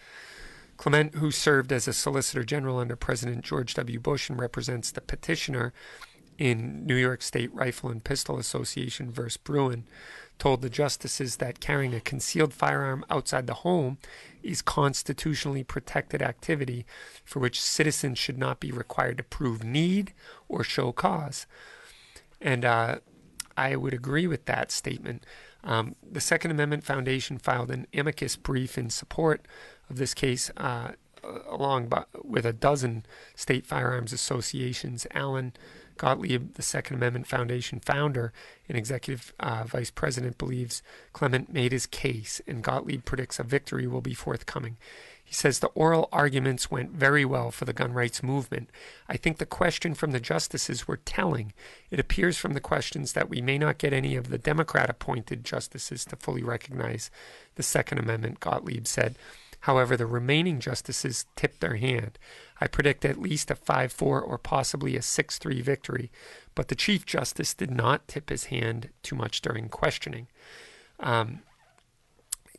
[0.77, 4.01] Clement, who served as a Solicitor General under President George W.
[4.01, 5.73] Bush and represents the petitioner
[6.39, 9.85] in New York State Rifle and Pistol Association versus Bruen,
[10.41, 13.99] told the justices that carrying a concealed firearm outside the home
[14.43, 16.85] is constitutionally protected activity
[17.25, 20.13] for which citizens should not be required to prove need
[20.49, 21.47] or show cause.
[22.41, 22.99] And uh,
[23.57, 25.25] I would agree with that statement.
[25.63, 29.47] Um, the Second Amendment Foundation filed an amicus brief in support
[29.91, 30.93] of this case, uh,
[31.47, 31.93] along
[32.25, 33.05] with a dozen
[33.35, 35.07] state firearms associations.
[35.13, 35.53] Alan
[36.01, 38.33] Gottlieb, the Second Amendment Foundation founder
[38.71, 40.83] and executive uh, vice president, believes
[41.13, 44.79] Clement made his case, and Gottlieb predicts a victory will be forthcoming.
[45.23, 48.71] He says the oral arguments went very well for the gun rights movement.
[49.11, 51.53] I think the question from the justices were telling.
[51.91, 55.45] It appears from the questions that we may not get any of the Democrat appointed
[55.45, 57.11] justices to fully recognize
[57.57, 59.17] the Second Amendment, Gottlieb said.
[59.61, 62.19] However, the remaining justices tipped their hand.
[62.61, 66.11] I predict at least a 5 4 or possibly a 6 3 victory,
[66.55, 70.29] but the Chief Justice did not tip his hand too much during questioning.
[70.99, 71.41] Um,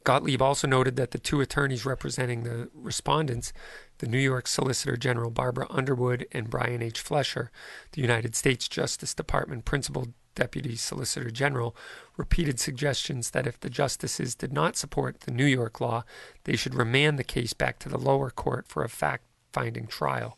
[0.04, 3.54] Gottlieb also noted that the two attorneys representing the respondents,
[4.00, 7.00] the New York Solicitor General Barbara Underwood and Brian H.
[7.00, 7.52] Fletcher,
[7.92, 11.76] the United States Justice Department Principal Deputy Solicitor General,
[12.18, 16.04] repeated suggestions that if the justices did not support the New York law,
[16.44, 20.38] they should remand the case back to the lower court for a fact finding trial.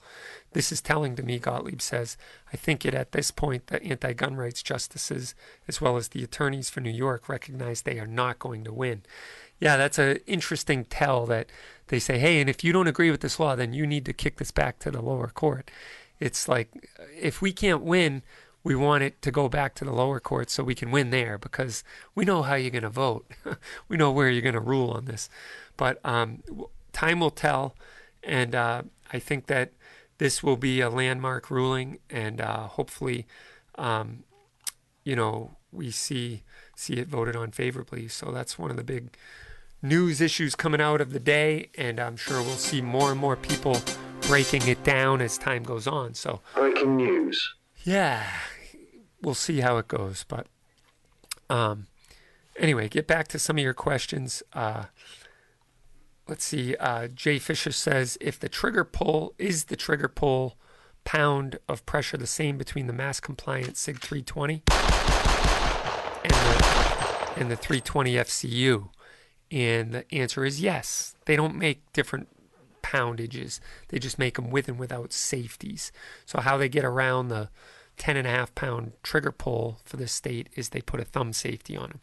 [0.53, 2.17] This is telling to me, Gottlieb says.
[2.51, 5.35] I think it at this point the anti gun rights justices,
[5.67, 9.03] as well as the attorneys for New York, recognize they are not going to win.
[9.59, 11.49] Yeah, that's an interesting tell that
[11.87, 14.13] they say, hey, and if you don't agree with this law, then you need to
[14.13, 15.71] kick this back to the lower court.
[16.19, 16.89] It's like,
[17.19, 18.23] if we can't win,
[18.63, 21.37] we want it to go back to the lower court so we can win there
[21.37, 21.83] because
[22.15, 23.29] we know how you're going to vote.
[23.87, 25.29] we know where you're going to rule on this.
[25.75, 26.43] But um,
[26.93, 27.75] time will tell.
[28.23, 29.73] And uh, I think that
[30.17, 33.25] this will be a landmark ruling, and uh, hopefully,
[33.75, 34.23] um,
[35.03, 36.43] you know, we see
[36.75, 38.07] see it voted on favorably.
[38.07, 39.17] So that's one of the big
[39.81, 43.35] news issues coming out of the day, and I'm sure we'll see more and more
[43.35, 43.81] people
[44.21, 46.13] breaking it down as time goes on.
[46.13, 47.55] So breaking news.
[47.83, 48.25] Yeah,
[49.21, 50.25] we'll see how it goes.
[50.27, 50.47] But
[51.49, 51.87] um,
[52.57, 54.41] anyway, get back to some of your questions.
[54.53, 54.85] Uh,
[56.27, 56.75] let's see.
[56.77, 60.57] Uh, Jay Fisher says if the trigger pull is the trigger pull
[61.03, 64.63] pound of pressure the same between the mass compliant SIG 320
[66.23, 68.89] and the, and the 320 FCU?
[69.51, 71.15] And the answer is yes.
[71.25, 72.29] They don't make different
[72.93, 73.59] poundages.
[73.89, 75.91] They just make them with and without safeties.
[76.25, 77.49] So how they get around the
[77.97, 81.33] 10 and a half pound trigger pull for the state is they put a thumb
[81.33, 81.99] safety on them.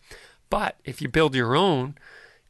[0.48, 1.94] But if you build your own,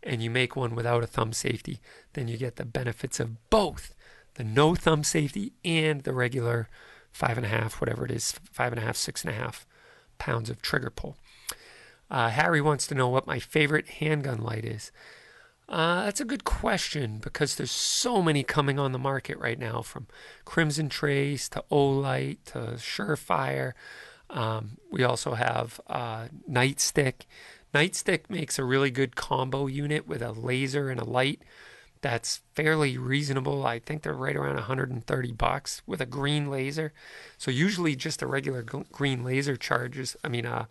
[0.02, 1.80] and you make one without a thumb safety,
[2.14, 3.94] then you get the benefits of both
[4.34, 6.68] the no thumb safety and the regular
[7.12, 9.66] five and a half, whatever it is, five and a half, six and a half
[10.18, 11.16] pounds of trigger pull.
[12.10, 14.90] Uh, Harry wants to know what my favorite handgun light is.
[15.70, 19.82] Uh, that's a good question because there's so many coming on the market right now,
[19.82, 20.08] from
[20.44, 23.72] Crimson Trace to Olight to Surefire.
[24.28, 27.22] Um, we also have uh, Nightstick.
[27.72, 31.40] Nightstick makes a really good combo unit with a laser and a light
[32.02, 33.64] that's fairly reasonable.
[33.66, 36.92] I think they're right around 130 bucks with a green laser.
[37.38, 40.64] So usually just a regular green laser charges, I mean, uh,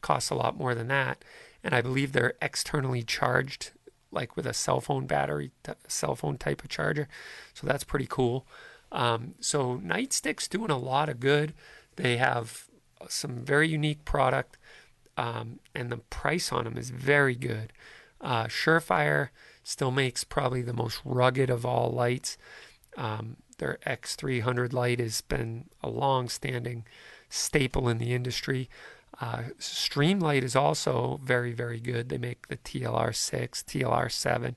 [0.00, 1.24] costs a lot more than that.
[1.64, 3.72] and I believe they're externally charged,
[4.16, 5.52] like with a cell phone battery,
[5.86, 7.06] cell phone type of charger.
[7.54, 8.46] So that's pretty cool.
[8.90, 11.54] Um, so Nightstick's doing a lot of good.
[11.96, 12.66] They have
[13.08, 14.58] some very unique product,
[15.16, 17.72] um, and the price on them is very good.
[18.20, 19.28] Uh, Surefire
[19.62, 22.38] still makes probably the most rugged of all lights.
[22.96, 26.84] Um, their X300 light has been a long-standing
[27.28, 28.68] staple in the industry.
[29.20, 32.08] Uh, Streamlight is also very, very good.
[32.08, 34.56] They make the TLR6, TLR7.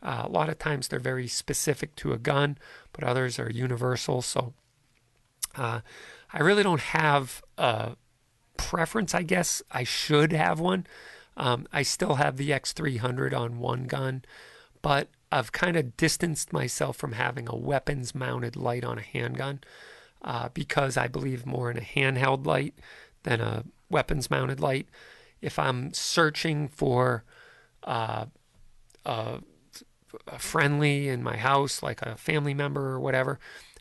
[0.00, 2.58] Uh, a lot of times they're very specific to a gun,
[2.92, 4.22] but others are universal.
[4.22, 4.54] So
[5.56, 5.80] uh,
[6.32, 7.96] I really don't have a
[8.56, 9.62] preference, I guess.
[9.70, 10.86] I should have one.
[11.36, 14.22] Um, I still have the X300 on one gun,
[14.82, 19.60] but I've kind of distanced myself from having a weapons mounted light on a handgun
[20.22, 22.74] uh, because I believe more in a handheld light
[23.24, 24.88] than a weapons mounted light.
[25.40, 27.24] If I'm searching for
[27.84, 28.26] uh,
[29.04, 29.40] a,
[30.26, 33.38] a friendly in my house, like a family member or whatever,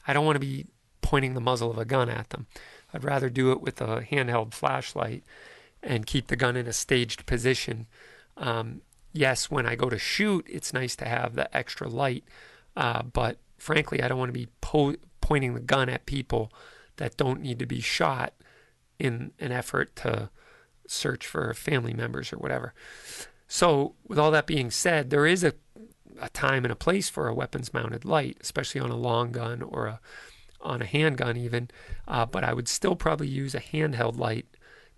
[0.08, 0.68] I don't want to be
[1.02, 2.48] pointing the muzzle of a gun at them.
[2.94, 5.24] I'd rather do it with a handheld flashlight
[5.84, 7.88] and keep the gun in a staged position.
[8.36, 8.82] Um,
[9.14, 12.24] yes, when I go to shoot, it's nice to have the extra light,
[12.76, 16.52] uh, but frankly, I don't want to be po- pointing the gun at people
[16.98, 18.34] that don't need to be shot
[19.00, 20.30] in an effort to
[20.88, 22.74] search for family members or whatever.
[23.48, 25.54] So, with all that being said, there is a,
[26.20, 29.62] a time and a place for a weapons mounted light, especially on a long gun
[29.62, 30.00] or a
[30.60, 31.70] on a handgun even.
[32.08, 34.48] Uh, but I would still probably use a handheld light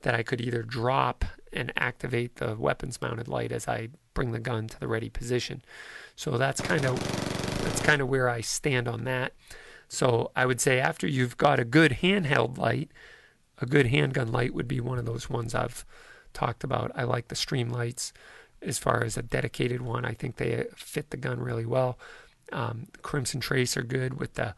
[0.01, 4.39] that I could either drop and activate the weapons mounted light as I bring the
[4.39, 5.61] gun to the ready position.
[6.15, 6.99] So that's kind of
[7.63, 9.33] that's kind of where I stand on that.
[9.87, 12.91] So I would say after you've got a good handheld light,
[13.59, 15.85] a good handgun light would be one of those ones I've
[16.33, 16.91] talked about.
[16.95, 18.11] I like the Streamlights
[18.61, 20.05] as far as a dedicated one.
[20.05, 21.97] I think they fit the gun really well.
[22.51, 24.55] Um, Crimson Trace are good with the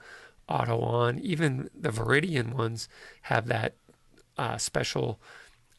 [0.48, 1.20] auto on.
[1.20, 2.88] Even the Viridian ones
[3.24, 3.76] have that
[4.38, 5.20] uh, special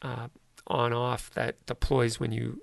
[0.01, 0.27] uh,
[0.67, 2.61] on off that deploys when you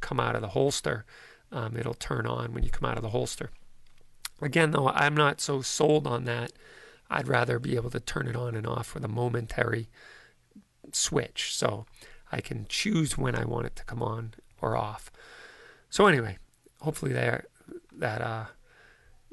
[0.00, 1.04] come out of the holster.
[1.52, 3.50] Um, it'll turn on when you come out of the holster.
[4.42, 6.52] Again, though, I'm not so sold on that.
[7.10, 9.88] I'd rather be able to turn it on and off with a momentary
[10.92, 11.86] switch so
[12.32, 15.10] I can choose when I want it to come on or off.
[15.90, 16.38] So anyway,
[16.80, 17.46] hopefully that
[17.92, 18.44] that uh,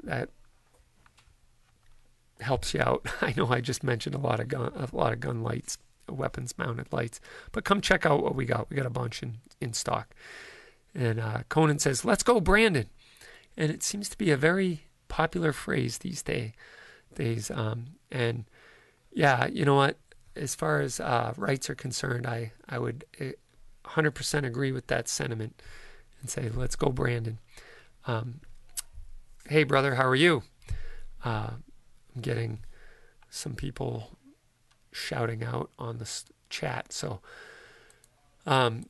[0.02, 0.30] that
[2.40, 3.06] helps you out.
[3.20, 5.78] I know I just mentioned a lot of gun a lot of gun lights,
[6.08, 7.20] weapons mounted lights,
[7.52, 8.70] but come check out what we got.
[8.70, 10.14] We got a bunch in in stock.
[10.94, 12.86] And uh, Conan says, "Let's go, Brandon,"
[13.56, 16.52] and it seems to be a very popular phrase these day,
[17.14, 17.50] days.
[17.50, 18.44] Um, and
[19.12, 19.98] yeah, you know what?
[20.36, 23.04] As far as uh, rights are concerned, I I would
[23.84, 25.62] 100% eh, agree with that sentiment
[26.20, 27.38] and say, "Let's go, Brandon."
[28.06, 28.40] Um,
[29.48, 30.42] hey, brother, how are you?
[31.24, 31.50] Uh,
[32.14, 32.60] I'm getting
[33.30, 34.10] some people
[34.92, 36.08] shouting out on the
[36.50, 36.92] chat.
[36.92, 37.20] So,
[38.46, 38.86] um,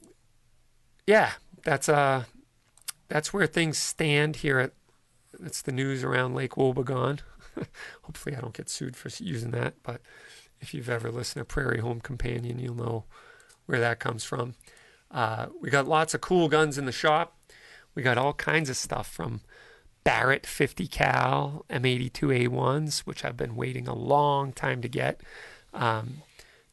[1.06, 1.32] yeah,
[1.62, 2.24] that's uh,
[3.09, 4.72] that's where things stand here at.
[5.38, 7.20] That's the news around Lake Wobegon.
[8.02, 9.74] Hopefully, I don't get sued for using that.
[9.82, 10.01] But
[10.60, 13.05] if you've ever listened to Prairie Home Companion, you'll know
[13.66, 14.55] where that comes from.
[15.10, 17.36] Uh, we got lots of cool guns in the shop.
[17.94, 19.40] We got all kinds of stuff from
[20.02, 25.20] Barrett 50 cal M82A1s, which I've been waiting a long time to get,
[25.72, 26.22] um,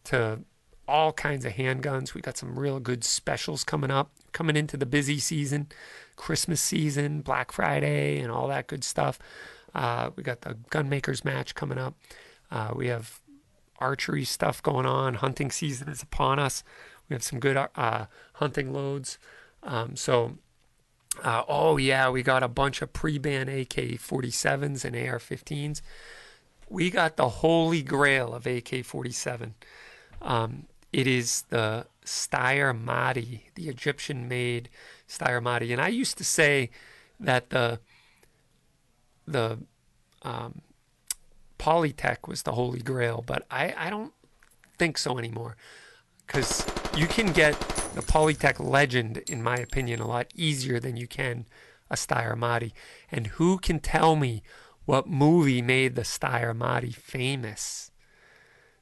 [0.06, 0.40] to
[0.88, 2.14] all kinds of handguns.
[2.14, 5.68] We got some real good specials coming up, coming into the busy season,
[6.16, 9.18] Christmas season, Black Friday, and all that good stuff.
[9.74, 11.96] Uh, we got the gunmakers match coming up.
[12.50, 13.20] Uh, we have
[13.80, 15.16] archery stuff going on.
[15.16, 16.64] Hunting season is upon us.
[17.10, 19.18] We have some good uh, hunting loads.
[19.64, 20.38] Um, so
[21.24, 25.82] uh, oh, yeah, we got a bunch of pre ban AK 47s and AR 15s.
[26.70, 29.56] We got the holy grail of AK 47.
[30.22, 34.70] Um, it is the Steyr Maadi, the Egyptian made
[35.08, 35.72] Steyr Maadi.
[35.72, 36.70] And I used to say
[37.20, 37.80] that the,
[39.32, 39.60] the
[40.24, 40.62] um,
[41.58, 44.14] Polytech was the holy grail, but I, I don't
[44.78, 45.58] think so anymore.
[46.26, 47.60] Because you can get
[47.94, 51.46] the Polytech Legend, in my opinion, a lot easier than you can
[51.90, 52.72] a Steyr.
[53.12, 54.42] And who can tell me
[54.86, 57.92] what movie made the Steyr famous?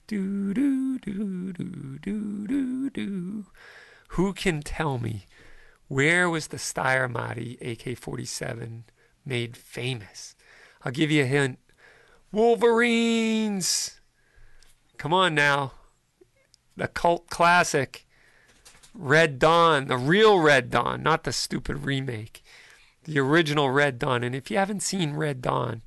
[0.07, 3.45] Do do do do do do do.
[4.09, 5.25] Who can tell me
[5.87, 8.83] where was the Steyr Maadi AK-47
[9.25, 10.35] made famous?
[10.83, 11.59] I'll give you a hint.
[12.31, 13.99] Wolverines.
[14.97, 15.73] Come on now.
[16.75, 18.05] The cult classic.
[18.93, 22.43] Red Dawn, the real Red Dawn, not the stupid remake.
[23.03, 24.23] The original Red Dawn.
[24.23, 25.81] And if you haven't seen Red Dawn,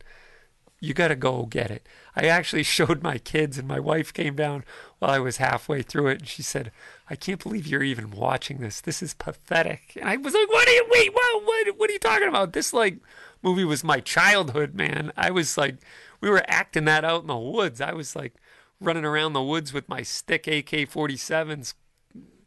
[0.81, 1.87] you got to go get it.
[2.17, 4.65] I actually showed my kids, and my wife came down
[4.99, 6.73] while I was halfway through it, and she said,
[7.09, 8.81] "I can't believe you're even watching this.
[8.81, 10.87] This is pathetic." And I was like, "What are you?
[10.91, 11.45] Wait, what?
[11.45, 11.79] What?
[11.79, 12.53] What are you talking about?
[12.53, 12.99] This like
[13.43, 15.13] movie was my childhood, man.
[15.17, 15.77] I was like,
[16.21, 17.81] we were acting that out in the woods.
[17.81, 18.35] I was like
[18.81, 21.75] running around the woods with my stick AK-47s,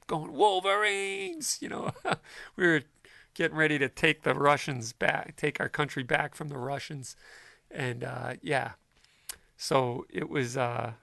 [0.08, 1.58] going Wolverines.
[1.62, 1.92] You know,
[2.56, 2.82] we were
[3.34, 7.16] getting ready to take the Russians back, take our country back from the Russians."
[7.76, 8.72] and uh, yeah,
[9.58, 10.94] so it was uh,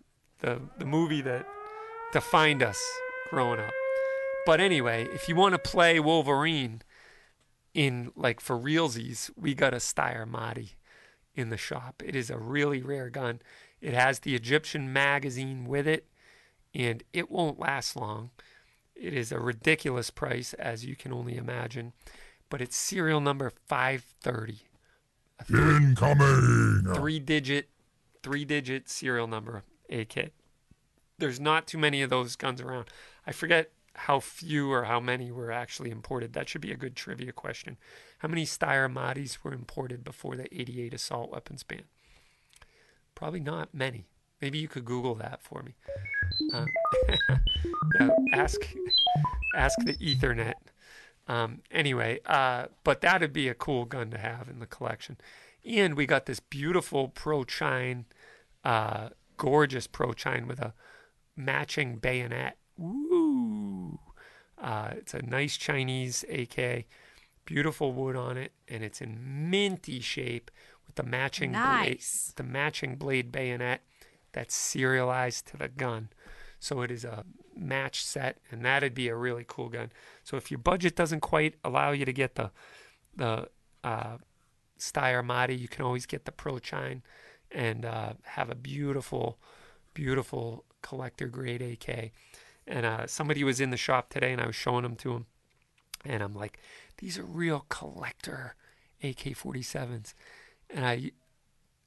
[0.40, 1.46] the the movie that
[2.12, 2.80] defined us
[3.30, 3.72] growing up.
[4.44, 6.82] But anyway, if you want to play Wolverine
[7.74, 10.74] in like for realsies, we got a Steyr Maadi
[11.34, 12.02] in the shop.
[12.04, 13.40] It is a really rare gun.
[13.80, 16.06] It has the Egyptian magazine with it,
[16.74, 18.30] and it won't last long.
[18.94, 21.92] It is a ridiculous price, as you can only imagine,
[22.48, 24.60] but it's serial number 530.
[25.44, 26.94] Three, Incoming!
[26.94, 27.68] Three digit,
[28.22, 30.30] three digit serial number AK.
[31.18, 32.86] There's not too many of those guns around.
[33.26, 36.32] I forget how few or how many were actually imported.
[36.32, 37.76] That should be a good trivia question.
[38.18, 41.84] How many Steyr Maadis were imported before the 88 assault weapons ban?
[43.14, 44.06] Probably not many.
[44.40, 45.74] Maybe you could Google that for me.
[46.52, 46.66] Um,
[48.00, 48.60] yeah, ask,
[49.54, 50.54] ask the Ethernet.
[51.28, 55.18] Um, anyway, uh, but that'd be a cool gun to have in the collection.
[55.64, 58.06] And we got this beautiful Pro Chine,
[58.64, 60.74] uh, gorgeous Pro Chine with a
[61.36, 62.56] matching bayonet.
[64.62, 66.84] Uh, it's a nice Chinese AK,
[67.44, 70.50] beautiful wood on it, and it's in minty shape
[70.86, 72.32] with the matching Nice.
[72.36, 73.80] blade, the matching blade bayonet
[74.32, 76.08] that's serialized to the gun.
[76.60, 77.24] So it is a
[77.56, 79.90] match set, and that'd be a really cool gun.
[80.22, 82.50] So if your budget doesn't quite allow you to get the
[83.16, 83.48] the
[83.84, 84.18] uh,
[84.78, 87.02] Steyr Maadi, you can always get the Pro Chine
[87.50, 89.38] and uh, have a beautiful,
[89.92, 92.12] beautiful collector grade AK.
[92.66, 95.26] And uh, somebody was in the shop today, and I was showing them to him,
[96.04, 96.58] and I'm like,
[96.98, 98.54] these are real collector
[99.02, 100.14] AK-47s,
[100.70, 101.10] and I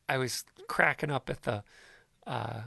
[0.08, 1.64] I was cracking up at the
[2.28, 2.64] uh,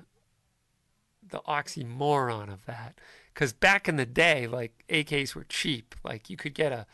[1.27, 3.01] the oxymoron of that.
[3.35, 5.95] Because back in the day, like AKs were cheap.
[6.03, 6.87] Like you could get a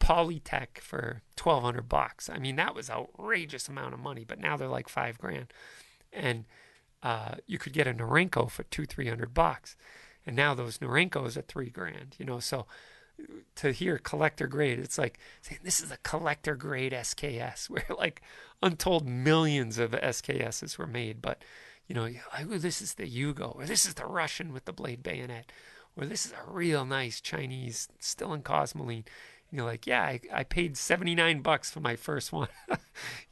[0.00, 2.28] Polytech for twelve hundred bucks.
[2.28, 4.24] I mean, that was outrageous amount of money.
[4.24, 5.52] But now they're like five grand,
[6.12, 6.44] and
[7.02, 9.76] uh, you could get a Norinco for two three hundred bucks.
[10.28, 12.14] And now those Norincos are three grand.
[12.18, 12.66] You know, so
[13.18, 13.24] uh,
[13.54, 18.20] to hear collector grade, it's like saying this is a collector grade SKS, where like
[18.62, 21.42] untold millions of SKSs were made, but
[21.86, 24.72] you know, like, oh, this is the Yugo, or this is the Russian with the
[24.74, 25.50] blade bayonet,
[25.96, 29.06] or this is a real nice Chinese still in Cosmoline.
[29.50, 32.48] And you're like, yeah, I, I paid 79 bucks for my first one.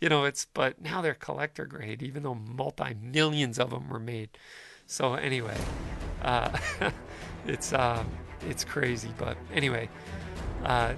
[0.01, 4.01] you know, it's, but now they're collector grade, even though multi millions of them were
[4.01, 4.31] made.
[4.87, 5.59] So anyway,
[6.27, 6.51] uh,
[7.47, 8.05] it's, uh,
[8.47, 9.11] it's crazy.
[9.17, 9.89] But anyway,
[10.65, 10.93] uh,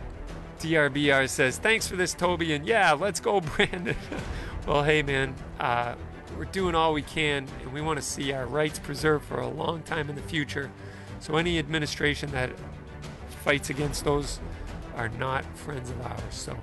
[0.58, 2.52] DRBR says, thanks for this, Toby.
[2.54, 3.96] And yeah, let's go, Brandon.
[4.66, 5.94] well, hey, man, uh,
[6.36, 9.48] we're doing all we can, and we want to see our rights preserved for a
[9.48, 10.70] long time in the future.
[11.20, 12.50] So any administration that
[13.42, 14.40] fights against those
[14.96, 16.22] are not friends of ours.
[16.30, 16.56] So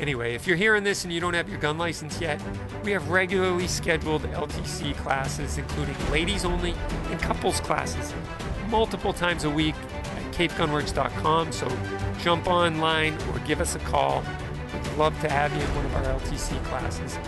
[0.00, 2.40] anyway, if you're hearing this and you don't have your gun license yet,
[2.82, 6.74] we have regularly scheduled LTC classes, including ladies only
[7.10, 8.12] and couples classes,
[8.68, 11.52] multiple times a week at capegunworks.com.
[11.52, 11.68] So
[12.20, 14.24] jump online or give us a call.
[14.72, 17.18] We'd love to have you in one of our LTC classes.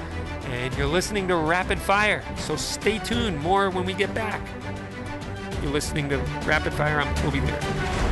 [0.47, 3.39] And you're listening to Rapid Fire, so stay tuned.
[3.39, 4.41] More when we get back.
[5.63, 7.01] You're listening to Rapid Fire.
[7.01, 8.12] I'm Toby Lear.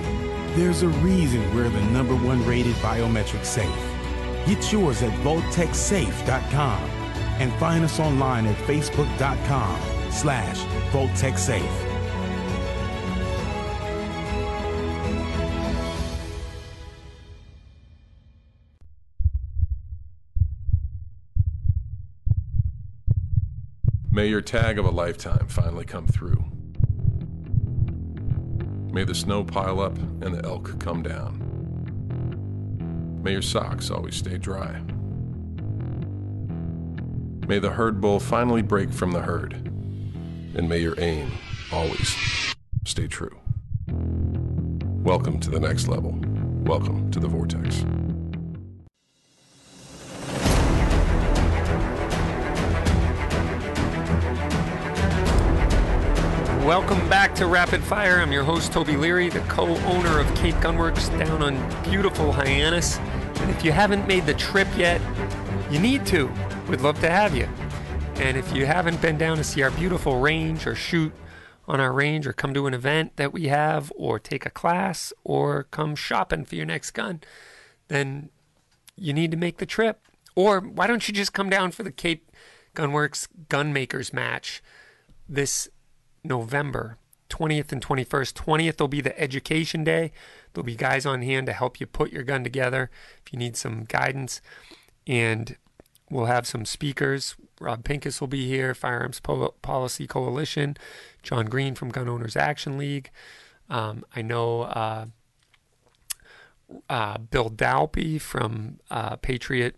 [0.53, 3.69] There's a reason we're the number one rated biometric safe.
[4.45, 6.83] Get yours at VaultekSafe.com
[7.39, 9.79] and find us online at Facebook.com
[10.11, 10.57] slash
[10.91, 11.87] VaultekSafe.
[24.11, 26.43] May your tag of a lifetime finally come through.
[28.91, 31.47] May the snow pile up and the elk come down.
[33.23, 34.81] May your socks always stay dry.
[37.47, 39.53] May the herd bull finally break from the herd.
[39.53, 41.31] And may your aim
[41.71, 42.17] always
[42.85, 43.39] stay true.
[43.87, 46.19] Welcome to the next level.
[46.63, 47.85] Welcome to the Vortex.
[56.65, 58.21] Welcome back to Rapid Fire.
[58.21, 62.99] I'm your host, Toby Leary, the co owner of Cape Gunworks down on beautiful Hyannis.
[62.99, 65.01] And if you haven't made the trip yet,
[65.71, 66.31] you need to.
[66.69, 67.49] We'd love to have you.
[68.17, 71.11] And if you haven't been down to see our beautiful range or shoot
[71.67, 75.11] on our range or come to an event that we have or take a class
[75.23, 77.21] or come shopping for your next gun,
[77.87, 78.29] then
[78.95, 79.99] you need to make the trip.
[80.35, 82.31] Or why don't you just come down for the Cape
[82.75, 84.61] Gunworks Gunmakers match
[85.27, 85.67] this
[86.23, 86.97] November
[87.29, 88.33] 20th and 21st.
[88.33, 90.11] 20th will be the education day.
[90.53, 92.91] There'll be guys on hand to help you put your gun together
[93.25, 94.41] if you need some guidance.
[95.07, 95.55] And
[96.09, 97.35] we'll have some speakers.
[97.59, 100.77] Rob Pincus will be here, Firearms Policy Coalition,
[101.23, 103.11] John Green from Gun Owners Action League.
[103.69, 105.05] Um, I know uh,
[106.89, 109.75] uh, Bill Dalpy from uh, Patriot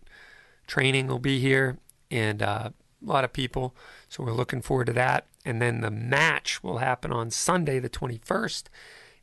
[0.66, 1.78] Training will be here,
[2.10, 3.76] and uh, a lot of people.
[4.08, 5.28] So we're looking forward to that.
[5.46, 8.64] And then the match will happen on Sunday, the 21st.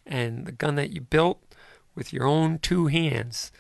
[0.07, 1.43] And the gun that you built
[1.95, 3.53] with your own two hands,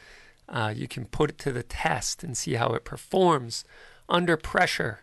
[0.48, 3.64] uh, you can put it to the test and see how it performs
[4.08, 5.00] under pressure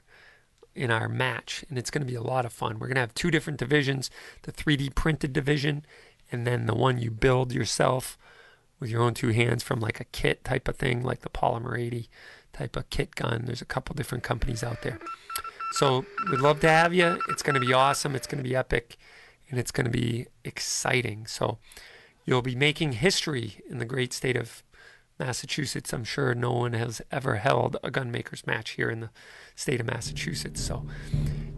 [0.75, 1.65] in our match.
[1.69, 2.79] And it's going to be a lot of fun.
[2.79, 4.11] We're going to have two different divisions
[4.43, 5.85] the 3D printed division,
[6.31, 8.17] and then the one you build yourself
[8.79, 11.79] with your own two hands from like a kit type of thing, like the Polymer
[11.79, 12.09] 80
[12.53, 13.43] type of kit gun.
[13.45, 14.99] There's a couple different companies out there.
[15.73, 17.19] So we'd love to have you.
[17.29, 18.15] It's going to be awesome.
[18.15, 18.97] It's going to be epic,
[19.49, 21.27] and it's going to be exciting.
[21.27, 21.59] So
[22.25, 24.63] you'll be making history in the great state of
[25.19, 25.93] Massachusetts.
[25.93, 29.09] I'm sure no one has ever held a gunmakers match here in the
[29.55, 30.61] state of Massachusetts.
[30.61, 30.85] So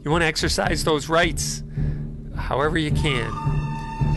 [0.04, 1.64] you want to exercise those rights
[2.36, 3.32] however you can.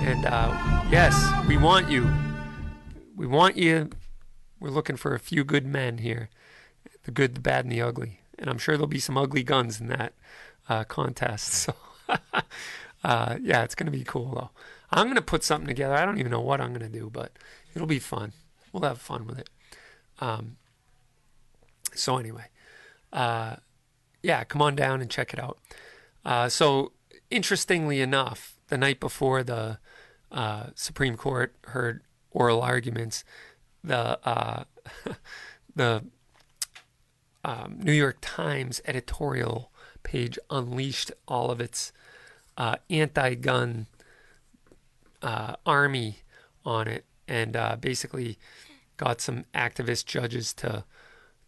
[0.01, 1.15] And uh, yes,
[1.47, 2.09] we want you.
[3.17, 3.91] We want you.
[4.61, 6.29] We're looking for a few good men here
[7.05, 9.81] the good, the bad, and the ugly and I'm sure there'll be some ugly guns
[9.81, 10.15] in that
[10.69, 11.71] uh, contest.
[12.09, 12.19] So,
[13.05, 14.51] uh, yeah, it's going to be cool though.
[14.91, 15.95] I'm going to put something together.
[15.95, 17.33] I don't even know what I'm going to do, but
[17.75, 18.33] it'll be fun.
[18.73, 19.49] We'll have fun with it.
[20.21, 20.57] Um,
[21.95, 22.45] so anyway,
[23.13, 23.57] uh,
[24.23, 25.59] yeah, come on down and check it out.
[26.25, 26.93] Uh, so
[27.31, 29.79] interestingly enough, the night before the
[30.31, 33.25] uh, Supreme Court heard oral arguments,
[33.83, 34.65] the uh,
[35.75, 36.05] the
[37.45, 39.71] um, New York Times editorial
[40.03, 41.93] page unleashed all of its
[42.57, 43.87] uh, anti-gun
[45.23, 46.19] uh, army
[46.65, 48.39] on it, and uh, basically
[48.97, 50.85] got some activist judges to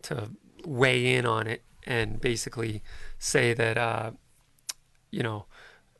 [0.03, 0.31] to
[0.67, 2.83] weigh in on it and basically
[3.19, 4.11] say that uh,
[5.11, 5.47] you know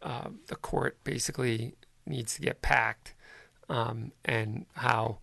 [0.03, 1.75] uh, the court basically
[2.07, 3.15] needs to get packed,
[3.69, 5.19] um, and how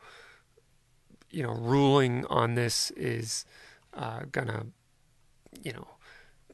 [1.30, 3.46] you know ruling on this is
[3.94, 4.68] uh, gonna,
[5.64, 5.88] you know,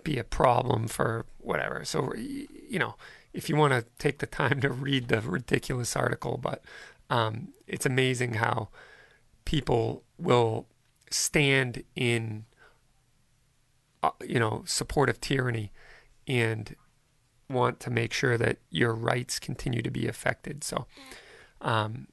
[0.04, 1.84] be a problem for whatever.
[1.84, 2.96] So, you know,
[3.34, 6.64] if you want to take the time to read the ridiculous article, but
[7.10, 8.70] um, it's amazing how
[9.46, 10.68] people will
[11.10, 12.46] stand in,
[14.04, 15.72] uh, you know, support of tyranny
[16.28, 16.76] and
[17.50, 20.64] want to make sure that your rights continue to be affected.
[20.64, 20.86] So,
[21.62, 22.08] um,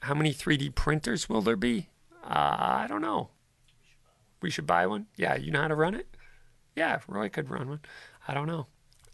[0.00, 1.88] how many 3D printers will there be?
[2.24, 3.30] Uh, I don't know
[4.42, 5.06] we should buy one.
[5.16, 6.08] Yeah, you know how to run it?
[6.76, 7.80] Yeah, Roy could run one.
[8.26, 8.66] I don't know.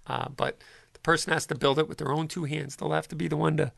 [0.06, 0.59] Uh, but
[0.92, 2.76] the person has to build it with their own two hands.
[2.76, 3.72] They'll have to be the one to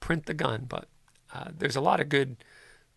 [0.00, 0.66] print the gun.
[0.68, 0.88] But
[1.34, 2.36] uh, there's a lot of good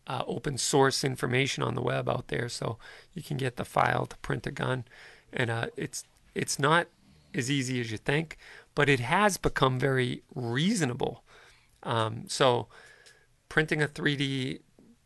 [0.07, 2.77] uh, open source information on the web out there, so
[3.13, 4.85] you can get the file to print a gun.
[5.33, 6.03] And uh, it's
[6.33, 6.87] it's not
[7.33, 8.37] as easy as you think,
[8.75, 11.23] but it has become very reasonable.
[11.83, 12.67] Um, so
[13.49, 14.59] printing a 3D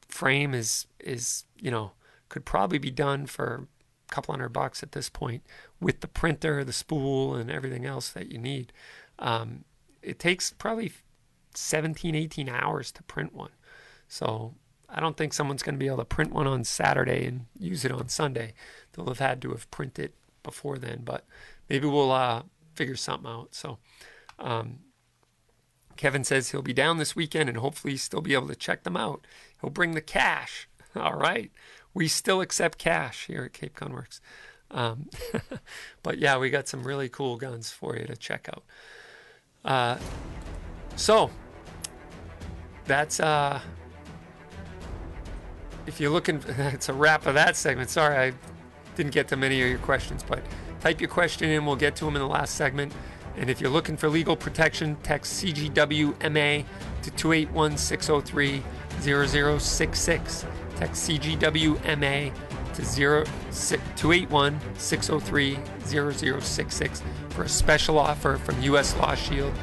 [0.08, 1.92] frame is is you know
[2.30, 3.68] could probably be done for
[4.10, 5.44] a couple hundred bucks at this point
[5.80, 8.72] with the printer, the spool, and everything else that you need.
[9.18, 9.66] Um,
[10.02, 10.94] it takes probably
[11.56, 13.52] 17, 18 hours to print one.
[14.08, 14.56] So
[14.88, 17.86] I don't think someone's going to be able to print one on Saturday and use
[17.86, 18.54] it on Sunday.
[18.94, 21.26] They'll have had to have printed before then, but
[21.70, 22.44] maybe we'll uh,
[22.76, 23.54] figure something out.
[23.54, 23.78] So
[24.40, 24.80] um,
[25.96, 28.98] Kevin says he'll be down this weekend and hopefully still be able to check them
[28.98, 29.28] out.
[29.62, 30.68] He'll bring the cash.
[30.96, 31.52] All right.
[31.94, 34.20] We still accept cash here at Cape Gunworks.
[34.72, 35.10] Um,
[36.04, 38.64] but yeah, we got some really cool guns for you to check out.
[39.66, 39.98] Uh,
[40.96, 41.32] so
[42.86, 43.60] that's uh,
[45.88, 47.90] if you're looking, it's a wrap of that segment.
[47.90, 48.34] Sorry, I
[48.96, 50.44] didn't get to many of your questions, but
[50.80, 51.66] type your question in.
[51.66, 52.94] We'll get to them in the last segment.
[53.36, 56.66] And if you're looking for legal protection, text CGWMA
[57.04, 58.64] to 281 603
[59.00, 60.46] 0066.
[60.80, 62.34] Text CGWMA
[62.74, 68.96] to 281 603 0066 for a special offer from U.S.
[68.96, 69.54] Law Shield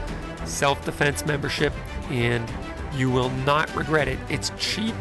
[0.44, 1.72] self defense membership,
[2.10, 2.46] and
[2.94, 4.18] you will not regret it.
[4.28, 4.94] It's cheap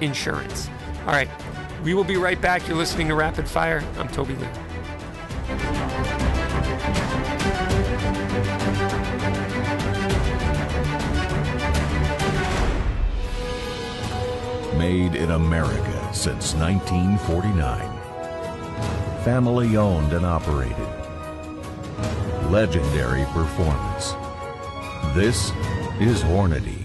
[0.00, 0.70] insurance.
[1.00, 1.28] All right,
[1.84, 2.66] we will be right back.
[2.66, 3.84] You're listening to Rapid Fire.
[3.98, 6.27] I'm Toby Lee.
[14.78, 17.80] Made in America since 1949.
[19.24, 20.76] Family owned and operated.
[22.48, 24.12] Legendary performance.
[25.16, 25.50] This
[25.98, 26.84] is Hornady.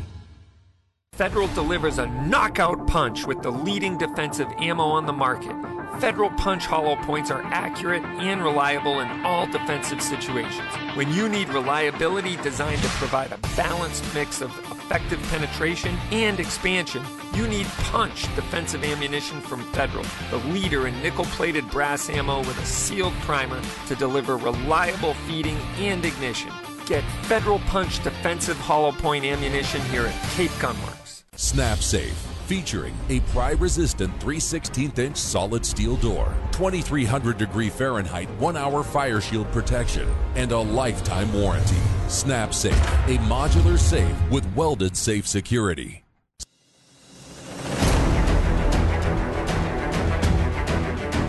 [1.13, 5.55] Federal delivers a knockout punch with the leading defensive ammo on the market.
[5.99, 10.73] Federal Punch hollow points are accurate and reliable in all defensive situations.
[10.95, 14.51] When you need reliability designed to provide a balanced mix of
[14.83, 17.03] effective penetration and expansion,
[17.33, 22.57] you need Punch defensive ammunition from Federal, the leader in nickel plated brass ammo with
[22.59, 26.51] a sealed primer to deliver reliable feeding and ignition.
[26.85, 31.23] Get Federal Punch defensive hollow point ammunition here at Cape Gunworks.
[31.35, 38.29] Snap Safe, featuring a pry resistant 3 16th inch solid steel door, 2300 degree Fahrenheit
[38.39, 41.77] 1 hour fire shield protection, and a lifetime warranty.
[42.07, 42.73] Snap Safe,
[43.07, 46.03] a modular safe with welded safe security.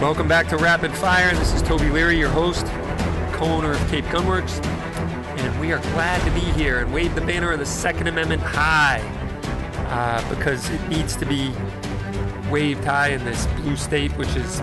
[0.01, 1.35] Welcome back to Rapid Fire.
[1.35, 2.67] This is Toby Leary, your host,
[3.33, 4.63] co owner of Cape Gunworks,
[5.39, 8.43] and we are glad to be here and wave the banner of the Second Amendment
[8.43, 9.01] high
[9.87, 11.53] uh, because it needs to be
[12.51, 14.61] waved high in this blue state, which is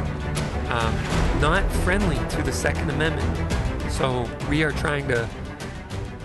[0.70, 0.96] um,
[1.42, 3.92] not friendly to the Second Amendment.
[3.92, 5.28] So we are trying to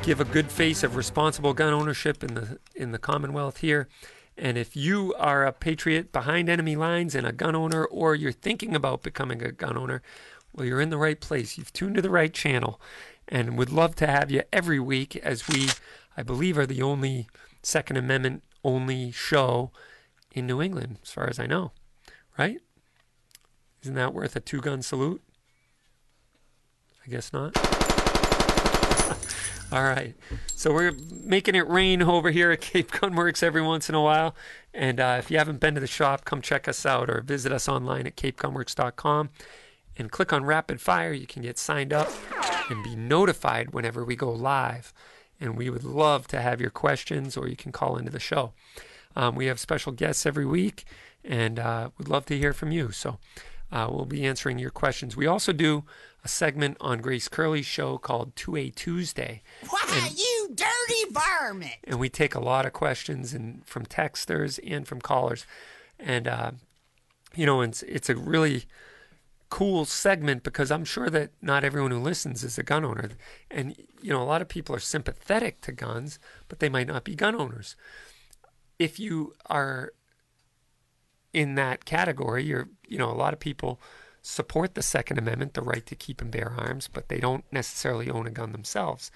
[0.03, 3.89] give a good face of responsible gun ownership in the in the Commonwealth here.
[4.39, 8.33] And if you are a patriot behind enemy lines and a gun owner, or you're
[8.33, 10.03] thinking about becoming a gun owner,
[10.53, 11.57] well, you're in the right place.
[11.57, 12.81] You've tuned to the right channel,
[13.29, 15.69] and would love to have you every week as we,
[16.17, 17.27] I believe, are the only
[17.63, 19.71] Second Amendment only show
[20.33, 21.73] in New England, as far as I know.
[22.37, 22.59] Right?
[23.83, 25.23] Isn't that worth a two gun salute?
[27.07, 27.57] I guess not.
[29.73, 30.15] All right.
[30.55, 34.35] So we're making it rain over here at Cape Gunworks every once in a while.
[34.75, 37.53] And uh, if you haven't been to the shop, come check us out or visit
[37.53, 39.31] us online at capegunworks.com
[39.97, 41.13] and click on Rapid Fire.
[41.13, 42.11] You can get signed up
[42.69, 44.93] and be notified whenever we go live.
[45.41, 48.53] And we would love to have your questions or you can call into the show.
[49.15, 50.85] Um, we have special guests every week
[51.25, 52.91] and uh, we'd love to hear from you.
[52.93, 53.19] So
[53.73, 55.17] uh, we'll be answering your questions.
[55.17, 55.85] We also do
[56.25, 59.43] a segment on Grace Curley's show called 2A Tuesday.
[59.69, 61.75] Why, And- you dirty varmint!
[61.85, 65.45] and we take a lot of questions and from texters and from callers
[65.99, 66.51] and uh,
[67.35, 68.65] you know it's it's a really
[69.49, 73.11] cool segment because I'm sure that not everyone who listens is a gun owner
[73.51, 76.19] and you know a lot of people are sympathetic to guns
[76.49, 77.77] but they might not be gun owners
[78.79, 79.93] if you are
[81.33, 83.81] in that category you're you know a lot of people
[84.21, 88.11] support the second amendment the right to keep and bear arms but they don't necessarily
[88.11, 89.13] own a gun themselves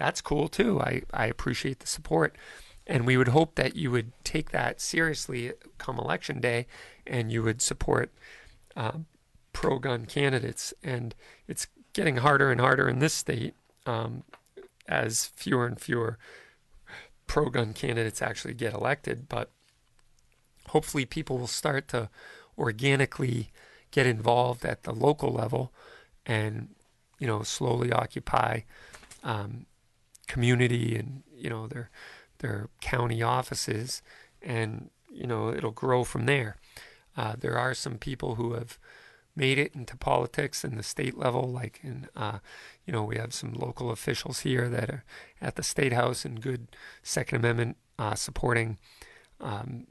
[0.00, 0.80] that's cool too.
[0.80, 2.34] I, I appreciate the support.
[2.86, 6.66] And we would hope that you would take that seriously come election day
[7.06, 8.10] and you would support
[8.74, 8.92] uh,
[9.52, 10.72] pro gun candidates.
[10.82, 11.14] And
[11.46, 13.54] it's getting harder and harder in this state
[13.86, 14.24] um,
[14.88, 16.18] as fewer and fewer
[17.26, 19.28] pro gun candidates actually get elected.
[19.28, 19.50] But
[20.68, 22.08] hopefully, people will start to
[22.58, 23.50] organically
[23.90, 25.72] get involved at the local level
[26.26, 26.68] and,
[27.18, 28.60] you know, slowly occupy.
[29.22, 29.66] Um,
[30.30, 31.90] community and you know their
[32.38, 34.00] their county offices
[34.40, 36.56] and you know it'll grow from there
[37.16, 38.78] uh, there are some people who have
[39.36, 41.50] made it into politics in the state level.
[41.50, 42.38] Like in, uh,
[42.84, 45.04] you know, we have some local officials here that are
[45.40, 46.68] at the state house and good
[47.02, 48.78] Second Amendment uh, supporting
[49.40, 49.86] um,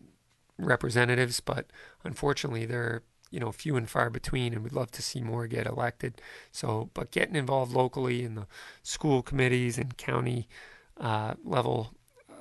[0.58, 1.68] representatives, but
[2.04, 5.68] unfortunately, they're you know few and far between, and we'd love to see more get
[5.68, 6.22] elected.
[6.52, 8.48] So, but getting involved locally in the
[8.84, 10.48] school committees and county
[11.00, 11.94] uh, level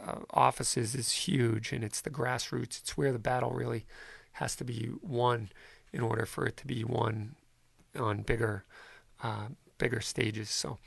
[0.07, 2.81] uh, offices is huge, and it's the grassroots.
[2.81, 3.87] It's where the battle really
[4.33, 5.51] has to be won
[5.93, 7.35] in order for it to be won
[7.99, 8.65] on bigger
[9.23, 9.49] uh,
[9.79, 10.51] bigger stages.
[10.51, 10.79] So,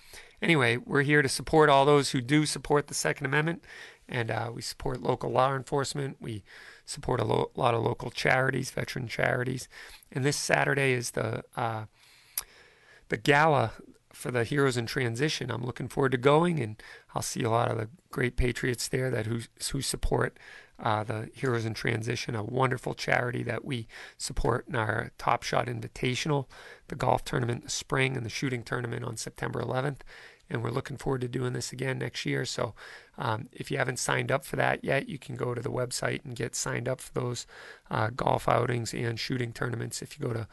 [0.41, 3.63] anyway, we're here to support all those who do support the Second Amendment,
[4.07, 6.17] and uh, we support local law enforcement.
[6.19, 6.43] We
[6.85, 9.67] support a lo- lot of local charities, veteran charities,
[10.11, 11.85] and this Saturday is the uh,
[13.09, 13.71] the gala
[14.13, 15.49] for the Heroes in Transition.
[15.49, 16.81] I'm looking forward to going, and
[17.15, 19.41] I'll see a lot of the great patriots there that who
[19.71, 20.37] who support
[20.81, 23.87] uh, the Heroes in Transition, a wonderful charity that we
[24.17, 26.47] support in our Top Shot Invitational,
[26.87, 29.99] the golf tournament in the spring, and the shooting tournament on September 11th.
[30.49, 32.43] And we're looking forward to doing this again next year.
[32.43, 32.73] So
[33.17, 36.25] um, if you haven't signed up for that yet, you can go to the website
[36.25, 37.45] and get signed up for those
[37.89, 40.01] uh, golf outings and shooting tournaments.
[40.01, 40.47] If you go to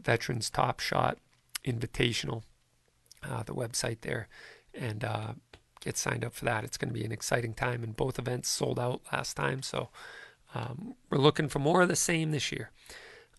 [0.00, 1.18] Veterans Top Shot
[1.64, 2.42] Invitational,
[3.22, 4.28] uh, the website there,
[4.74, 5.32] and uh,
[5.80, 6.64] get signed up for that.
[6.64, 9.62] It's going to be an exciting time, and both events sold out last time.
[9.62, 9.88] So
[10.54, 12.70] um, we're looking for more of the same this year.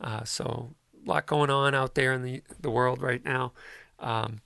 [0.01, 0.75] Uh, so
[1.05, 3.53] a lot going on out there in the, the world right now.
[3.99, 4.41] Um,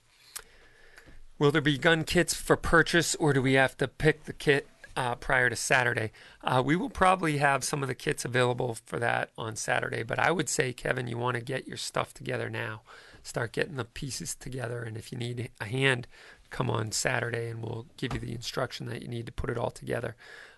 [1.38, 4.68] will there be gun kits for purchase, or do we have to pick the kit
[4.96, 6.10] uh, prior to Saturday?
[6.42, 10.18] Uh, we will probably have some of the kits available for that on Saturday, but
[10.18, 12.82] I would say, Kevin, you want to get your stuff together now.
[13.22, 16.06] Start getting the pieces together, and if you need a hand
[16.54, 19.58] come on Saturday and we'll give you the instruction that you need to put it
[19.58, 20.14] all together.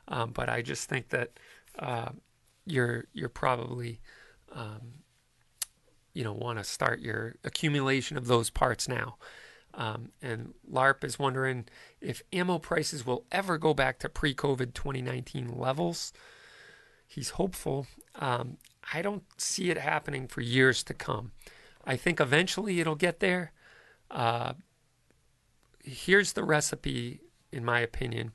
[0.09, 1.31] Um, but I just think that
[1.79, 2.11] uh,
[2.67, 4.01] you're you're probably
[4.53, 5.01] um,
[6.13, 9.17] you know want to start your accumulation of those parts now.
[9.73, 11.65] Um, and LARP is wondering
[12.03, 16.13] if ammo prices will ever go back to pre-COVID 2019 levels.
[17.07, 17.87] He's hopeful.
[18.15, 18.59] Um,
[18.93, 21.33] I don't see it happening for years to come.
[21.85, 23.53] I think eventually it'll get there,
[24.11, 24.55] uh,
[25.87, 27.21] here's the recipe,
[27.53, 28.33] in my opinion,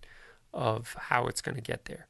[0.53, 2.07] of how it's going to get there.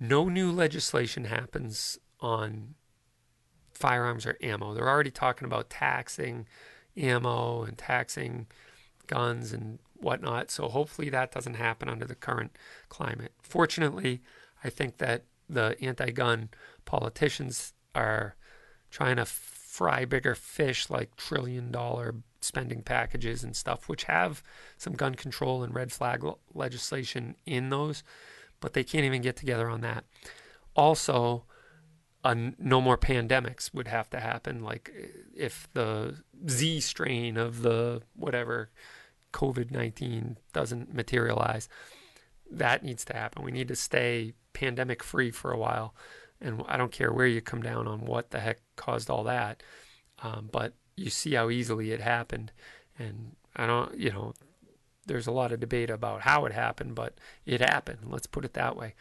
[0.00, 2.74] No new legislation happens on
[3.72, 4.74] firearms or ammo.
[4.74, 6.46] They're already talking about taxing
[6.96, 8.46] ammo and taxing
[9.06, 10.50] guns and whatnot.
[10.50, 12.56] So hopefully that doesn't happen under the current
[12.88, 13.32] climate.
[13.42, 14.22] Fortunately,
[14.64, 16.48] I think that the anti gun
[16.84, 18.36] politicians are
[18.90, 24.42] trying to fry bigger fish like trillion dollar spending packages and stuff, which have
[24.76, 26.24] some gun control and red flag
[26.54, 28.02] legislation in those,
[28.60, 30.04] but they can't even get together on that.
[30.74, 31.44] Also,
[32.24, 34.62] no more pandemics would have to happen.
[34.62, 34.92] Like
[35.34, 38.70] if the Z strain of the whatever
[39.32, 41.68] COVID 19 doesn't materialize,
[42.50, 43.42] that needs to happen.
[43.42, 45.94] We need to stay pandemic free for a while.
[46.40, 49.62] And I don't care where you come down on what the heck caused all that.
[50.22, 52.52] Um, but you see how easily it happened.
[52.98, 54.34] And I don't, you know,
[55.06, 57.14] there's a lot of debate about how it happened, but
[57.44, 57.98] it happened.
[58.06, 58.94] Let's put it that way.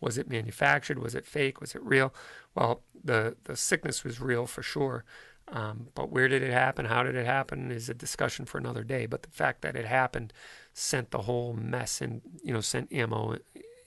[0.00, 0.98] Was it manufactured?
[0.98, 1.60] Was it fake?
[1.60, 2.12] Was it real?
[2.54, 5.04] Well, the, the sickness was real for sure.
[5.48, 6.86] Um, but where did it happen?
[6.86, 7.70] How did it happen?
[7.70, 9.06] Is a discussion for another day.
[9.06, 10.32] But the fact that it happened
[10.72, 13.36] sent the whole mess and you know sent ammo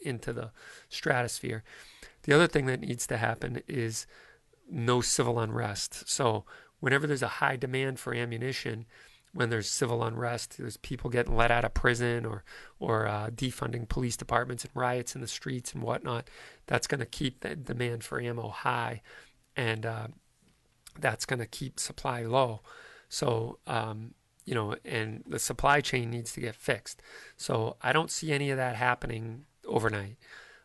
[0.02, 0.52] into the
[0.88, 1.64] stratosphere.
[2.24, 4.08] The other thing that needs to happen is
[4.70, 6.10] no civil unrest.
[6.10, 6.46] So
[6.80, 8.86] whenever there's a high demand for ammunition,
[9.32, 12.44] when there's civil unrest, there's people getting let out of prison or
[12.80, 16.28] or uh, defunding police departments and riots in the streets and whatnot.
[16.66, 19.02] That's going to keep the demand for ammo high,
[19.56, 20.08] and uh,
[21.00, 22.62] that's going to keep supply low.
[23.08, 24.16] So um,
[24.46, 27.04] you know, and the supply chain needs to get fixed.
[27.38, 30.18] So I don't see any of that happening overnight.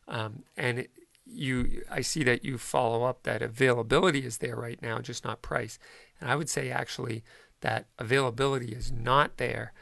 [0.09, 0.87] Um, and
[1.27, 5.43] you, I see that you follow up that availability is there right now, just not
[5.43, 5.79] price.
[6.21, 7.25] And I would say actually
[7.61, 9.73] that availability is not there.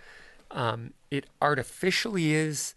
[0.51, 2.75] Um, it artificially is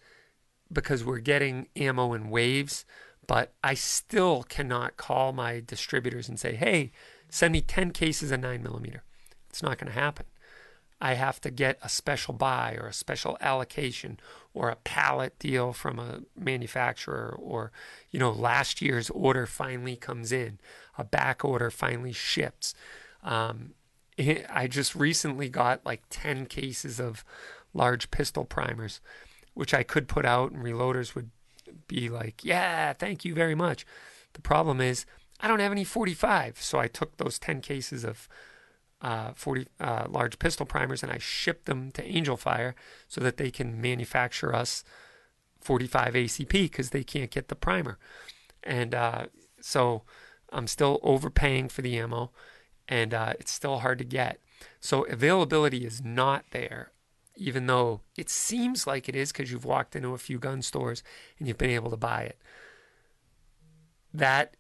[0.72, 2.86] because we're getting ammo in waves,
[3.28, 6.92] but I still cannot call my distributors and say, hey,
[7.30, 9.04] send me 10 cases of 9 millimeter.
[9.50, 10.26] It's not going to happen.
[11.02, 14.20] I have to get a special buy or a special allocation
[14.54, 17.72] or a pallet deal from a manufacturer or
[18.12, 20.60] you know last year's order finally comes in
[20.98, 22.74] a back order finally ships
[23.24, 23.74] um,
[24.18, 27.26] I just recently got like 10 cases of
[27.74, 29.02] large pistol primers,
[29.54, 31.32] which I could put out, and reloaders would
[31.88, 33.86] be like, Yeah, thank you very much.
[34.34, 35.06] The problem is,
[35.42, 36.62] I don't have any 45.
[36.62, 38.30] So I took those 10 cases of
[39.02, 42.76] uh, 40 uh, large pistol primers and I ship them to Angel Fire
[43.08, 44.84] so that they can manufacture us
[45.62, 47.98] 45 ACP because they can't get the primer.
[48.64, 49.26] And uh,
[49.62, 50.04] so
[50.52, 52.32] I'm still overpaying for the ammo
[52.88, 54.40] and uh, it's still hard to get.
[54.80, 56.92] So availability is not there,
[57.36, 61.04] even though it seems like it is because you've walked into a few gun stores
[61.38, 62.40] and you've been able to buy it.
[64.14, 64.56] That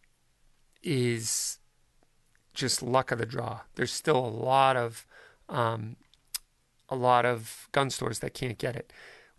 [0.83, 1.59] is
[2.55, 3.61] just luck of the draw.
[3.75, 5.05] There's still a lot of
[5.47, 5.97] um,
[6.89, 8.91] a lot of gun stores that can't get it.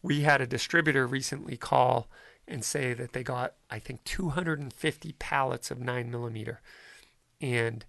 [0.03, 2.09] We had a distributor recently call
[2.47, 6.61] and say that they got I think 250 pallets of nine millimeter,
[7.41, 7.85] and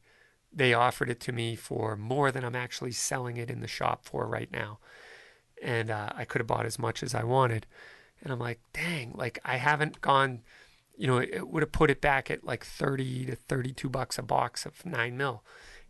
[0.52, 4.06] they offered it to me for more than I'm actually selling it in the shop
[4.06, 4.80] for right now.
[5.62, 7.66] And uh, I could have bought as much as I wanted.
[8.22, 10.42] And I'm like, dang, like I haven't gone,
[10.98, 14.24] you know, it would have put it back at like 30 to 32 bucks a
[14.24, 15.44] box of nine mil.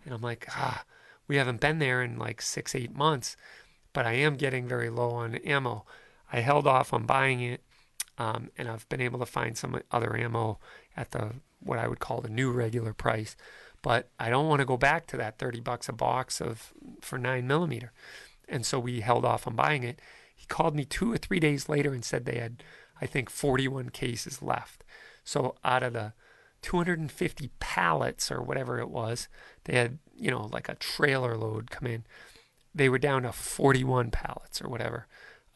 [0.05, 0.83] And I'm like, ah,
[1.27, 3.35] we haven't been there in like six, eight months,
[3.93, 5.85] but I am getting very low on ammo.
[6.31, 7.61] I held off on buying it,
[8.17, 10.59] um, and I've been able to find some other ammo
[10.95, 13.35] at the what I would call the new regular price
[13.81, 17.17] but I don't want to go back to that 30 bucks a box of for
[17.17, 17.91] 9 millimeter.
[18.49, 20.01] And so we held off on buying it.
[20.35, 22.63] He called me 2 or 3 days later and said they had
[22.99, 24.83] I think 41 cases left.
[25.27, 26.13] So out of the
[26.61, 29.27] 250 pallets or whatever it was,
[29.65, 32.05] they had, you know, like a trailer load come in.
[32.73, 35.07] They were down to 41 pallets or whatever.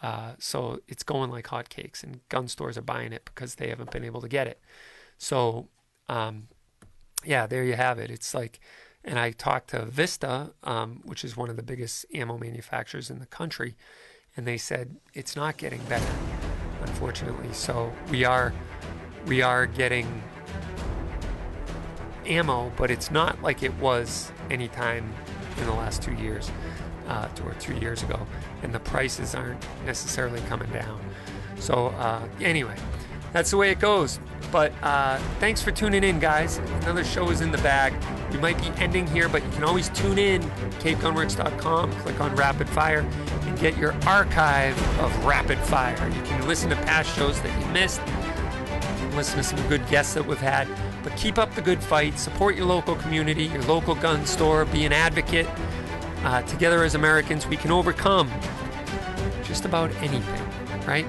[0.02, 3.92] Uh, so it's going like hotcakes, and gun stores are buying it because they haven't
[3.92, 4.60] been able to get it.
[5.18, 5.70] So
[6.10, 6.48] um,
[7.24, 8.12] yeah, there you have it.
[8.12, 8.60] It's like,
[9.06, 13.20] and I talked to Vista, um, which is one of the biggest ammo manufacturers in
[13.20, 13.76] the country,
[14.36, 16.14] and they said it's not getting better,
[16.82, 17.54] unfortunately.
[17.54, 18.54] So we are,
[19.26, 20.24] we are getting
[22.26, 25.14] ammo, but it's not like it was any time
[25.58, 26.52] in the last two years,
[27.08, 28.28] uh, or two years ago,
[28.64, 31.00] and the prices aren't necessarily coming down.
[31.60, 32.76] So uh, anyway,
[33.34, 34.20] that's the way it goes.
[34.52, 36.58] But uh, thanks for tuning in, guys.
[36.82, 37.94] Another show is in the bag.
[38.34, 40.42] We might be ending here, but you can always tune in,
[40.82, 46.08] capegunworks.com, click on Rapid Fire, and get your archive of Rapid Fire.
[46.10, 48.02] You can listen to past shows that you missed,
[49.16, 50.68] listen to some good guests that we've had.
[51.04, 54.86] But keep up the good fight, support your local community, your local gun store, be
[54.86, 55.48] an advocate.
[56.24, 58.32] Uh, together as Americans, we can overcome
[59.44, 61.06] just about anything, right?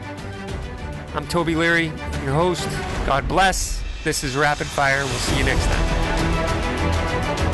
[1.14, 1.86] I'm Toby Leary,
[2.24, 2.66] your host.
[3.06, 3.82] God bless.
[4.04, 5.04] This is Rapid Fire.
[5.04, 7.51] We'll see you next time.